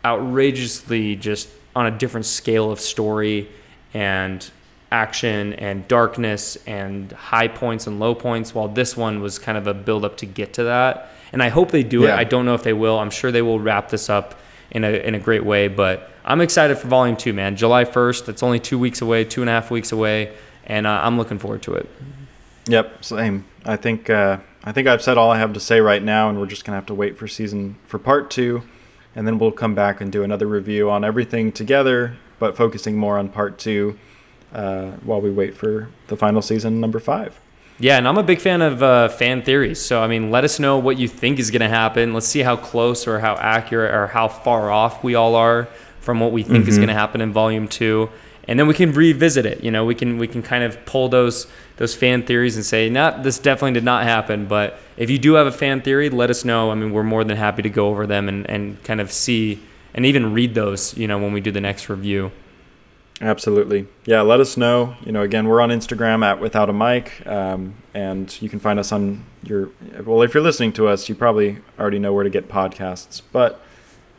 outrageously 0.03 1.15
just 1.17 1.49
on 1.75 1.85
a 1.85 1.91
different 1.91 2.25
scale 2.25 2.71
of 2.71 2.79
story 2.79 3.49
and 3.93 4.49
action 4.91 5.53
and 5.53 5.87
darkness 5.87 6.57
and 6.67 7.11
high 7.13 7.47
points 7.47 7.87
and 7.87 7.99
low 7.99 8.13
points 8.13 8.53
while 8.53 8.67
this 8.67 8.97
one 8.97 9.21
was 9.21 9.39
kind 9.39 9.57
of 9.57 9.67
a 9.67 9.73
build 9.73 10.03
up 10.03 10.17
to 10.17 10.25
get 10.25 10.53
to 10.53 10.65
that 10.65 11.11
and 11.31 11.41
i 11.41 11.47
hope 11.47 11.71
they 11.71 11.83
do 11.83 12.03
it 12.03 12.09
i 12.09 12.25
don't 12.25 12.45
know 12.45 12.53
if 12.53 12.63
they 12.63 12.73
will 12.73 12.99
i'm 12.99 13.09
sure 13.09 13.31
they 13.31 13.41
will 13.41 13.59
wrap 13.59 13.89
this 13.89 14.09
up 14.09 14.35
in 14.71 14.83
a, 14.83 14.89
in 14.89 15.15
a 15.15 15.19
great 15.19 15.45
way 15.45 15.69
but 15.69 16.10
i'm 16.25 16.41
excited 16.41 16.77
for 16.77 16.87
volume 16.87 17.15
two 17.15 17.33
man 17.33 17.55
july 17.55 17.85
1st 17.85 18.25
that's 18.25 18.43
only 18.43 18.59
two 18.59 18.77
weeks 18.77 19.01
away 19.01 19.23
two 19.23 19.41
and 19.41 19.49
a 19.49 19.53
half 19.53 19.71
weeks 19.71 19.91
away 19.91 20.33
and 20.65 20.87
uh, 20.87 21.01
i'm 21.03 21.17
looking 21.17 21.39
forward 21.39 21.61
to 21.61 21.73
it 21.73 21.89
Yep, 22.67 23.03
same. 23.03 23.45
I 23.65 23.75
think 23.75 24.09
uh, 24.09 24.37
I 24.63 24.71
think 24.71 24.87
I've 24.87 25.01
said 25.01 25.17
all 25.17 25.31
I 25.31 25.37
have 25.39 25.53
to 25.53 25.59
say 25.59 25.79
right 25.81 26.01
now, 26.01 26.29
and 26.29 26.39
we're 26.39 26.45
just 26.45 26.65
gonna 26.65 26.77
have 26.77 26.85
to 26.87 26.93
wait 26.93 27.17
for 27.17 27.27
season 27.27 27.77
for 27.85 27.97
part 27.97 28.29
two, 28.29 28.63
and 29.15 29.25
then 29.25 29.39
we'll 29.39 29.51
come 29.51 29.73
back 29.75 30.01
and 30.01 30.11
do 30.11 30.23
another 30.23 30.47
review 30.47 30.89
on 30.89 31.03
everything 31.03 31.51
together, 31.51 32.17
but 32.39 32.55
focusing 32.55 32.95
more 32.95 33.17
on 33.17 33.29
part 33.29 33.57
two 33.57 33.97
uh, 34.53 34.91
while 35.03 35.21
we 35.21 35.31
wait 35.31 35.55
for 35.55 35.89
the 36.07 36.15
final 36.15 36.41
season 36.41 36.79
number 36.79 36.99
five. 36.99 37.39
Yeah, 37.79 37.97
and 37.97 38.07
I'm 38.07 38.17
a 38.17 38.23
big 38.23 38.39
fan 38.39 38.61
of 38.61 38.83
uh, 38.83 39.09
fan 39.09 39.41
theories. 39.41 39.81
So, 39.81 40.03
I 40.03 40.07
mean, 40.07 40.29
let 40.29 40.43
us 40.43 40.59
know 40.59 40.77
what 40.77 40.99
you 40.99 41.07
think 41.07 41.39
is 41.39 41.49
going 41.49 41.63
to 41.63 41.69
happen. 41.69 42.13
Let's 42.13 42.27
see 42.27 42.41
how 42.41 42.55
close 42.55 43.07
or 43.07 43.17
how 43.17 43.33
accurate 43.37 43.91
or 43.91 44.05
how 44.05 44.27
far 44.27 44.69
off 44.69 45.03
we 45.03 45.15
all 45.15 45.33
are 45.33 45.67
from 46.01 46.19
what 46.19 46.31
we 46.31 46.43
think 46.43 46.67
is 46.67 46.77
going 46.77 46.89
to 46.89 46.93
happen 46.93 47.21
in 47.21 47.31
volume 47.31 47.67
two. 47.67 48.09
And 48.47 48.59
then 48.59 48.67
we 48.67 48.73
can 48.73 48.91
revisit 48.91 49.45
it. 49.45 49.63
You 49.63 49.71
know, 49.71 49.85
we 49.85 49.95
can 49.95 50.17
we 50.17 50.27
can 50.27 50.41
kind 50.41 50.63
of 50.63 50.83
pull 50.85 51.09
those 51.09 51.47
those 51.77 51.95
fan 51.95 52.23
theories 52.23 52.55
and 52.55 52.65
say, 52.65 52.89
"Not 52.89 53.23
this 53.23 53.39
definitely 53.39 53.73
did 53.73 53.83
not 53.83 54.03
happen." 54.03 54.47
But 54.47 54.79
if 54.97 55.09
you 55.09 55.19
do 55.19 55.35
have 55.35 55.47
a 55.47 55.51
fan 55.51 55.81
theory, 55.81 56.09
let 56.09 56.29
us 56.29 56.43
know. 56.43 56.71
I 56.71 56.75
mean, 56.75 56.91
we're 56.91 57.03
more 57.03 57.23
than 57.23 57.37
happy 57.37 57.61
to 57.61 57.69
go 57.69 57.89
over 57.89 58.07
them 58.07 58.27
and, 58.27 58.49
and 58.49 58.83
kind 58.83 58.99
of 58.99 59.11
see 59.11 59.61
and 59.93 60.05
even 60.05 60.33
read 60.33 60.55
those. 60.55 60.97
You 60.97 61.07
know, 61.07 61.19
when 61.19 61.33
we 61.33 61.39
do 61.39 61.51
the 61.51 61.61
next 61.61 61.87
review. 61.87 62.31
Absolutely. 63.21 63.87
Yeah, 64.05 64.21
let 64.21 64.39
us 64.39 64.57
know. 64.57 64.95
You 65.05 65.11
know, 65.11 65.21
again, 65.21 65.47
we're 65.47 65.61
on 65.61 65.69
Instagram 65.69 66.25
at 66.25 66.39
Without 66.39 66.69
a 66.69 66.73
Mic, 66.73 67.25
um, 67.27 67.75
and 67.93 68.41
you 68.41 68.49
can 68.49 68.59
find 68.59 68.79
us 68.79 68.91
on 68.91 69.23
your. 69.43 69.69
Well, 70.03 70.23
if 70.23 70.33
you're 70.33 70.41
listening 70.41 70.73
to 70.73 70.87
us, 70.87 71.07
you 71.07 71.13
probably 71.13 71.59
already 71.79 71.99
know 71.99 72.13
where 72.13 72.23
to 72.23 72.31
get 72.31 72.49
podcasts. 72.49 73.21
But 73.31 73.61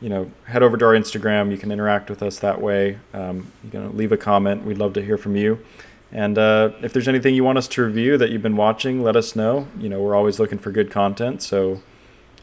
you 0.02 0.08
know, 0.08 0.30
head 0.46 0.62
over 0.62 0.76
to 0.76 0.84
our 0.84 0.92
Instagram. 0.92 1.50
You 1.50 1.56
can 1.56 1.70
interact 1.70 2.10
with 2.10 2.22
us 2.22 2.40
that 2.40 2.60
way. 2.60 2.98
Um, 3.14 3.52
you 3.62 3.70
can 3.70 3.96
leave 3.96 4.10
a 4.10 4.16
comment. 4.16 4.64
We'd 4.64 4.78
love 4.78 4.92
to 4.94 5.02
hear 5.02 5.16
from 5.16 5.36
you. 5.36 5.64
And 6.10 6.36
uh, 6.36 6.72
if 6.82 6.92
there's 6.92 7.08
anything 7.08 7.34
you 7.34 7.44
want 7.44 7.56
us 7.56 7.68
to 7.68 7.82
review 7.82 8.18
that 8.18 8.30
you've 8.30 8.42
been 8.42 8.56
watching, 8.56 9.02
let 9.02 9.16
us 9.16 9.34
know. 9.34 9.68
You 9.78 9.88
know, 9.88 10.02
we're 10.02 10.14
always 10.14 10.38
looking 10.38 10.58
for 10.58 10.70
good 10.70 10.90
content. 10.90 11.40
So 11.40 11.80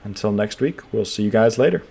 until 0.03 0.31
next 0.31 0.61
week, 0.61 0.81
we'll 0.91 1.05
see 1.05 1.23
you 1.23 1.29
guys 1.29 1.59
later. 1.59 1.83